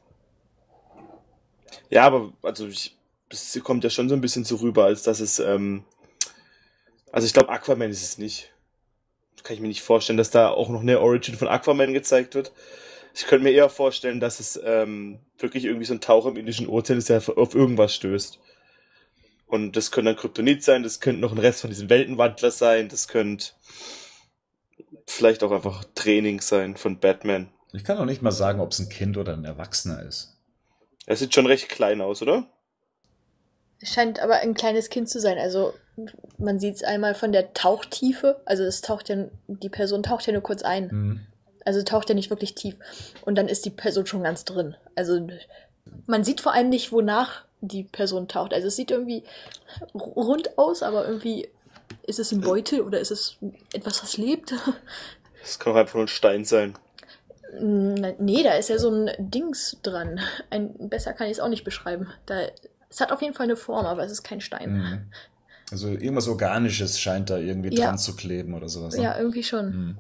[1.91, 2.97] Ja, aber also ich,
[3.29, 5.85] es kommt ja schon so ein bisschen so rüber, als dass es, ähm,
[7.11, 8.52] also ich glaube Aquaman ist es nicht
[9.43, 12.53] kann ich mir nicht vorstellen, dass da auch noch eine Origin von Aquaman gezeigt wird.
[13.15, 16.69] Ich könnte mir eher vorstellen, dass es ähm, wirklich irgendwie so ein Taucher im Indischen
[16.69, 18.39] Ozean ist, der auf irgendwas stößt.
[19.47, 22.89] Und das könnte dann Kryptonit sein, das könnte noch ein Rest von diesem Weltenwandler sein,
[22.89, 23.49] das könnte
[25.07, 27.51] vielleicht auch einfach Training sein von Batman.
[27.75, 30.39] Ich kann auch nicht mal sagen, ob es ein Kind oder ein Erwachsener ist.
[31.05, 32.47] Er sieht schon recht klein aus, oder?
[33.83, 35.39] Es scheint aber ein kleines Kind zu sein.
[35.39, 35.75] Also
[36.39, 38.41] man sieht es einmal von der Tauchtiefe.
[38.45, 39.17] Also es taucht ja,
[39.49, 40.89] die Person taucht ja nur kurz ein.
[40.91, 41.21] Mhm.
[41.65, 42.77] Also taucht ja nicht wirklich tief.
[43.23, 44.77] Und dann ist die Person schon ganz drin.
[44.95, 45.27] Also
[46.07, 48.55] man sieht vor allem nicht, wonach die Person taucht.
[48.55, 49.25] Also es sieht irgendwie
[49.95, 51.49] rund aus, aber irgendwie
[52.07, 53.37] ist es ein Beutel oder ist es
[53.73, 54.55] etwas, was lebt?
[55.45, 56.75] Es kann auch einfach nur ein Stein sein.
[57.61, 60.21] Nee, da ist ja so ein Dings dran.
[60.51, 62.07] Ein, besser kann ich es auch nicht beschreiben.
[62.27, 62.47] Da
[62.93, 64.77] es hat auf jeden Fall eine Form, aber es ist kein Stein.
[64.77, 65.01] Mhm.
[65.71, 67.87] Also irgendwas Organisches scheint da irgendwie ja.
[67.87, 68.95] dran zu kleben oder sowas.
[68.95, 69.03] Ne?
[69.03, 69.67] Ja, irgendwie schon.
[69.67, 69.99] Mhm.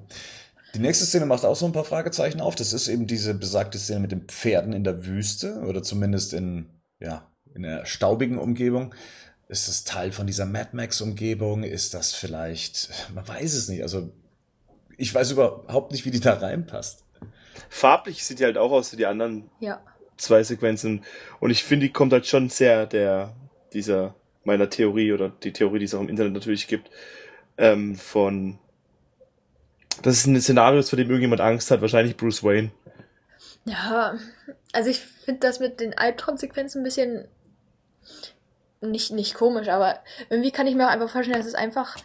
[0.75, 2.55] Die nächste Szene macht auch so ein paar Fragezeichen auf.
[2.55, 6.67] Das ist eben diese besagte Szene mit den Pferden in der Wüste oder zumindest in,
[7.01, 8.95] ja, in einer staubigen Umgebung.
[9.49, 11.63] Ist das Teil von dieser Mad Max-Umgebung?
[11.63, 13.83] Ist das vielleicht, man weiß es nicht.
[13.83, 14.11] Also
[14.99, 17.05] ich weiß überhaupt nicht, wie die da reinpasst.
[17.69, 19.81] Farblich sieht die halt auch aus wie die anderen ja
[20.17, 21.05] zwei Sequenzen.
[21.41, 23.35] Und ich finde, die kommt halt schon sehr der,
[23.73, 24.15] dieser,
[24.45, 26.91] meiner Theorie oder die Theorie, die es auch im Internet natürlich gibt,
[27.59, 28.59] ähm, von
[30.03, 32.71] Das ist ein Szenario, vor dem irgendjemand Angst hat, wahrscheinlich Bruce Wayne.
[33.65, 34.19] Ja,
[34.73, 37.29] also ich finde das mit den Albtraumsequenzen ein bisschen
[38.81, 41.97] nicht, nicht komisch, aber irgendwie kann ich mir auch einfach vorstellen, dass es einfach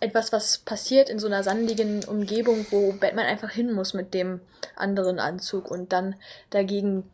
[0.00, 4.40] etwas, was passiert in so einer sandigen Umgebung, wo Batman einfach hin muss mit dem
[4.76, 6.14] anderen Anzug und dann
[6.50, 7.10] dagegen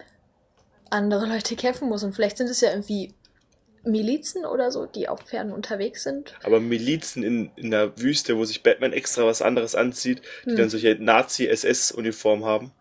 [0.91, 2.03] andere Leute kämpfen muss.
[2.03, 3.15] Und vielleicht sind es ja irgendwie
[3.85, 6.35] Milizen oder so, die auf Pferden unterwegs sind.
[6.43, 10.57] Aber Milizen in, in der Wüste, wo sich Batman extra was anderes anzieht, die hm.
[10.57, 12.73] dann solche Nazi-SS-Uniformen haben?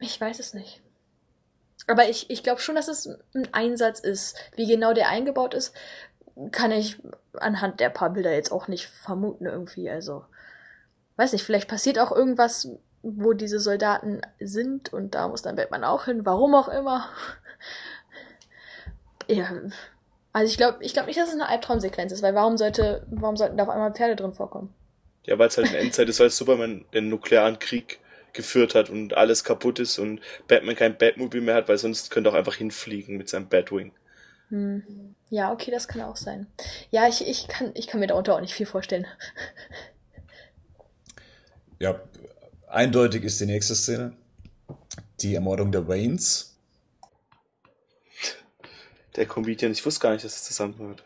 [0.00, 0.80] Ich weiß es nicht.
[1.86, 4.36] Aber ich, ich glaube schon, dass es ein Einsatz ist.
[4.56, 5.72] Wie genau der eingebaut ist,
[6.52, 7.00] kann ich
[7.34, 9.90] anhand der paar Bilder jetzt auch nicht vermuten irgendwie.
[9.90, 10.24] Also,
[11.16, 12.68] weiß nicht, vielleicht passiert auch irgendwas,
[13.02, 17.08] wo diese Soldaten sind und da muss dann Batman auch hin, warum auch immer.
[19.26, 19.50] ja,
[20.32, 23.36] also ich glaube ich glaub nicht, dass es eine Albtraumsequenz ist, weil warum sollte, warum
[23.36, 24.74] sollten da auf einmal Pferde drin vorkommen?
[25.26, 28.00] Ja, weil es halt eine Endzeit ist, weil Superman den nuklearen Krieg
[28.32, 32.30] geführt hat und alles kaputt ist und Batman kein Batmobile mehr hat, weil sonst könnte
[32.30, 33.92] er auch einfach hinfliegen mit seinem Batwing.
[34.48, 35.14] Hm.
[35.30, 36.46] Ja, okay, das kann auch sein.
[36.90, 39.06] Ja, ich, ich, kann, ich kann mir darunter auch nicht viel vorstellen.
[41.80, 42.00] Ja,
[42.66, 44.12] eindeutig ist die nächste Szene
[45.20, 46.56] die Ermordung der Waynes.
[49.16, 51.02] Der Comedian, ich wusste gar nicht, dass es zusammenhört.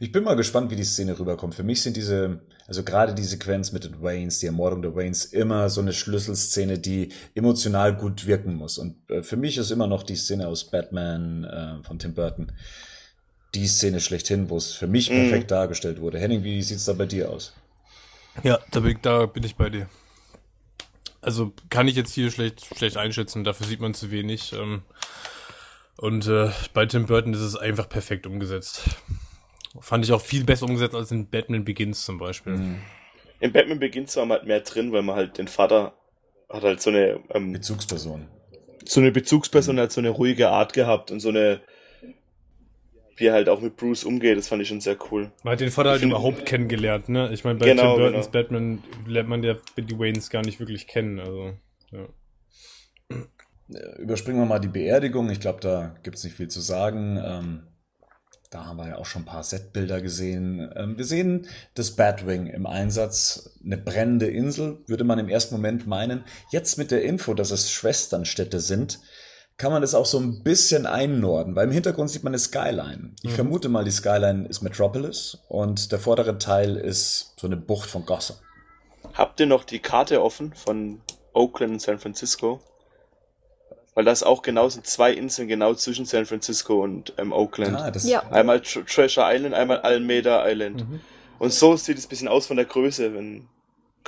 [0.00, 1.54] Ich bin mal gespannt, wie die Szene rüberkommt.
[1.54, 5.26] Für mich sind diese, also gerade die Sequenz mit den Waynes, die Ermordung der Waynes,
[5.26, 8.78] immer so eine Schlüsselszene, die emotional gut wirken muss.
[8.78, 12.52] Und äh, für mich ist immer noch die Szene aus Batman äh, von Tim Burton
[13.54, 15.14] die Szene schlechthin, wo es für mich mhm.
[15.14, 16.18] perfekt dargestellt wurde.
[16.18, 17.54] Henning, wie sieht es da bei dir aus?
[18.42, 19.88] Ja, da bin, da bin ich bei dir.
[21.22, 24.52] Also kann ich jetzt hier schlecht, schlecht einschätzen, dafür sieht man zu wenig.
[24.52, 24.82] Ähm,
[25.96, 28.82] und äh, bei Tim Burton ist es einfach perfekt umgesetzt.
[29.80, 32.54] Fand ich auch viel besser umgesetzt als in Batman Begins zum Beispiel.
[32.54, 32.78] Mhm.
[33.40, 35.94] In Batman Begins war man halt mehr drin, weil man halt den Vater
[36.48, 38.28] hat halt so eine ähm, Bezugsperson.
[38.84, 39.80] So eine Bezugsperson mhm.
[39.80, 41.60] hat so eine ruhige Art gehabt und so eine
[43.16, 45.32] wie er halt auch mit Bruce umgeht, das fand ich schon sehr cool.
[45.42, 47.30] Man hat den Vater halt überhaupt kennengelernt, ne?
[47.32, 48.42] Ich meine, bei genau, Tim Burtons genau.
[48.42, 51.54] Batman lernt man ja die Waynes gar nicht wirklich kennen, also,
[51.92, 52.06] ja.
[53.98, 55.28] Überspringen wir mal die Beerdigung.
[55.30, 57.18] Ich glaube, da gibt es nicht viel zu sagen.
[57.20, 57.62] Ähm,
[58.50, 60.72] da haben wir ja auch schon ein paar Setbilder gesehen.
[60.76, 63.58] Ähm, wir sehen das Batwing im Einsatz.
[63.64, 66.24] Eine brennende Insel, würde man im ersten Moment meinen.
[66.50, 69.00] Jetzt mit der Info, dass es Schwesternstädte sind,
[69.56, 73.14] kann man das auch so ein bisschen einnorden, weil im Hintergrund sieht man eine Skyline.
[73.22, 73.34] Ich mhm.
[73.34, 78.04] vermute mal, die Skyline ist Metropolis und der vordere Teil ist so eine Bucht von
[78.04, 78.36] Gotham.
[79.14, 81.00] Habt ihr noch die Karte offen von
[81.32, 82.60] Oakland und San Francisco?
[83.96, 87.78] Weil das auch genau sind zwei Inseln genau zwischen San Francisco und ähm, Oakland.
[87.78, 88.22] Ah, das ja.
[88.30, 90.88] Einmal Tr Treasure Island, einmal Alameda Island.
[90.88, 91.00] Mhm.
[91.38, 93.48] Und so sieht es ein bisschen aus von der Größe, wenn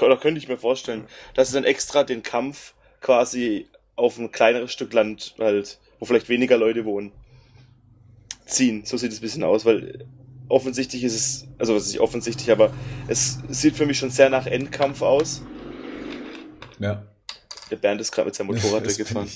[0.01, 3.67] oder könnte ich mir vorstellen, dass sie dann extra den Kampf quasi
[3.97, 7.11] auf ein kleineres Stück Land halt, wo vielleicht weniger Leute wohnen,
[8.45, 8.85] ziehen.
[8.85, 10.07] So sieht es ein bisschen aus, weil
[10.49, 12.73] offensichtlich ist es, also was ist nicht offensichtlich, aber
[13.09, 15.43] es sieht für mich schon sehr nach Endkampf aus.
[16.79, 17.08] Ja.
[17.71, 19.29] Der Bernd ist gerade mit seinem Motorrad weggefahren.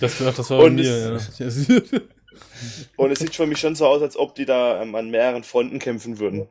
[0.00, 1.80] das, das war bei mir, es, ja.
[2.96, 5.44] und es sieht für mich schon so aus, als ob die da ähm, an mehreren
[5.44, 6.48] Fronten kämpfen würden.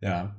[0.00, 0.34] Ja.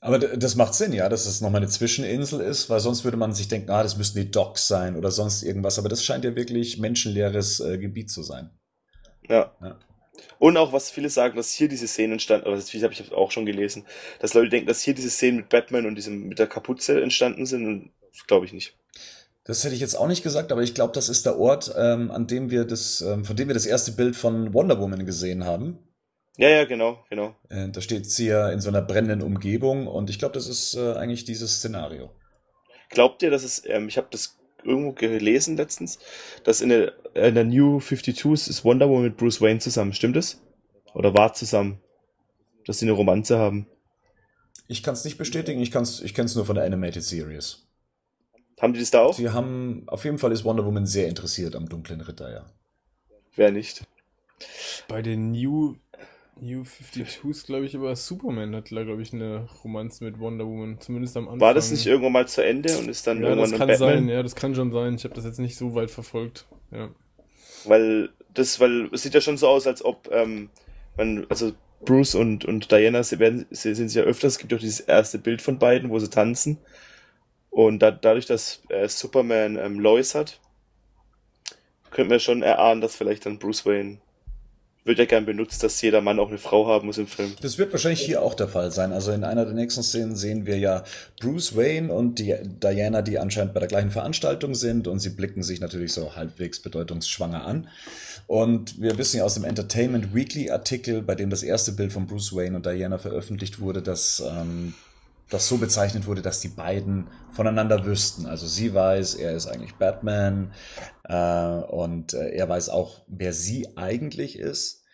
[0.00, 3.32] Aber das macht Sinn, ja, dass es nochmal eine Zwischeninsel ist, weil sonst würde man
[3.32, 5.78] sich denken, ah, das müssten die Docks sein oder sonst irgendwas.
[5.78, 8.50] Aber das scheint ja wirklich menschenleeres äh, Gebiet zu sein.
[9.28, 9.52] Ja.
[9.60, 9.78] ja.
[10.38, 13.30] Und auch, was viele sagen, dass hier diese Szenen entstanden, aber das habe ich auch
[13.30, 13.84] schon gelesen,
[14.20, 17.46] dass Leute denken, dass hier diese Szenen mit Batman und diesem, mit der Kapuze entstanden
[17.46, 17.90] sind und
[18.26, 18.76] glaube ich nicht.
[19.44, 22.10] Das hätte ich jetzt auch nicht gesagt, aber ich glaube, das ist der Ort, ähm,
[22.10, 25.44] an dem wir das, ähm, von dem wir das erste Bild von Wonder Woman gesehen
[25.44, 25.78] haben.
[26.36, 27.36] Ja, ja, genau, genau.
[27.48, 30.74] Äh, da steht sie ja in so einer brennenden Umgebung und ich glaube, das ist
[30.74, 32.10] äh, eigentlich dieses Szenario.
[32.90, 35.98] Glaubt ihr, dass es, ähm, ich habe das irgendwo gelesen letztens,
[36.44, 40.16] dass in der, in der New 52 ist Wonder Woman mit Bruce Wayne zusammen, stimmt
[40.16, 40.42] das?
[40.92, 41.80] Oder war zusammen?
[42.66, 43.66] Dass sie eine Romanze haben?
[44.66, 47.65] Ich kann es nicht bestätigen, ich, kann's, ich kenne es nur von der Animated Series.
[48.60, 49.14] Haben die das da auch?
[49.14, 52.46] Sie haben, auf jeden Fall ist Wonder Woman sehr interessiert am dunklen Ritter, ja.
[53.34, 53.84] Wer nicht?
[54.88, 55.76] Bei den New
[56.38, 61.16] New 52 glaube ich, aber Superman hat, glaube ich, eine Romanze mit Wonder Woman, zumindest
[61.16, 61.40] am Anfang.
[61.40, 63.88] War das nicht irgendwann mal zu Ende und ist dann ja, irgendwann das kann Batman?
[63.88, 64.94] sein, ja, das kann schon sein.
[64.96, 66.90] Ich habe das jetzt nicht so weit verfolgt, ja.
[67.64, 70.50] Weil das, weil es sieht ja schon so aus, als ob ähm,
[70.98, 71.52] man, also
[71.84, 75.18] Bruce und, und Diana sie werden, sie sind ja öfters, es gibt auch dieses erste
[75.18, 76.58] Bild von beiden, wo sie tanzen.
[77.56, 80.40] Und da, dadurch, dass äh, Superman ähm, Lois hat,
[81.90, 83.96] könnte man schon erahnen, dass vielleicht dann Bruce Wayne
[84.84, 87.34] wird ja gern benutzt, dass jeder Mann auch eine Frau haben muss im Film.
[87.40, 88.92] Das wird wahrscheinlich hier auch der Fall sein.
[88.92, 90.84] Also in einer der nächsten Szenen sehen wir ja
[91.18, 95.42] Bruce Wayne und die Diana, die anscheinend bei der gleichen Veranstaltung sind und sie blicken
[95.42, 97.68] sich natürlich so halbwegs bedeutungsschwanger an.
[98.26, 102.06] Und wir wissen ja aus dem Entertainment Weekly Artikel, bei dem das erste Bild von
[102.06, 104.74] Bruce Wayne und Diana veröffentlicht wurde, dass ähm,
[105.30, 108.26] das so bezeichnet wurde, dass die beiden voneinander wüssten.
[108.26, 110.52] Also sie weiß, er ist eigentlich Batman
[111.04, 114.84] äh, und äh, er weiß auch, wer sie eigentlich ist.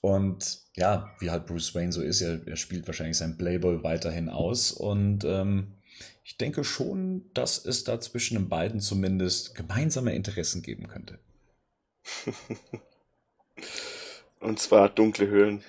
[0.00, 4.28] Und ja, wie halt Bruce Wayne so ist, er, er spielt wahrscheinlich sein Playboy weiterhin
[4.28, 4.72] aus.
[4.72, 5.74] Und ähm,
[6.24, 11.18] ich denke schon, dass es da zwischen den beiden zumindest gemeinsame Interessen geben könnte.
[14.40, 15.62] Und zwar dunkle Höhlen.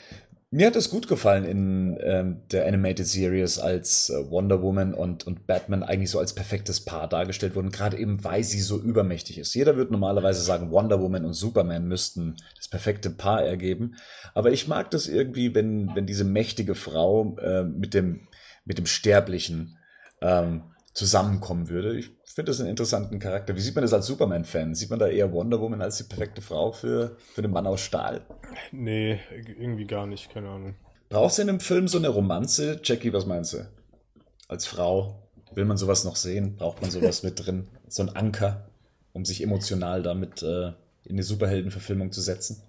[0.52, 5.28] Mir hat es gut gefallen in ähm, der Animated Series, als äh, Wonder Woman und,
[5.28, 9.38] und Batman eigentlich so als perfektes Paar dargestellt wurden, gerade eben weil sie so übermächtig
[9.38, 9.54] ist.
[9.54, 13.98] Jeder würde normalerweise sagen, Wonder Woman und Superman müssten das perfekte Paar ergeben.
[14.34, 18.28] Aber ich mag das irgendwie, wenn, wenn diese mächtige Frau äh, mit, dem,
[18.66, 19.78] mit dem Sterblichen
[20.20, 20.64] ähm,
[21.00, 21.98] zusammenkommen würde.
[21.98, 23.56] Ich finde das einen interessanten Charakter.
[23.56, 24.76] Wie sieht man das als Superman-Fan?
[24.76, 27.80] Sieht man da eher Wonder Woman als die perfekte Frau für, für den Mann aus
[27.80, 28.22] Stahl?
[28.74, 29.20] Nee,
[29.58, 30.76] irgendwie gar nicht, keine Ahnung.
[31.08, 32.82] Brauchst du in einem Film so eine Romanze?
[32.84, 33.66] Jackie, was meinst du?
[34.50, 35.24] Als Frau,
[35.54, 36.58] will man sowas noch sehen?
[36.58, 37.70] Braucht man sowas mit drin?
[37.88, 38.68] So ein Anker,
[39.14, 40.74] um sich emotional damit äh,
[41.06, 42.62] in eine Superheldenverfilmung zu setzen?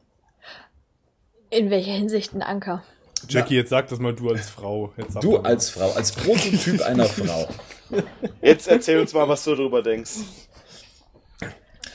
[1.50, 2.84] In welcher Hinsicht ein Anker?
[3.28, 4.94] Jackie, jetzt sag das mal du als Frau.
[5.20, 7.48] du als Frau, als Prototyp einer Frau.
[8.42, 10.18] Jetzt erzähl uns mal, was du darüber denkst.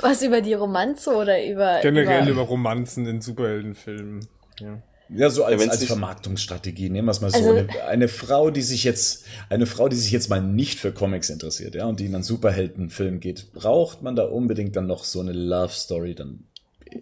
[0.01, 1.79] Was über die Romanze oder über.
[1.81, 4.27] Generell über, über Romanzen in Superheldenfilmen.
[4.59, 4.81] Ja.
[5.09, 6.89] Ja, so als, ja, als Vermarktungsstrategie.
[6.89, 7.37] Nehmen wir es mal so.
[7.37, 10.91] Also, eine, eine, Frau, die sich jetzt, eine Frau, die sich jetzt mal nicht für
[10.91, 15.03] Comics interessiert, ja, und die in einen Superheldenfilm geht, braucht man da unbedingt dann noch
[15.03, 16.45] so eine Love Story dann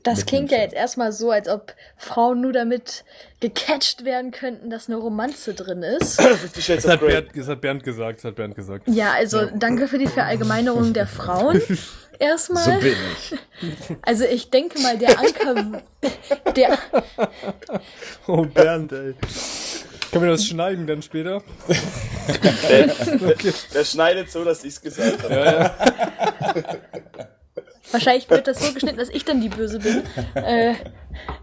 [0.02, 3.03] das klingt ja jetzt erstmal so, als ob Frauen nur damit
[3.40, 6.20] gecatcht werden könnten, dass eine Romanze drin ist.
[6.68, 8.88] das, hat Bernd, das hat Bernd gesagt, das hat Bernd gesagt.
[8.88, 9.52] Ja, also ja.
[9.53, 11.61] danke für die Verallgemeinerung der Frauen.
[12.20, 12.64] Erstmal.
[12.64, 13.40] So bin ich.
[14.02, 15.82] Also ich denke mal, der Anker,
[16.56, 16.78] der...
[18.28, 19.15] Oh, Bernd, ey.
[20.11, 21.41] Können wir das schneiden dann später?
[22.70, 25.34] Der, der, der schneidet so, dass ich es gesagt habe.
[25.34, 27.28] Ja, ja.
[27.91, 30.03] Wahrscheinlich wird das so geschnitten, dass ich dann die Böse bin.
[30.35, 30.76] Äh,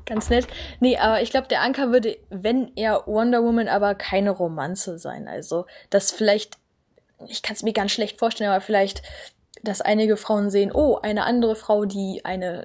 [0.07, 0.47] ganz nett.
[0.81, 5.29] Nee, aber ich glaube, der Anker würde, wenn er Wonder Woman, aber keine Romanze sein.
[5.29, 6.59] Also, das vielleicht,
[7.29, 9.03] ich kann es mir ganz schlecht vorstellen, aber vielleicht,
[9.63, 12.65] dass einige Frauen sehen, oh, eine andere Frau, die eine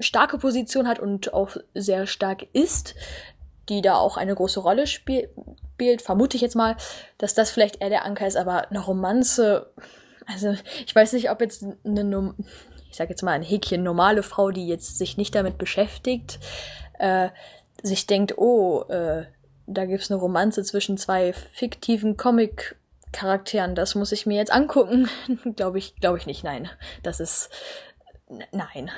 [0.00, 2.94] starke Position hat und auch sehr stark ist,
[3.68, 5.30] die da auch eine große Rolle spielt,
[5.98, 6.76] vermute ich jetzt mal,
[7.18, 9.70] dass das vielleicht eher der Anker ist, aber eine Romanze,
[10.26, 10.54] also
[10.86, 12.34] ich weiß nicht, ob jetzt eine
[12.90, 16.38] ich sage jetzt mal ein Häkchen normale Frau, die jetzt sich nicht damit beschäftigt,
[16.98, 17.28] äh,
[17.82, 19.24] sich denkt, oh, äh,
[19.66, 25.08] da gibt's eine Romanze zwischen zwei fiktiven Comic-Charakteren, das muss ich mir jetzt angucken.
[25.56, 26.68] glaube ich, glaube ich nicht, nein.
[27.02, 27.50] Das ist
[28.52, 28.90] nein.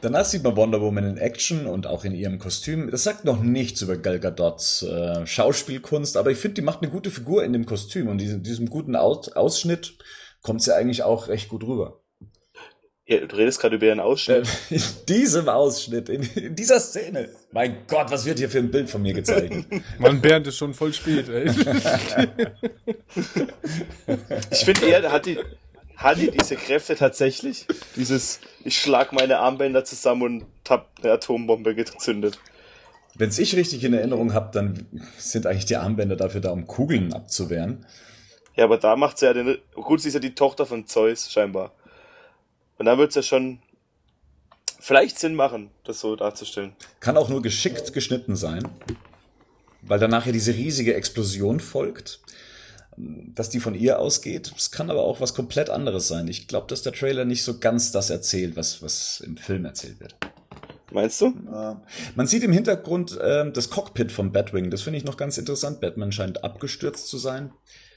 [0.00, 2.90] Danach sieht man Wonder Woman in Action und auch in ihrem Kostüm.
[2.90, 6.90] Das sagt noch nichts über Gal Gadots äh, Schauspielkunst, aber ich finde, die macht eine
[6.90, 9.98] gute Figur in dem Kostüm und diesem, diesem guten Aus Ausschnitt
[10.42, 12.00] kommt sie eigentlich auch recht gut rüber.
[13.08, 14.46] Ja, du redest gerade über ihren Ausschnitt.
[14.68, 17.30] Äh, in diesem Ausschnitt, in, in, dieser Szene.
[17.52, 19.64] Mein Gott, was wird hier für ein Bild von mir gezeigt?
[19.98, 21.46] Mann, Bernd ist schon voll spät, ey.
[24.50, 25.38] ich finde eher, hat die,
[25.96, 27.64] hat die diese Kräfte tatsächlich?
[27.96, 32.38] Dieses, ich schlag meine Armbänder zusammen und hab eine Atombombe gezündet.
[33.14, 34.86] Wenn ich richtig in Erinnerung habe, dann
[35.16, 37.86] sind eigentlich die Armbänder dafür da, um Kugeln abzuwehren.
[38.54, 41.32] Ja, aber da macht sie ja den, gut, sie ist ja die Tochter von Zeus,
[41.32, 41.72] scheinbar.
[42.78, 43.58] Und dann wird es ja schon
[44.80, 46.74] vielleicht Sinn machen, das so darzustellen.
[47.00, 48.66] Kann auch nur geschickt geschnitten sein,
[49.82, 52.20] weil danach ja diese riesige Explosion folgt,
[52.96, 54.52] dass die von ihr ausgeht.
[54.56, 56.28] Es kann aber auch was komplett anderes sein.
[56.28, 60.00] Ich glaube, dass der Trailer nicht so ganz das erzählt, was, was im Film erzählt
[60.00, 60.16] wird.
[60.90, 61.34] Meinst du?
[62.14, 64.70] Man sieht im Hintergrund äh, das Cockpit vom Batwing.
[64.70, 65.80] Das finde ich noch ganz interessant.
[65.80, 67.52] Batman scheint abgestürzt zu sein.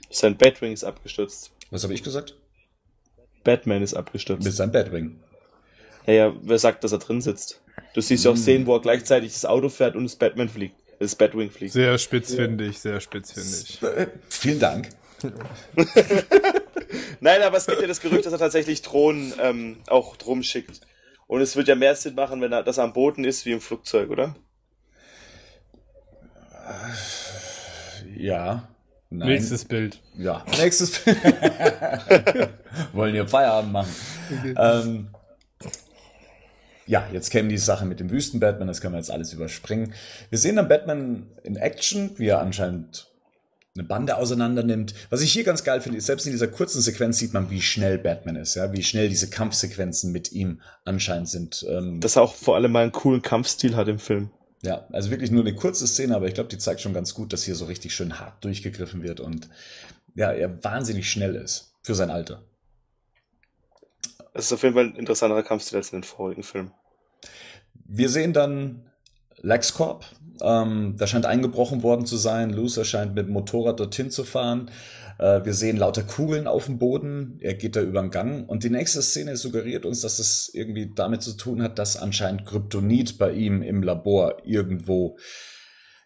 [0.09, 1.51] Sein Batwing ist abgestürzt.
[1.69, 2.35] Was habe ich gesagt?
[3.43, 4.43] Batman ist abgestürzt.
[4.43, 5.19] Mit seinem Batwing.
[6.05, 7.61] Ja, ja, wer sagt, dass er drin sitzt?
[7.93, 8.41] Du siehst ja auch hm.
[8.41, 10.75] Szenen, wo er gleichzeitig das Auto fährt und das Batman fliegt.
[10.99, 11.73] Das Batwing fliegt.
[11.73, 12.37] Sehr spitz, ja.
[12.37, 13.81] finde ich, sehr spitz, finde ich.
[13.81, 14.89] Äh, vielen Dank.
[17.19, 20.81] Nein, aber es gibt ja das Gerücht, dass er tatsächlich Drohnen ähm, auch drum schickt.
[21.27, 23.61] Und es wird ja mehr Sinn machen, wenn er das am Boden ist wie im
[23.61, 24.35] Flugzeug, oder?
[28.15, 28.67] Ja.
[29.13, 29.27] Nein.
[29.27, 29.99] Nächstes Bild.
[30.17, 31.17] Ja, nächstes Bild.
[32.93, 33.93] Wollen ihr Feierabend machen.
[34.39, 34.55] Okay.
[34.57, 35.09] Ähm,
[36.87, 39.93] ja, jetzt käme die Sache mit dem Wüsten-Batman, das können wir jetzt alles überspringen.
[40.29, 43.11] Wir sehen dann Batman in Action, wie er anscheinend
[43.75, 44.93] eine Bande auseinander nimmt.
[45.09, 47.61] Was ich hier ganz geil finde, ist, selbst in dieser kurzen Sequenz sieht man, wie
[47.61, 51.65] schnell Batman ist, ja, wie schnell diese Kampfsequenzen mit ihm anscheinend sind.
[51.69, 54.29] Ähm, Dass er auch vor allem mal einen coolen Kampfstil hat im Film.
[54.63, 57.33] Ja, also wirklich nur eine kurze Szene, aber ich glaube, die zeigt schon ganz gut,
[57.33, 59.49] dass hier so richtig schön hart durchgegriffen wird und
[60.13, 62.43] ja, er wahnsinnig schnell ist für sein Alter.
[64.33, 66.71] Es ist auf jeden Fall ein interessanterer Kampfstil als in den vorigen Filmen.
[67.73, 68.85] Wir sehen dann
[69.41, 70.05] LexCorp.
[70.41, 72.51] Ähm, da scheint eingebrochen worden zu sein.
[72.51, 74.71] Loser scheint mit dem Motorrad dorthin zu fahren.
[75.21, 77.37] Äh, wir sehen lauter Kugeln auf dem Boden.
[77.39, 78.49] Er geht da über den Gang.
[78.49, 82.45] Und die nächste Szene suggeriert uns, dass es irgendwie damit zu tun hat, dass anscheinend
[82.45, 85.17] Kryptonit bei ihm im Labor irgendwo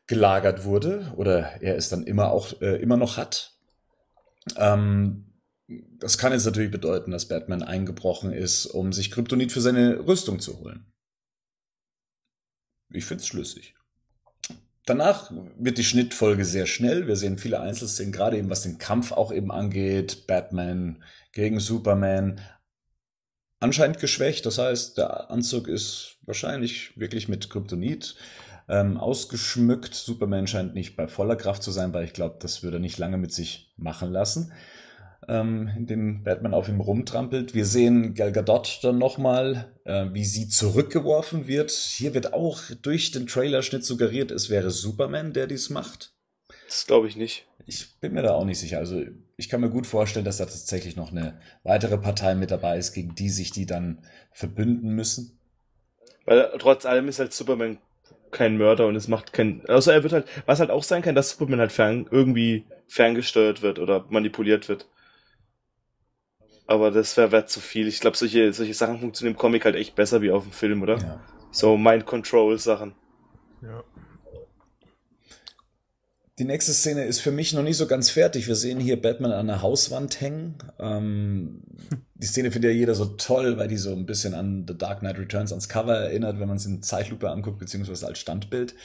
[0.08, 3.58] gelagert wurde oder er es dann immer auch äh, immer noch hat.
[4.58, 5.32] Ähm,
[5.68, 10.40] das kann jetzt natürlich bedeuten, dass Batman eingebrochen ist, um sich Kryptonit für seine Rüstung
[10.40, 10.94] zu holen.
[12.92, 13.76] Ich finde es schlüssig.
[14.86, 17.08] Danach wird die Schnittfolge sehr schnell.
[17.08, 20.28] Wir sehen viele Einzelszenen, gerade eben was den Kampf auch eben angeht.
[20.28, 22.40] Batman gegen Superman.
[23.60, 28.16] Anscheinend geschwächt, das heißt, der Anzug ist wahrscheinlich wirklich mit Kryptonit
[28.70, 29.96] ähm, ausgeschmückt.
[29.96, 33.00] Superman scheint nicht bei voller Kraft zu sein, weil ich glaube, das würde er nicht
[33.00, 34.54] lange mit sich machen lassen
[35.28, 37.54] ähm, in dem Batman auf ihm rumtrampelt.
[37.54, 41.72] Wir sehen Gal Gadot dann nochmal, äh, wie sie zurückgeworfen wird.
[41.72, 46.14] Hier wird auch durch den Trailerschnitt suggeriert, es wäre Superman, der dies macht.
[46.68, 47.48] Das glaube ich nicht.
[47.68, 48.80] Ich bin mir da auch nicht sicher.
[48.80, 49.02] Also
[49.38, 52.94] ich kann mir gut vorstellen, dass da tatsächlich noch eine weitere Partei mit dabei ist,
[52.94, 54.00] gegen die sich die dann
[54.32, 55.40] verbünden müssen.
[56.26, 57.78] Weil trotz allem ist halt Superman
[58.32, 61.16] kein Mörder und es macht kein, also er wird halt, was halt auch sein kann,
[61.16, 64.88] dass Superman halt fern, irgendwie ferngesteuert wird oder manipuliert wird.
[66.68, 67.88] Aber das wäre wär zu viel.
[67.88, 70.82] Ich glaube, solche, solche Sachen funktionieren im Comic halt echt besser wie auf dem Film,
[70.82, 70.98] oder?
[70.98, 71.22] Ja.
[71.52, 72.96] So Mind-Control-Sachen.
[73.62, 73.84] Ja.
[76.38, 78.48] Die nächste Szene ist für mich noch nicht so ganz fertig.
[78.48, 80.58] Wir sehen hier Batman an der Hauswand hängen.
[80.80, 81.62] Ähm,
[82.16, 85.00] die Szene findet ja jeder so toll, weil die so ein bisschen an The Dark
[85.00, 88.76] Knight Returns ans Cover erinnert, wenn man es in Zeitlupe anguckt, beziehungsweise als Standbild.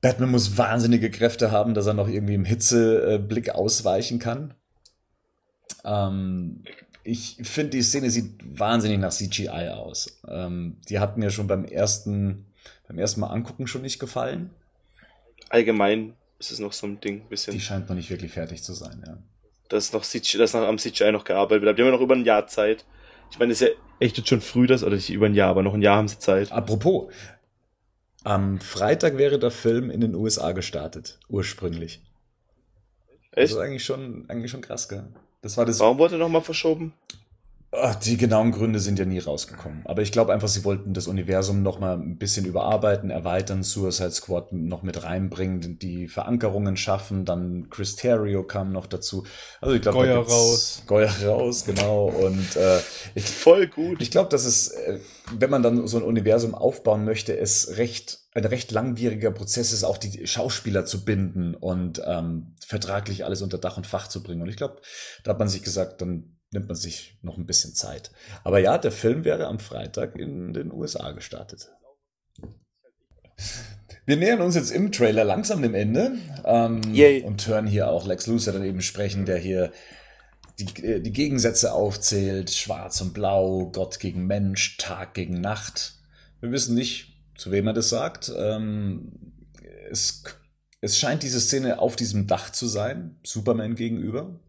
[0.00, 4.54] Batman muss wahnsinnige Kräfte haben, dass er noch irgendwie im Hitzeblick ausweichen kann.
[5.84, 6.62] Ähm,
[7.04, 10.20] ich finde, die Szene sieht wahnsinnig nach CGI aus.
[10.28, 12.46] Ähm, die hat mir schon beim ersten,
[12.86, 14.50] beim ersten Mal angucken schon nicht gefallen.
[15.48, 17.54] Allgemein ist es noch so ein Ding, bisschen.
[17.54, 19.18] Die scheint noch nicht wirklich fertig zu sein, ja.
[19.68, 21.78] Das ist noch CGI, das noch am CGI noch gearbeitet wird.
[21.78, 22.84] Die haben ja noch über ein Jahr Zeit.
[23.30, 25.48] Ich meine, es ist ja echt jetzt schon früh, das, oder nicht über ein Jahr,
[25.48, 26.52] aber noch ein Jahr haben sie Zeit.
[26.52, 27.10] Apropos,
[28.24, 32.02] am Freitag wäre der Film in den USA gestartet, ursprünglich.
[33.32, 33.44] Echt?
[33.44, 35.04] Das ist eigentlich schon, eigentlich schon krass, gell?
[35.42, 35.80] Das war das.
[35.80, 36.94] Warum wurde nochmal verschoben?
[37.74, 39.80] Ach, die genauen Gründe sind ja nie rausgekommen.
[39.86, 44.10] Aber ich glaube einfach, sie wollten das Universum noch mal ein bisschen überarbeiten, erweitern, Suicide
[44.10, 47.24] Squad noch mit reinbringen, die Verankerungen schaffen.
[47.24, 49.24] Dann Chris Terrio kam noch dazu.
[49.62, 50.82] Also ich glaube, Goya raus.
[50.86, 52.08] Goya raus, genau.
[52.08, 52.80] Und äh,
[53.14, 54.02] ich, voll gut.
[54.02, 54.98] Ich glaube, dass es, äh,
[55.38, 59.84] wenn man dann so ein Universum aufbauen möchte, es recht ein recht langwieriger Prozess ist,
[59.84, 64.42] auch die Schauspieler zu binden und ähm, vertraglich alles unter Dach und Fach zu bringen.
[64.42, 64.80] Und ich glaube,
[65.22, 68.10] da hat man sich gesagt, dann nimmt man sich noch ein bisschen Zeit.
[68.44, 71.70] Aber ja, der Film wäre am Freitag in den USA gestartet.
[74.04, 76.80] Wir nähern uns jetzt im Trailer langsam dem Ende ähm,
[77.24, 79.72] und hören hier auch Lex Luthor dann eben sprechen, der hier
[80.58, 85.94] die, äh, die Gegensätze aufzählt, schwarz und blau, Gott gegen Mensch, Tag gegen Nacht.
[86.40, 88.32] Wir wissen nicht, zu wem er das sagt.
[88.36, 89.12] Ähm,
[89.90, 90.24] es,
[90.80, 94.40] es scheint diese Szene auf diesem Dach zu sein, Superman gegenüber.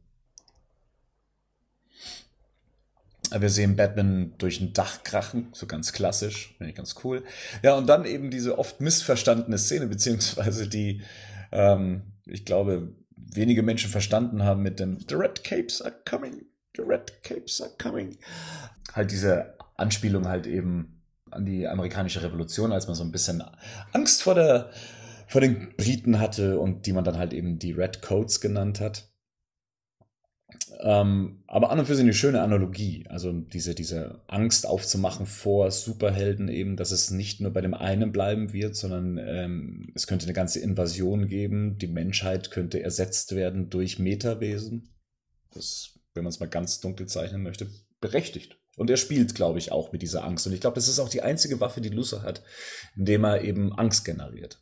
[3.35, 7.23] Wir sehen Batman durch ein Dach krachen, so ganz klassisch, finde ich ganz cool.
[7.63, 11.01] Ja, und dann eben diese oft missverstandene Szene, beziehungsweise die,
[11.51, 16.45] ähm, ich glaube, wenige Menschen verstanden haben mit dem The Red Capes are coming,
[16.75, 18.17] the Red Capes are coming.
[18.93, 21.01] Halt diese Anspielung halt eben
[21.31, 23.43] an die amerikanische Revolution, als man so ein bisschen
[23.91, 24.69] Angst vor der,
[25.27, 29.12] vor den Briten hatte und die man dann halt eben die Red Coats genannt hat.
[30.79, 33.05] Ähm, aber an und für sich eine schöne Analogie.
[33.09, 38.11] Also diese, diese Angst aufzumachen vor Superhelden eben, dass es nicht nur bei dem einen
[38.11, 41.77] bleiben wird, sondern ähm, es könnte eine ganze Invasion geben.
[41.77, 44.89] Die Menschheit könnte ersetzt werden durch Metawesen.
[45.53, 47.67] Das, wenn man es mal ganz dunkel zeichnen möchte,
[48.01, 48.57] berechtigt.
[48.75, 50.47] Und er spielt, glaube ich, auch mit dieser Angst.
[50.47, 52.43] Und ich glaube, das ist auch die einzige Waffe, die Lucer hat,
[52.95, 54.61] indem er eben Angst generiert.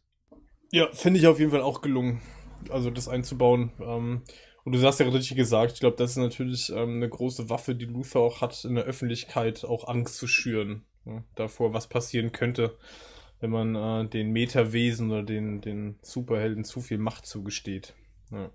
[0.72, 2.22] Ja, finde ich auf jeden Fall auch gelungen,
[2.70, 3.72] also das einzubauen.
[3.82, 4.24] Ähm,
[4.64, 7.76] und du hast ja richtig gesagt, ich glaube, das ist natürlich ähm, eine große Waffe,
[7.76, 10.84] die Luther auch hat, in der Öffentlichkeit auch Angst zu schüren.
[11.06, 12.78] ja, davor, was passieren könnte,
[13.40, 17.96] wenn man äh, den Metawesen oder den, den Superhelden zu viel Macht zugesteht.
[18.32, 18.50] Ja.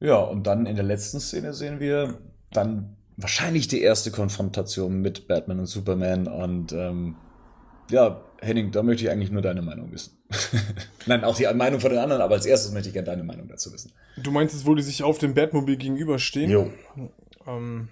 [0.00, 2.18] ja, und dann in der letzten Szene sehen wir
[2.50, 7.16] dann wahrscheinlich die erste Konfrontation mit Batman und Superman und ähm,
[7.90, 10.18] ja, Henning, da möchte ich eigentlich nur deine Meinung wissen.
[11.06, 13.48] Nein, auch die Meinung von den anderen, aber als erstes möchte ich gerne deine Meinung
[13.48, 13.92] dazu wissen.
[14.16, 16.50] Du meinst es, wo die sich auf dem Batmobil gegenüberstehen?
[16.50, 16.70] Jo.
[17.46, 17.88] Ähm,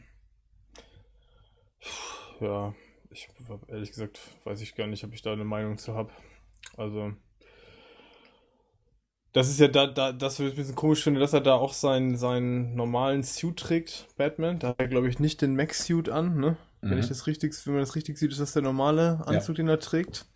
[2.40, 2.74] ja,
[3.10, 3.28] ich
[3.68, 6.10] ehrlich gesagt weiß ich gar nicht, ob ich da eine Meinung zu habe.
[6.76, 7.12] Also
[9.32, 11.72] das ist ja da, da das ich ein bisschen komisch finde, dass er da auch
[11.72, 14.58] seinen, seinen normalen Suit trägt, Batman.
[14.58, 16.56] Da hat er, glaube ich, nicht den Max-Suit an, ne?
[16.82, 16.90] Mhm.
[16.90, 19.64] Wenn ich das richtig, wenn man das richtig sieht, ist das der normale Anzug, ja.
[19.64, 20.26] den er trägt.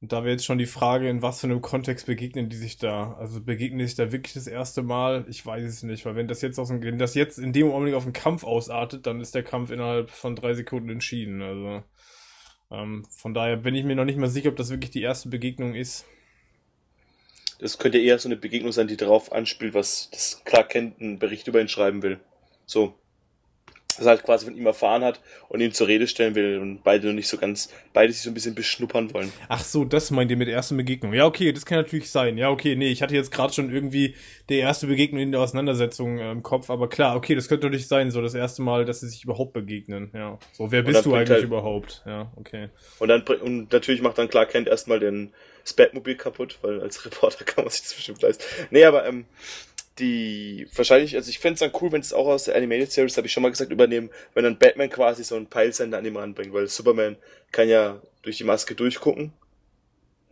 [0.00, 2.76] Und da wäre jetzt schon die Frage, in was für einem Kontext begegnen die sich
[2.76, 3.14] da?
[3.14, 5.24] Also begegnen die sich da wirklich das erste Mal?
[5.28, 7.70] Ich weiß es nicht, weil wenn das jetzt aus dem, wenn das jetzt in dem
[7.70, 11.40] Augenblick auf einen Kampf ausartet, dann ist der Kampf innerhalb von drei Sekunden entschieden.
[11.40, 11.82] Also
[12.70, 15.30] ähm, von daher bin ich mir noch nicht mal sicher, ob das wirklich die erste
[15.30, 16.04] Begegnung ist.
[17.58, 21.18] Das könnte eher so eine Begegnung sein, die darauf anspielt, was das Clark Kent einen
[21.18, 22.20] Bericht über ihn schreiben will.
[22.66, 22.98] So
[23.96, 27.12] das halt quasi von ihm erfahren hat und ihn zur Rede stellen will und beide
[27.12, 29.32] nicht so ganz, beide sich so ein bisschen beschnuppern wollen.
[29.48, 31.12] Ach so, das meint ihr mit der ersten Begegnung.
[31.12, 32.38] Ja, okay, das kann natürlich sein.
[32.38, 34.14] Ja, okay, nee, ich hatte jetzt gerade schon irgendwie
[34.48, 37.88] die erste Begegnung in der Auseinandersetzung äh, im Kopf, aber klar, okay, das könnte natürlich
[37.88, 40.10] sein, so das erste Mal, dass sie sich überhaupt begegnen.
[40.14, 42.02] Ja, so, wer bist du eigentlich halt, überhaupt?
[42.06, 42.68] Ja, okay.
[42.98, 45.32] Und dann, und natürlich macht dann Clark Kent erstmal den
[45.64, 48.44] Spatmobil kaputt, weil als Reporter kann man sich das bestimmt leisten.
[48.70, 49.26] Nee, aber, ähm,
[49.98, 53.16] die wahrscheinlich, also ich fände es dann cool, wenn es auch aus der Animated Series,
[53.16, 56.16] habe ich schon mal gesagt, übernehmen, wenn dann Batman quasi so einen Peilsender an ihm
[56.16, 57.16] ranbringt, weil Superman
[57.52, 59.32] kann ja durch die Maske durchgucken.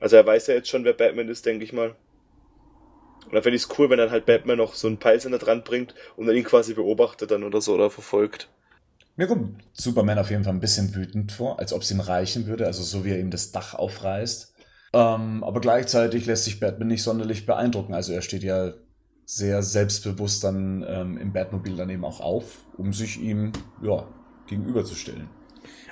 [0.01, 1.95] Also er weiß ja jetzt schon, wer Batman ist, denke ich mal.
[3.25, 5.65] Und dann fände ich es cool, wenn dann halt Batman noch so einen Peilsender dran
[5.65, 8.49] bringt und dann ihn quasi beobachtet dann oder so oder verfolgt.
[9.17, 12.47] Mir kommt Superman auf jeden Fall ein bisschen wütend vor, als ob es ihm reichen
[12.47, 14.53] würde, also so wie er ihm das Dach aufreißt.
[14.93, 17.95] Ähm, aber gleichzeitig lässt sich Batman nicht sonderlich beeindrucken.
[17.95, 18.75] Also er steht ja
[19.27, 23.53] sehr selbstbewusst dann ähm, im Batmobil dann eben auch auf, um sich ihm
[23.83, 24.07] ja,
[24.47, 25.29] gegenüberzustellen.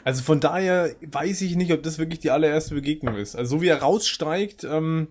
[0.05, 3.37] Also von daher weiß ich nicht, ob das wirklich die allererste Begegnung ist.
[3.37, 5.09] Also so wie er raussteigt, ähm,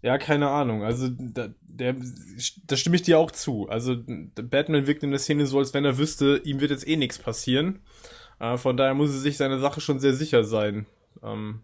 [0.00, 0.82] ja, keine Ahnung.
[0.82, 1.96] Also da, der,
[2.66, 3.68] da stimme ich dir auch zu.
[3.68, 6.96] Also Batman wirkt in der Szene so, als wenn er wüsste, ihm wird jetzt eh
[6.96, 7.80] nichts passieren.
[8.40, 10.86] Äh, von daher muss er sich seine Sache schon sehr sicher sein.
[11.22, 11.60] Ähm,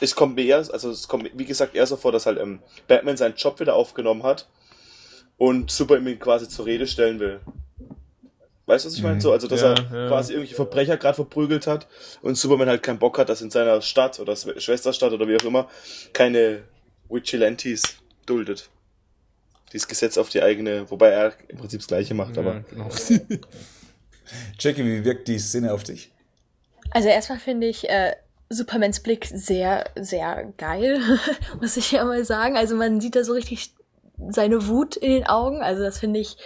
[0.00, 2.60] es kommt mir eher, also es kommt, wie gesagt, eher so vor, dass halt ähm,
[2.88, 4.48] Batman seinen Job wieder aufgenommen hat
[5.40, 7.40] und Superman quasi zur Rede stellen will.
[8.66, 9.14] Weißt du, was ich meine?
[9.14, 9.20] Mhm.
[9.22, 10.08] So, also, dass ja, er ja.
[10.08, 11.88] quasi irgendwelche Verbrecher gerade verprügelt hat
[12.20, 15.44] und Superman halt keinen Bock hat, dass in seiner Stadt oder Schwesterstadt oder wie auch
[15.44, 15.70] immer
[16.12, 16.64] keine
[17.08, 17.82] Vigilantes
[18.26, 18.68] duldet.
[19.72, 22.60] Dieses Gesetz auf die eigene, wobei er im Prinzip das Gleiche macht, ja, aber.
[22.68, 22.90] Genau.
[24.58, 26.12] Jackie, wie wirkt die Szene auf dich?
[26.90, 28.14] Also erstmal finde ich äh,
[28.50, 31.00] Supermans Blick sehr, sehr geil,
[31.62, 32.58] muss ich ja mal sagen.
[32.58, 33.72] Also man sieht da so richtig
[34.28, 35.62] seine Wut in den Augen.
[35.62, 36.36] Also das finde ich,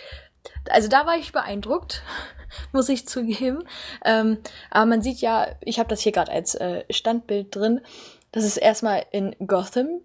[0.70, 2.02] also da war ich beeindruckt,
[2.72, 3.64] muss ich zugeben.
[4.04, 4.38] Ähm,
[4.70, 7.80] aber man sieht ja, ich habe das hier gerade als äh, Standbild drin,
[8.32, 10.00] dass es erstmal in Gotham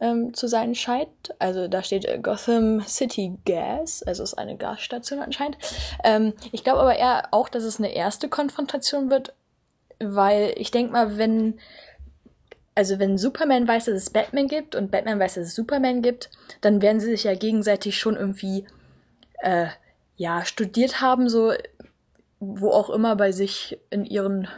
[0.00, 1.34] ähm, zu sein scheint.
[1.38, 5.58] Also da steht äh, Gotham City Gas, also ist eine Gasstation anscheinend.
[6.04, 9.34] Ähm, ich glaube aber eher auch, dass es eine erste Konfrontation wird,
[9.98, 11.60] weil ich denke mal, wenn
[12.80, 16.30] also wenn Superman weiß, dass es Batman gibt und Batman weiß, dass es Superman gibt,
[16.62, 18.66] dann werden sie sich ja gegenseitig schon irgendwie
[19.42, 19.66] äh,
[20.16, 21.52] ja studiert haben, so
[22.38, 24.48] wo auch immer bei sich in ihren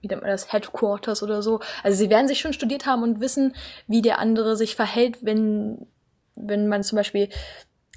[0.00, 1.60] wie nennt man das Headquarters oder so.
[1.84, 3.54] Also sie werden sich schon studiert haben und wissen,
[3.86, 5.86] wie der andere sich verhält, wenn
[6.34, 7.28] wenn man zum Beispiel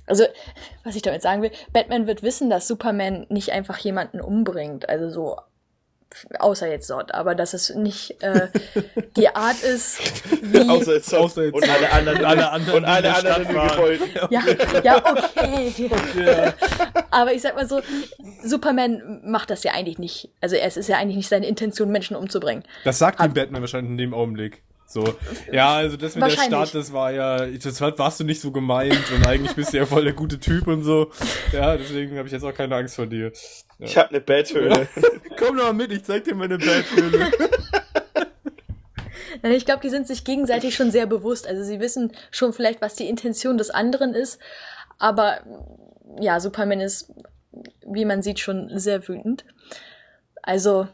[0.06, 0.26] also,
[0.84, 4.88] was ich damit sagen will, Batman wird wissen, dass Superman nicht einfach jemanden umbringt.
[4.88, 5.38] Also so
[6.40, 8.48] außer jetzt dort, aber dass es nicht äh,
[9.16, 10.00] die Art ist,
[10.42, 14.04] wie außer jetzt, außer jetzt und alle anderen, alle anderen und alle anderen Gebäude.
[14.30, 14.42] Ja,
[14.84, 15.90] ja, okay.
[15.92, 16.54] okay
[17.16, 17.82] aber ich sag mal so,
[18.44, 20.30] Superman macht das ja eigentlich nicht.
[20.42, 22.64] Also es ist ja eigentlich nicht seine Intention, Menschen umzubringen.
[22.84, 24.62] Das sagt ihm Batman wahrscheinlich in dem Augenblick.
[24.88, 25.16] So,
[25.52, 29.04] ja, also das mit der Stadt, das war ja, das warst du nicht so gemeint
[29.14, 31.12] und eigentlich bist du ja voll der gute Typ und so.
[31.52, 33.32] Ja, deswegen habe ich jetzt auch keine Angst vor dir.
[33.80, 33.85] Ja.
[33.85, 34.88] Ich hab eine Betthöhle.
[35.38, 37.31] Komm doch mal mit, ich zeig dir meine Betthöhle.
[39.43, 41.45] Ich glaube, die sind sich gegenseitig schon sehr bewusst.
[41.45, 44.39] Also sie wissen schon vielleicht, was die Intention des anderen ist.
[44.97, 45.41] Aber
[46.19, 47.14] ja, Superman ist,
[47.85, 49.45] wie man sieht, schon sehr wütend.
[50.41, 50.88] Also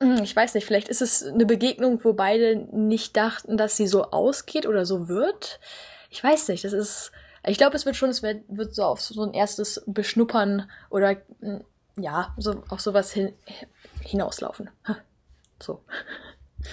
[0.00, 3.86] hm, ich weiß nicht, vielleicht ist es eine Begegnung, wo beide nicht dachten, dass sie
[3.86, 5.60] so ausgeht oder so wird.
[6.10, 7.12] Ich weiß nicht, das ist,
[7.46, 11.16] ich glaube, es wird schon, es wird, wird so auf so ein erstes Beschnuppern oder
[11.40, 11.64] hm,
[12.02, 13.32] ja, so, auf sowas hin,
[14.00, 14.70] hinauslaufen.
[15.62, 15.82] So.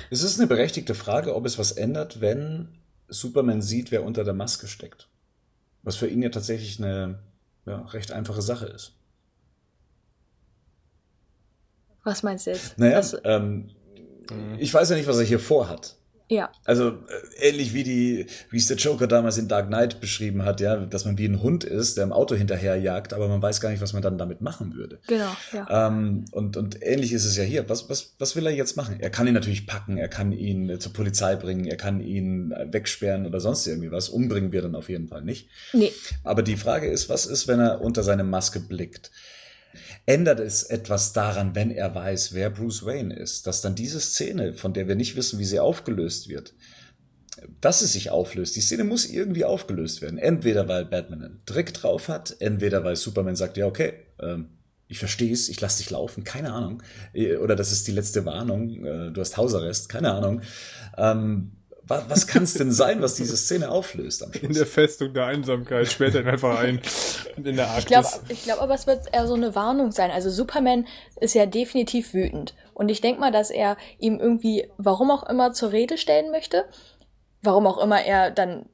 [0.09, 2.69] Es ist eine berechtigte Frage, ob es was ändert, wenn
[3.09, 5.09] Superman sieht, wer unter der Maske steckt.
[5.83, 7.19] Was für ihn ja tatsächlich eine
[7.65, 8.93] ja, recht einfache Sache ist.
[12.03, 12.77] Was meinst du jetzt?
[12.77, 13.71] Naja, was, ähm,
[14.57, 15.97] ich weiß ja nicht, was er hier vorhat.
[16.29, 16.51] Ja.
[16.65, 20.59] Also äh, ähnlich wie die, wie es der Joker damals in Dark Knight beschrieben hat,
[20.59, 23.69] ja, dass man wie ein Hund ist, der im Auto hinterherjagt, aber man weiß gar
[23.69, 24.99] nicht, was man dann damit machen würde.
[25.07, 25.87] Genau, ja.
[25.87, 27.69] Ähm, und, und ähnlich ist es ja hier.
[27.69, 28.99] Was, was, was will er jetzt machen?
[28.99, 32.51] Er kann ihn natürlich packen, er kann ihn äh, zur Polizei bringen, er kann ihn
[32.51, 34.09] äh, wegsperren oder sonst irgendwie was.
[34.09, 35.49] Umbringen wir dann auf jeden Fall nicht.
[35.71, 35.93] Nee.
[36.23, 39.11] Aber die Frage ist, was ist, wenn er unter seine Maske blickt?
[40.07, 44.53] Ändert es etwas daran, wenn er weiß, wer Bruce Wayne ist, dass dann diese Szene,
[44.53, 46.53] von der wir nicht wissen, wie sie aufgelöst wird,
[47.59, 48.55] dass es sich auflöst.
[48.55, 50.17] Die Szene muss irgendwie aufgelöst werden.
[50.17, 54.47] Entweder weil Batman einen Trick drauf hat, entweder weil Superman sagt, ja, okay, ähm,
[54.87, 56.81] ich verstehe es, ich lass dich laufen, keine Ahnung.
[57.11, 60.41] Äh, oder das ist die letzte Warnung, äh, du hast Hausarrest, keine Ahnung.
[60.97, 61.56] Ähm,
[61.87, 64.43] was, was kann es denn sein, was diese Szene auflöst am Schluss?
[64.43, 66.81] In der Festung der Einsamkeit sperrt er einfach ein.
[67.37, 67.83] In der Arktis.
[67.83, 70.11] Ich glaube ich glaub aber, es wird eher so eine Warnung sein.
[70.11, 70.85] Also Superman
[71.19, 72.55] ist ja definitiv wütend.
[72.73, 76.65] Und ich denke mal, dass er ihm irgendwie, warum auch immer, zur Rede stellen möchte.
[77.41, 78.67] Warum auch immer er dann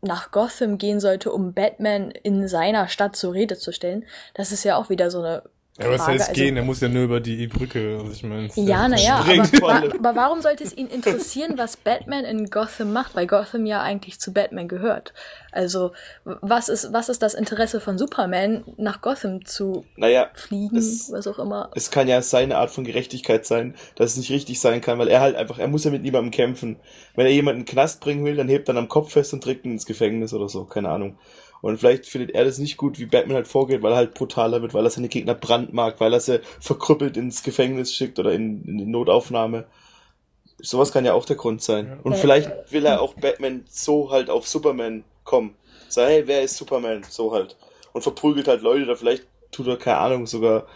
[0.00, 4.04] nach Gotham gehen sollte, um Batman in seiner Stadt zur Rede zu stellen.
[4.34, 5.42] Das ist ja auch wieder so eine
[5.78, 6.56] ja, was heißt gehen?
[6.56, 8.48] Also, er muss ja nur über die Brücke, also ich meine.
[8.56, 9.24] Ja, naja,
[9.60, 13.14] aber, aber warum sollte es ihn interessieren, was Batman in Gotham macht?
[13.14, 15.14] Weil Gotham ja eigentlich zu Batman gehört.
[15.52, 15.92] Also,
[16.24, 21.26] was ist, was ist das Interesse von Superman, nach Gotham zu naja, fliegen, es, was
[21.28, 21.70] auch immer?
[21.74, 25.08] Es kann ja seine Art von Gerechtigkeit sein, dass es nicht richtig sein kann, weil
[25.08, 26.76] er halt einfach, er muss ja mit niemandem kämpfen.
[27.14, 29.44] Wenn er jemanden in den Knast bringen will, dann hebt er am Kopf fest und
[29.44, 31.18] trägt ihn ins Gefängnis oder so, keine Ahnung.
[31.60, 34.62] Und vielleicht findet er das nicht gut, wie Batman halt vorgeht, weil er halt brutaler
[34.62, 38.64] wird, weil er seine Gegner brandmarkt, weil er sie verkrüppelt ins Gefängnis schickt oder in,
[38.64, 39.66] in die Notaufnahme.
[40.60, 42.00] Sowas kann ja auch der Grund sein.
[42.02, 45.54] Und vielleicht will er auch Batman so halt auf Superman kommen.
[45.88, 47.04] Sag, hey, wer ist Superman?
[47.08, 47.56] So halt.
[47.92, 50.66] Und verprügelt halt Leute, oder vielleicht tut er, keine Ahnung, sogar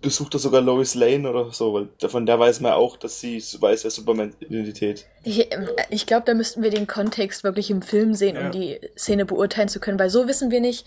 [0.00, 3.38] besucht er sogar Lois Lane oder so, weil von der weiß man auch, dass sie
[3.38, 5.06] weiß, wer Superman-Identität.
[5.24, 8.46] Ich, ähm, ich glaube, da müssten wir den Kontext wirklich im Film sehen, ja.
[8.46, 10.86] um die Szene beurteilen zu können, weil so wissen wir nicht,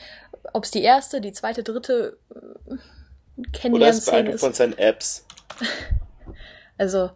[0.53, 2.75] ob es die erste, die zweite, dritte äh,
[3.53, 4.41] Kennenlernszene ist.
[4.41, 5.25] von seinen Apps.
[6.77, 7.11] also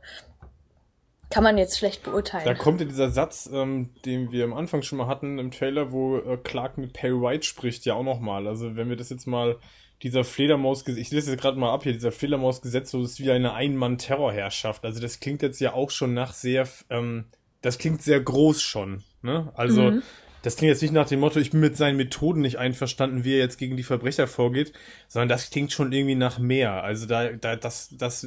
[1.29, 2.45] kann man jetzt schlecht beurteilen.
[2.45, 5.91] Da kommt ja dieser Satz, ähm, den wir am Anfang schon mal hatten im Trailer,
[5.91, 8.47] wo äh, Clark mit Perry White spricht, ja auch nochmal.
[8.47, 9.57] Also wenn wir das jetzt mal
[10.03, 13.53] dieser Fledermaus, ich lese jetzt gerade mal ab hier, dieser Fledermausgesetz, so ist wie eine
[13.53, 14.85] Ein-Mann-Terrorherrschaft.
[14.85, 17.25] Also das klingt jetzt ja auch schon nach sehr, ähm,
[17.61, 19.51] das klingt sehr groß schon, ne?
[19.55, 20.03] Also, mhm.
[20.41, 23.33] das klingt jetzt nicht nach dem Motto, ich bin mit seinen Methoden nicht einverstanden, wie
[23.33, 24.71] er jetzt gegen die Verbrecher vorgeht,
[25.09, 26.83] sondern das klingt schon irgendwie nach mehr.
[26.83, 28.25] Also da, da, das, das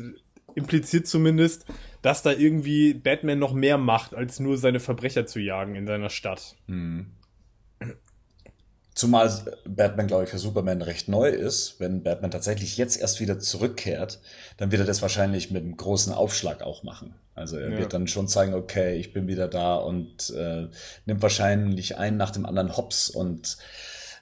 [0.55, 1.65] impliziert zumindest,
[2.03, 6.11] dass da irgendwie Batman noch mehr macht, als nur seine Verbrecher zu jagen in seiner
[6.11, 6.57] Stadt.
[6.67, 7.07] Mhm.
[8.95, 9.31] Zumal
[9.65, 11.81] Batman, glaube ich, für Superman recht neu ist.
[11.81, 14.21] Wenn Batman tatsächlich jetzt erst wieder zurückkehrt,
[14.59, 17.15] dann wird er das wahrscheinlich mit einem großen Aufschlag auch machen.
[17.35, 17.79] Also er ja.
[17.79, 20.69] wird dann schon zeigen, okay, ich bin wieder da und äh,
[21.07, 23.57] nimmt wahrscheinlich einen nach dem anderen Hops und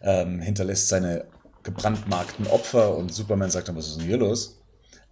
[0.03, 1.25] ähm, hinterlässt seine
[1.65, 4.60] gebrandmarkten Opfer und Superman sagt dann, was ist denn hier los?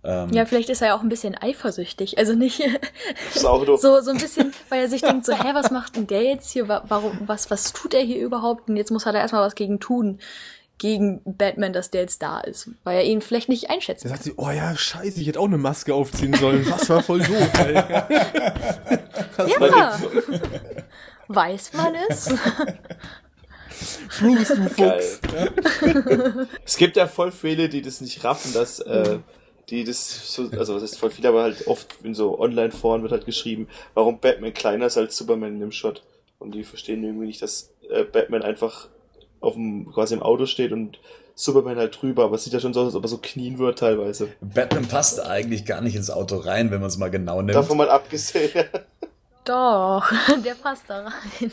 [0.05, 2.19] Ähm, ja, vielleicht ist er ja auch ein bisschen eifersüchtig.
[2.19, 2.63] Also nicht
[3.35, 3.65] so,
[4.01, 6.69] so ein bisschen, weil er sich denkt, so, hä, was macht denn der jetzt hier?
[6.69, 8.69] Warum, was, was tut er hier überhaupt?
[8.69, 10.21] Und jetzt muss er da erstmal was gegen tun.
[10.81, 12.71] Gegen Batman, dass der jetzt da ist.
[12.85, 14.05] Weil er ihn vielleicht nicht einschätzt.
[14.05, 16.65] Er sagt sie, oh ja, scheiße, ich hätte auch eine Maske aufziehen sollen.
[16.71, 17.75] Was war voll doof, ey.
[19.59, 19.99] ja.
[21.27, 22.29] Weiß man es?
[24.21, 25.21] Bruce, du Fuchs.
[26.65, 29.19] es gibt ja voll viele, die das nicht raffen, dass äh,
[29.71, 33.13] die das so, also was ist voll viel, aber halt oft in so Online-Foren wird
[33.13, 36.03] halt geschrieben, warum Batman kleiner ist als Superman in dem Shot.
[36.39, 38.89] Und die verstehen irgendwie nicht, dass äh, Batman einfach
[39.41, 40.99] auf dem, quasi im Auto steht und
[41.35, 43.59] Superman halt drüber, aber es sieht ja schon so aus, als ob er so knien
[43.59, 44.29] wird teilweise.
[44.41, 47.55] Batman passt eigentlich gar nicht ins Auto rein, wenn man es mal genau nimmt.
[47.55, 48.65] Davon mal abgesehen.
[49.45, 50.11] Doch,
[50.45, 51.53] der passt da rein.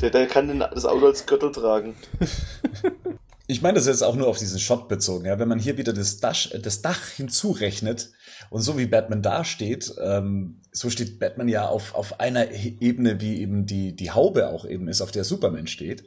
[0.00, 1.96] Der, der kann den, das Auto als Gürtel tragen.
[3.50, 5.24] Ich meine das ist jetzt auch nur auf diesen Shot bezogen.
[5.24, 5.38] Ja?
[5.38, 8.10] Wenn man hier wieder das, Dach, das Dach hinzurechnet
[8.50, 13.40] und so wie Batman dasteht, ähm, so steht Batman ja auf, auf einer Ebene, wie
[13.40, 16.04] eben die, die Haube auch eben ist, auf der Superman steht.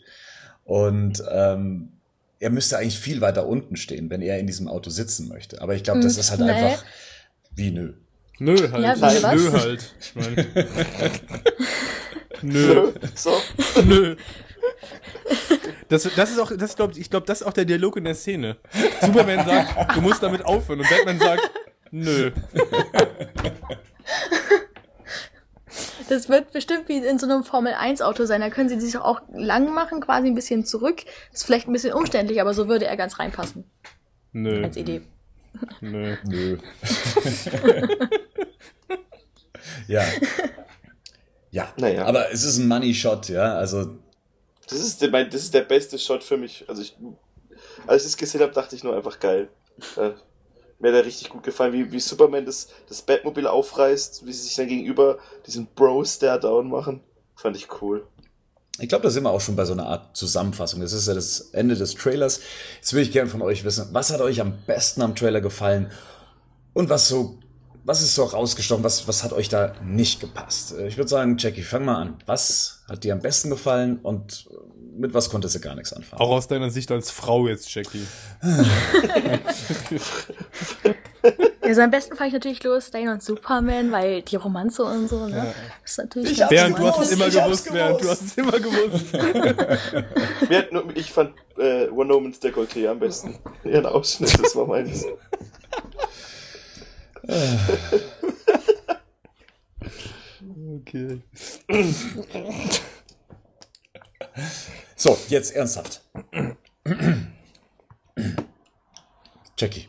[0.66, 1.94] Und ähm,
[2.40, 5.64] er müsste eigentlich viel weiter unten stehen, wenn er in diesem Auto sitzen möchte.
[5.64, 6.52] Aber ich glaube, das hm, ist halt nee.
[6.52, 6.86] einfach
[7.56, 7.94] wie nö.
[8.38, 9.00] Nö halt.
[9.00, 9.96] Ja, nö halt.
[10.00, 10.46] Ich mein.
[12.44, 12.92] nö.
[13.16, 13.32] So.
[13.84, 14.16] Nö.
[15.92, 18.16] Das, das ist auch, das glaub, ich glaube, das ist auch der Dialog in der
[18.16, 18.56] Szene.
[19.02, 20.80] Superman sagt, du musst damit aufhören.
[20.80, 21.52] Und Batman sagt,
[21.92, 22.32] nö.
[26.08, 28.40] Das wird bestimmt wie in so einem Formel-1-Auto sein.
[28.40, 31.04] Da können sie sich auch lang machen, quasi ein bisschen zurück.
[31.34, 33.66] Ist vielleicht ein bisschen umständlich, aber so würde er ganz reinpassen.
[34.32, 34.64] Nö.
[34.64, 35.02] Als Idee.
[35.82, 36.16] Nö.
[36.26, 36.58] Nö.
[39.88, 40.04] ja.
[41.54, 42.06] Ja, Naja.
[42.06, 43.98] aber es ist ein Money Shot, ja, also
[44.72, 46.66] Das ist, der, mein, das ist der beste Shot für mich.
[46.68, 46.96] Also ich,
[47.86, 49.50] als ich es gesehen habe, dachte ich nur einfach geil.
[49.98, 50.12] Äh,
[50.80, 54.44] mir hat er richtig gut gefallen, wie, wie Superman das, das Batmobil aufreißt, wie sie
[54.44, 57.02] sich dann gegenüber diesen Bro-Stare-Down machen.
[57.36, 58.08] Fand ich cool.
[58.80, 60.80] Ich glaube, da sind wir auch schon bei so einer Art Zusammenfassung.
[60.80, 62.40] Das ist ja das Ende des Trailers.
[62.78, 65.92] Jetzt würde ich gerne von euch wissen, was hat euch am besten am Trailer gefallen
[66.74, 67.38] und was so,
[67.84, 70.74] was ist so rausgestochen, was, was hat euch da nicht gepasst?
[70.78, 72.18] Äh, Ich würde sagen, Jackie, fang mal an.
[72.26, 74.48] Was hat dir am besten gefallen und
[74.98, 76.22] mit was konntest du gar nichts anfangen?
[76.22, 78.06] Auch aus deiner Sicht als Frau jetzt, Jackie.
[81.64, 85.28] Also am besten fand ich natürlich Lois Lane und Superman, weil die Romanze und so,
[85.28, 85.54] ne?
[85.84, 88.22] Das ist natürlich Ich Während du hast es immer Ich hab's gewusst, während du gewusst.
[88.22, 89.14] hast es immer gewusst.
[90.74, 93.38] Nur, ich fand äh, Wonder Woman's Dekolleté am besten.
[93.64, 95.06] Ihren Ausschnitt, das war meins.
[100.78, 101.22] Okay.
[104.96, 106.02] So, jetzt ernsthaft.
[109.58, 109.88] Jackie.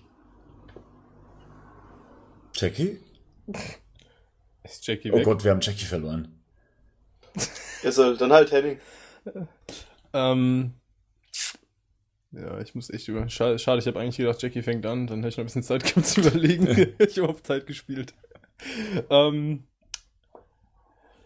[2.55, 3.01] Jackie?
[4.63, 5.25] Ist Jackie Oh weg?
[5.25, 6.39] Gott, wir haben Jackie verloren.
[7.83, 8.79] Also, dann halt Henning.
[10.13, 10.75] Ähm,
[12.33, 13.29] ja, ich muss echt über.
[13.29, 15.63] Schade, schade ich habe eigentlich gedacht, Jackie fängt an, dann hätte ich noch ein bisschen
[15.63, 16.95] Zeit gehabt zu überlegen.
[16.99, 18.15] ich habe auf Zeit gespielt.
[19.11, 19.65] Ähm,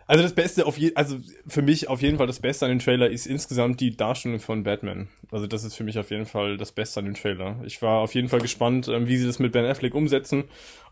[0.09, 1.19] also das Beste auf je, also
[1.49, 4.63] für mich auf jeden Fall das Beste an dem Trailer ist insgesamt die Darstellung von
[4.63, 5.09] Batman.
[5.33, 7.61] Also das ist für mich auf jeden Fall das Beste an dem Trailer.
[7.65, 10.45] Ich war auf jeden Fall gespannt, ähm, wie sie das mit Ben Affleck umsetzen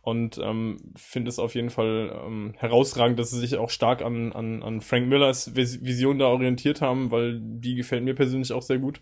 [0.03, 4.33] und ähm, finde es auf jeden Fall ähm, herausragend, dass sie sich auch stark an,
[4.33, 8.63] an, an Frank Millers Vis- Vision da orientiert haben, weil die gefällt mir persönlich auch
[8.63, 9.01] sehr gut.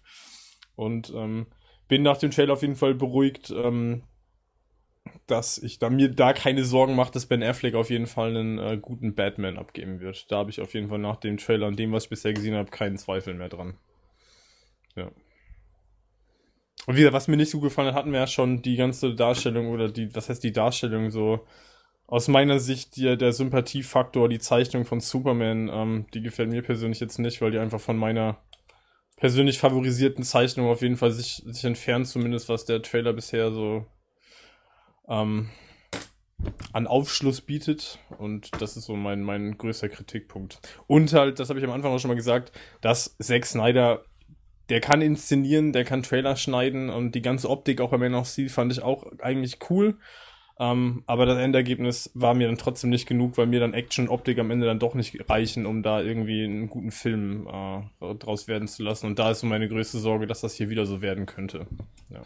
[0.75, 1.47] Und ähm,
[1.89, 4.03] bin nach dem Trailer auf jeden Fall beruhigt, ähm,
[5.27, 8.59] dass ich da mir da keine Sorgen mache, dass Ben Affleck auf jeden Fall einen
[8.59, 10.31] äh, guten Batman abgeben wird.
[10.31, 12.55] Da habe ich auf jeden Fall nach dem Trailer und dem, was ich bisher gesehen
[12.55, 13.75] habe, keinen Zweifel mehr dran.
[14.97, 15.11] Ja.
[16.87, 19.69] Und wieder, was mir nicht so gefallen hat, hatten wir ja schon die ganze Darstellung
[19.69, 21.47] oder die, was heißt die Darstellung so
[22.07, 27.01] aus meiner Sicht der, der Sympathiefaktor, die Zeichnung von Superman, ähm, die gefällt mir persönlich
[27.01, 28.39] jetzt nicht, weil die einfach von meiner
[29.17, 33.87] persönlich favorisierten Zeichnung auf jeden Fall sich, sich entfernt, zumindest was der Trailer bisher so
[35.09, 35.51] ähm,
[36.73, 37.99] an Aufschluss bietet.
[38.19, 40.61] Und das ist so mein, mein größter Kritikpunkt.
[40.87, 44.05] Und halt, das habe ich am Anfang auch schon mal gesagt, dass Zack Snyder,
[44.69, 48.27] der kann inszenieren, der kann Trailer schneiden und die ganze Optik auch bei Man of
[48.27, 49.99] Steel fand ich auch eigentlich cool.
[50.63, 54.15] Ähm, aber das Endergebnis war mir dann trotzdem nicht genug, weil mir dann Action und
[54.15, 58.47] Optik am Ende dann doch nicht reichen, um da irgendwie einen guten Film äh, draus
[58.47, 59.07] werden zu lassen.
[59.07, 61.67] Und da ist so meine größte Sorge, dass das hier wieder so werden könnte.
[62.11, 62.23] Ja.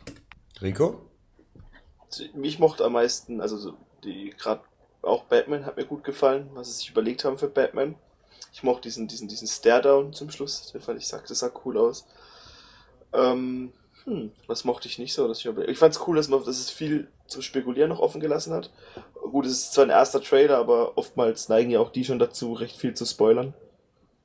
[0.60, 1.00] Rico?
[2.34, 3.72] Mich mochte am meisten, also so
[4.04, 4.60] die gerade
[5.00, 7.94] auch Batman hat mir gut gefallen, was sie sich überlegt haben für Batman.
[8.52, 11.78] Ich mochte diesen, diesen, diesen Stare-Down zum Schluss, den fand ich, sag, das sah cool
[11.78, 12.06] aus.
[13.14, 13.72] Ähm,
[14.06, 15.28] hm, was mochte ich nicht so?
[15.28, 18.20] Dass ich ich fand es cool, dass man, dass es viel zum Spekulieren noch offen
[18.20, 18.70] gelassen hat.
[19.14, 22.52] Gut, es ist zwar ein erster Trailer, aber oftmals neigen ja auch die schon dazu,
[22.52, 23.52] recht viel zu spoilern.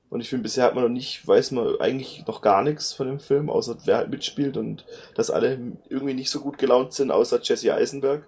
[0.09, 3.07] Und ich finde, bisher hat man noch nicht, weiß man eigentlich noch gar nichts von
[3.07, 4.85] dem Film, außer wer halt mitspielt und
[5.15, 5.57] dass alle
[5.89, 8.27] irgendwie nicht so gut gelaunt sind, außer Jesse Eisenberg.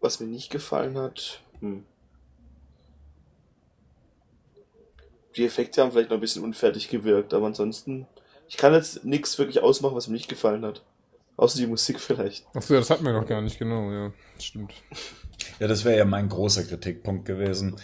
[0.00, 1.84] Was mir nicht gefallen hat, hm.
[5.36, 8.06] Die Effekte haben vielleicht noch ein bisschen unfertig gewirkt, aber ansonsten,
[8.48, 10.82] ich kann jetzt nichts wirklich ausmachen, was mir nicht gefallen hat.
[11.36, 12.46] Außer die Musik vielleicht.
[12.54, 14.12] Achso, ja, das hatten wir noch gar nicht, genau, ja.
[14.40, 14.72] Stimmt.
[15.60, 17.76] Ja, das wäre ja mein großer Kritikpunkt gewesen.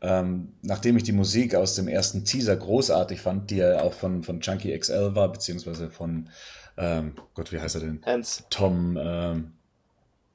[0.00, 4.22] Ähm, nachdem ich die Musik aus dem ersten Teaser großartig fand, die ja auch von,
[4.22, 6.30] von Chunky XL war, beziehungsweise von,
[6.76, 8.00] ähm, Gott, wie heißt er denn?
[8.06, 8.44] Hans.
[8.48, 9.52] Tom, ähm,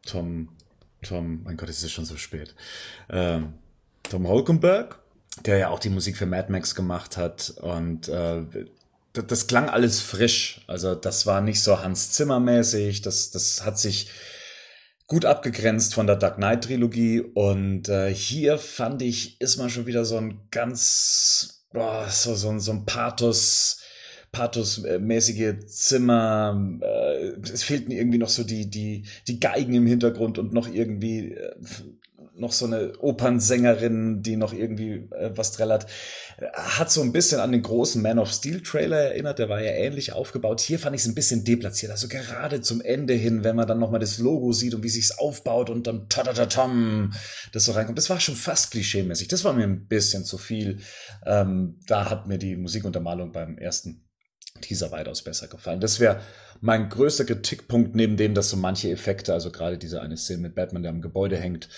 [0.06, 0.49] Tom,
[1.02, 2.56] Tom, mein Gott, es ist schon so spät.
[3.10, 3.53] Ähm,
[4.03, 4.99] Tom Holkenberg,
[5.45, 8.44] der ja auch die Musik für Mad Max gemacht hat und äh,
[9.17, 10.61] das, das klang alles frisch.
[10.67, 13.01] Also das war nicht so Hans Zimmer mäßig.
[13.01, 14.09] Das, das hat sich
[15.07, 19.85] gut abgegrenzt von der Dark Knight Trilogie und äh, hier fand ich ist man schon
[19.85, 23.81] wieder so ein ganz boah, so so ein so ein Pathos
[24.31, 26.79] Pathos-mäßige Zimmer.
[26.81, 31.33] Äh, es fehlten irgendwie noch so die die die Geigen im Hintergrund und noch irgendwie
[31.33, 31.55] äh,
[32.38, 35.86] noch so eine Opernsängerin, die noch irgendwie äh, was trällert.
[36.53, 39.72] Hat so ein bisschen an den großen Man of Steel Trailer erinnert, der war ja
[39.72, 40.60] ähnlich aufgebaut.
[40.60, 43.80] Hier fand ich es ein bisschen deplatziert, also gerade zum Ende hin, wenn man dann
[43.80, 47.14] nochmal das Logo sieht und wie sich's aufbaut und dann ta ta tam
[47.53, 47.98] das so reinkommt.
[47.98, 49.30] Das war schon fast klischeemäßig.
[49.30, 50.80] Das war mir ein bisschen zu viel.
[51.26, 54.06] Ähm, da hat mir die Musikuntermalung beim ersten
[54.62, 55.80] Teaser weitaus besser gefallen.
[55.80, 56.22] Das wäre
[56.62, 60.56] mein größter Kritikpunkt, neben dem, dass so manche Effekte, also gerade diese eine Szene mit
[60.56, 61.70] Batman, der am Gebäude hängt,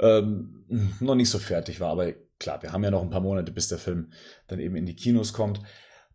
[0.00, 0.64] ähm,
[1.00, 1.90] noch nicht so fertig war.
[1.90, 4.12] Aber klar, wir haben ja noch ein paar Monate, bis der Film
[4.48, 5.60] dann eben in die Kinos kommt.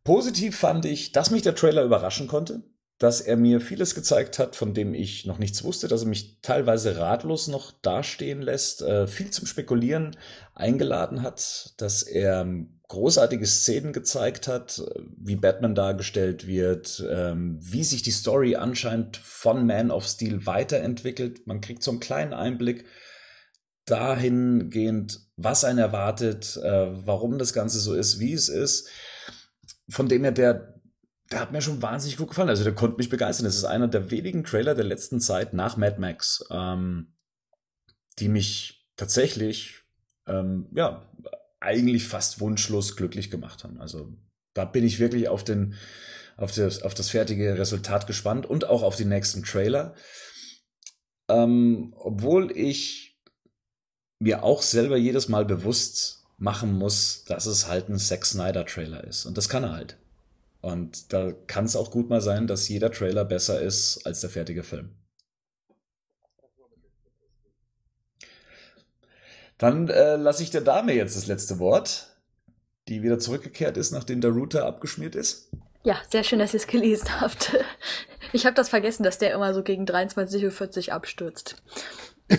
[0.03, 2.63] Positiv fand ich, dass mich der Trailer überraschen konnte,
[2.97, 6.41] dass er mir vieles gezeigt hat, von dem ich noch nichts wusste, dass er mich
[6.41, 10.17] teilweise ratlos noch dastehen lässt, äh, viel zum Spekulieren
[10.53, 12.45] eingeladen hat, dass er
[12.89, 14.83] großartige Szenen gezeigt hat,
[15.15, 21.45] wie Batman dargestellt wird, ähm, wie sich die Story anscheinend von Man of Steel weiterentwickelt.
[21.47, 22.85] Man kriegt so einen kleinen Einblick
[23.89, 28.89] dahingehend, was einen erwartet, äh, warum das Ganze so ist, wie es ist.
[29.89, 30.81] Von dem her, der,
[31.31, 32.49] der hat mir schon wahnsinnig gut gefallen.
[32.49, 33.45] Also der konnte mich begeistern.
[33.45, 37.13] Das ist einer der wenigen Trailer der letzten Zeit nach Mad Max, ähm,
[38.19, 39.83] die mich tatsächlich
[40.27, 41.09] ähm, ja,
[41.59, 43.79] eigentlich fast wunschlos glücklich gemacht haben.
[43.79, 44.13] Also
[44.53, 45.75] da bin ich wirklich auf den
[46.37, 49.93] auf das, auf das fertige Resultat gespannt und auch auf die nächsten Trailer.
[51.27, 53.08] Ähm, obwohl ich
[54.19, 59.03] mir auch selber jedes Mal bewusst machen muss, dass es halt ein Zack Snyder Trailer
[59.03, 59.25] ist.
[59.25, 59.97] Und das kann er halt.
[60.61, 64.29] Und da kann es auch gut mal sein, dass jeder Trailer besser ist als der
[64.29, 64.91] fertige Film.
[69.57, 72.15] Dann äh, lasse ich der Dame jetzt das letzte Wort,
[72.87, 75.49] die wieder zurückgekehrt ist, nachdem der Router abgeschmiert ist.
[75.83, 77.55] Ja, sehr schön, dass ihr es gelesen habt.
[78.31, 81.55] Ich habe das vergessen, dass der immer so gegen 23.40 Uhr abstürzt.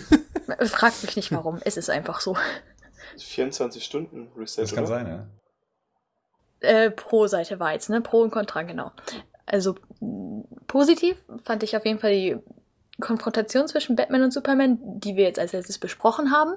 [0.67, 2.37] Fragt mich nicht warum, es ist einfach so.
[3.19, 4.63] 24 Stunden Reset.
[4.63, 4.95] Das kann oder?
[4.95, 5.27] sein, ja.
[6.61, 8.01] Äh, pro Seite war jetzt, ne?
[8.01, 8.93] Pro und Contra, genau.
[9.47, 9.77] Also
[10.67, 12.37] positiv fand ich auf jeden Fall die
[13.01, 16.55] Konfrontation zwischen Batman und Superman, die wir jetzt als letztes besprochen haben.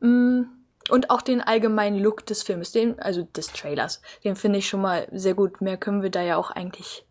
[0.00, 0.42] Mm,
[0.90, 4.02] und auch den allgemeinen Look des Films, den, also des Trailers.
[4.24, 5.60] Den finde ich schon mal sehr gut.
[5.60, 7.06] Mehr können wir da ja auch eigentlich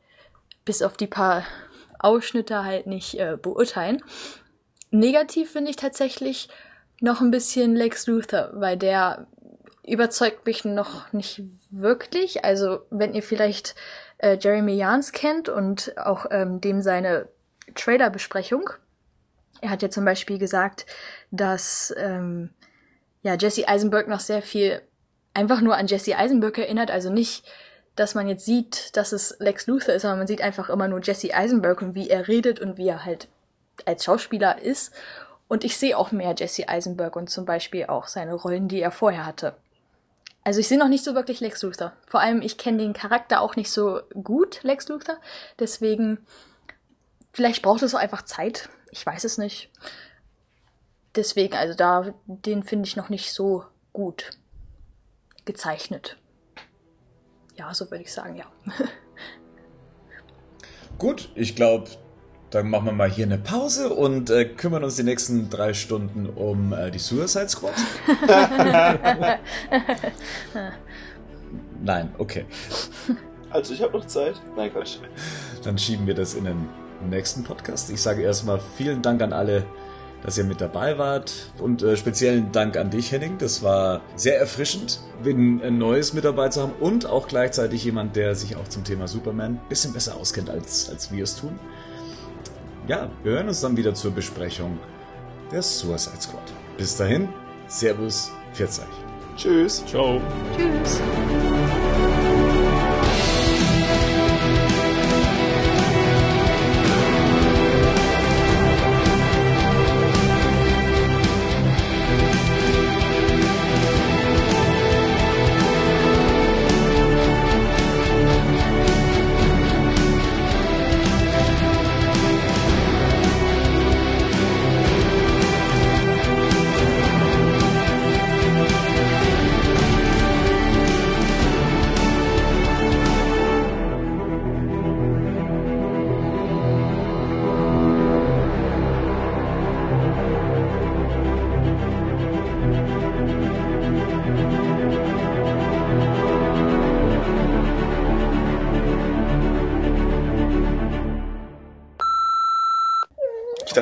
[0.66, 1.44] bis auf die paar
[2.00, 4.04] Ausschnitte halt nicht äh, beurteilen.
[4.92, 6.50] Negativ finde ich tatsächlich
[7.00, 9.28] noch ein bisschen Lex Luthor, weil der
[9.86, 11.42] überzeugt mich noch nicht
[11.72, 12.46] wirklich.
[12.46, 13.76] Also wenn ihr vielleicht
[14.20, 17.28] äh, Jeremy Jans kennt und auch ähm, dem seine
[17.76, 18.70] Trailer-Besprechung.
[19.62, 20.86] Er hat ja zum Beispiel gesagt,
[21.32, 22.50] dass ähm,
[23.24, 24.82] ja, Jesse Eisenberg noch sehr viel
[25.34, 27.46] einfach nur an Jesse Eisenberg erinnert, also nicht,
[27.96, 31.02] dass man jetzt sieht, dass es Lex Luthor ist, sondern man sieht einfach immer nur
[31.02, 33.28] Jesse Eisenberg und wie er redet und wie er halt
[33.88, 34.94] als Schauspieler ist.
[35.48, 38.92] Und ich sehe auch mehr Jesse Eisenberg und zum Beispiel auch seine Rollen, die er
[38.92, 39.56] vorher hatte.
[40.44, 41.94] Also ich sehe noch nicht so wirklich Lex Luthor.
[42.08, 45.18] Vor allem, ich kenne den Charakter auch nicht so gut, Lex Luthor.
[45.60, 46.26] Deswegen
[47.34, 48.70] Vielleicht braucht es auch einfach Zeit.
[48.92, 49.70] Ich weiß es nicht.
[51.16, 54.32] Deswegen, also da, den finde ich noch nicht so gut
[55.46, 56.18] gezeichnet.
[57.56, 58.46] Ja, so würde ich sagen, ja.
[60.98, 61.90] gut, ich glaube,
[62.52, 66.28] dann machen wir mal hier eine Pause und äh, kümmern uns die nächsten drei Stunden
[66.28, 67.74] um äh, die Suicide Squad.
[71.82, 72.46] Nein, okay.
[73.50, 74.36] Also ich habe noch Zeit.
[74.56, 74.98] Nein, Quatsch.
[75.64, 76.68] Dann schieben wir das in den
[77.10, 77.90] nächsten Podcast.
[77.90, 79.64] Ich sage erstmal vielen Dank an alle,
[80.22, 83.38] dass ihr mit dabei wart und äh, speziellen Dank an dich, Henning.
[83.38, 88.36] Das war sehr erfrischend, ein Neues mit dabei zu haben und auch gleichzeitig jemand, der
[88.36, 91.58] sich auch zum Thema Superman ein bisschen besser auskennt, als, als wir es tun.
[92.88, 94.80] Ja, wir hören uns dann wieder zur Besprechung
[95.52, 96.42] der Suicide Squad.
[96.78, 97.30] Bis dahin,
[97.68, 98.86] Servus, 40.
[99.38, 99.86] Tschüss.
[99.86, 100.20] Ciao.
[100.58, 101.00] Tschüss.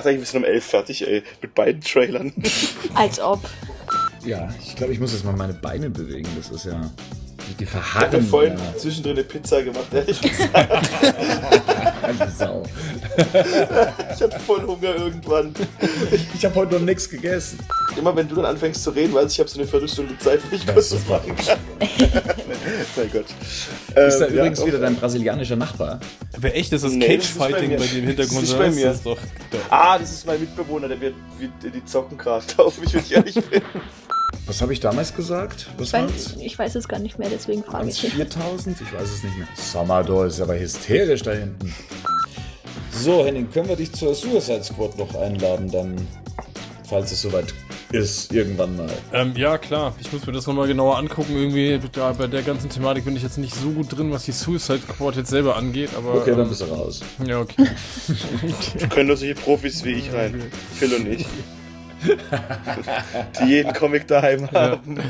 [0.09, 2.33] Ich dachte eigentlich, wir sind um elf fertig, ey, mit beiden Trailern.
[2.95, 3.47] Als ob.
[4.25, 6.27] Ja, ich glaube, ich muss jetzt mal meine Beine bewegen.
[6.35, 6.89] Das ist ja.
[7.59, 8.09] Die verharren.
[8.09, 8.77] Ich habe vorhin ja.
[8.77, 10.89] zwischendrin eine Pizza gemacht, ehrlich gesagt.
[12.37, 12.63] Sau.
[13.17, 15.53] ich hatte voll Hunger irgendwann.
[16.35, 17.59] Ich habe heute noch nichts gegessen.
[17.97, 20.41] Immer wenn du dann anfängst zu reden, weiß ich, ich habe so eine Viertelstunde Zeit,
[20.49, 21.59] wo ich was machen kann.
[22.97, 23.25] Mein Gott.
[23.95, 25.99] Ähm, ist da übrigens ja, wieder dein brasilianischer Nachbar?
[26.35, 28.43] Aber echt, ist das nee, Cage-Fighting bei, bei, dem Hintergrund?
[28.43, 28.87] Das ist bei mir.
[28.87, 29.17] Das ist doch,
[29.51, 29.59] doch.
[29.69, 31.15] Ah, das ist mein Mitbewohner, der wird,
[31.63, 33.61] die zocken gerade auf mich, wenn ich ehrlich bin.
[34.45, 35.67] Was habe ich damals gesagt?
[35.77, 37.99] Was ich, weiß, ich weiß es gar nicht mehr, deswegen frage ich.
[38.01, 38.81] 4000?
[38.81, 39.47] Ich weiß es nicht mehr.
[39.55, 41.73] Samador ist aber hysterisch da hinten.
[42.91, 46.07] So, Henning, können wir dich zur Suicide Squad noch einladen, dann,
[46.87, 47.53] falls es soweit
[47.91, 48.89] ist, irgendwann mal.
[49.13, 49.95] Ähm, ja, klar.
[49.99, 51.35] Ich muss mir das nochmal genauer angucken.
[51.35, 54.31] Irgendwie, da, bei der ganzen Thematik bin ich jetzt nicht so gut drin, was die
[54.31, 56.15] Suicide Squad jetzt selber angeht, aber.
[56.15, 57.01] Okay, dann ähm, bist du raus.
[57.25, 57.67] Ja, okay.
[58.89, 60.41] können nur solche Profis wie ich rein.
[60.75, 61.25] Phil und ich.
[63.41, 64.99] die jeden Comic daheim haben.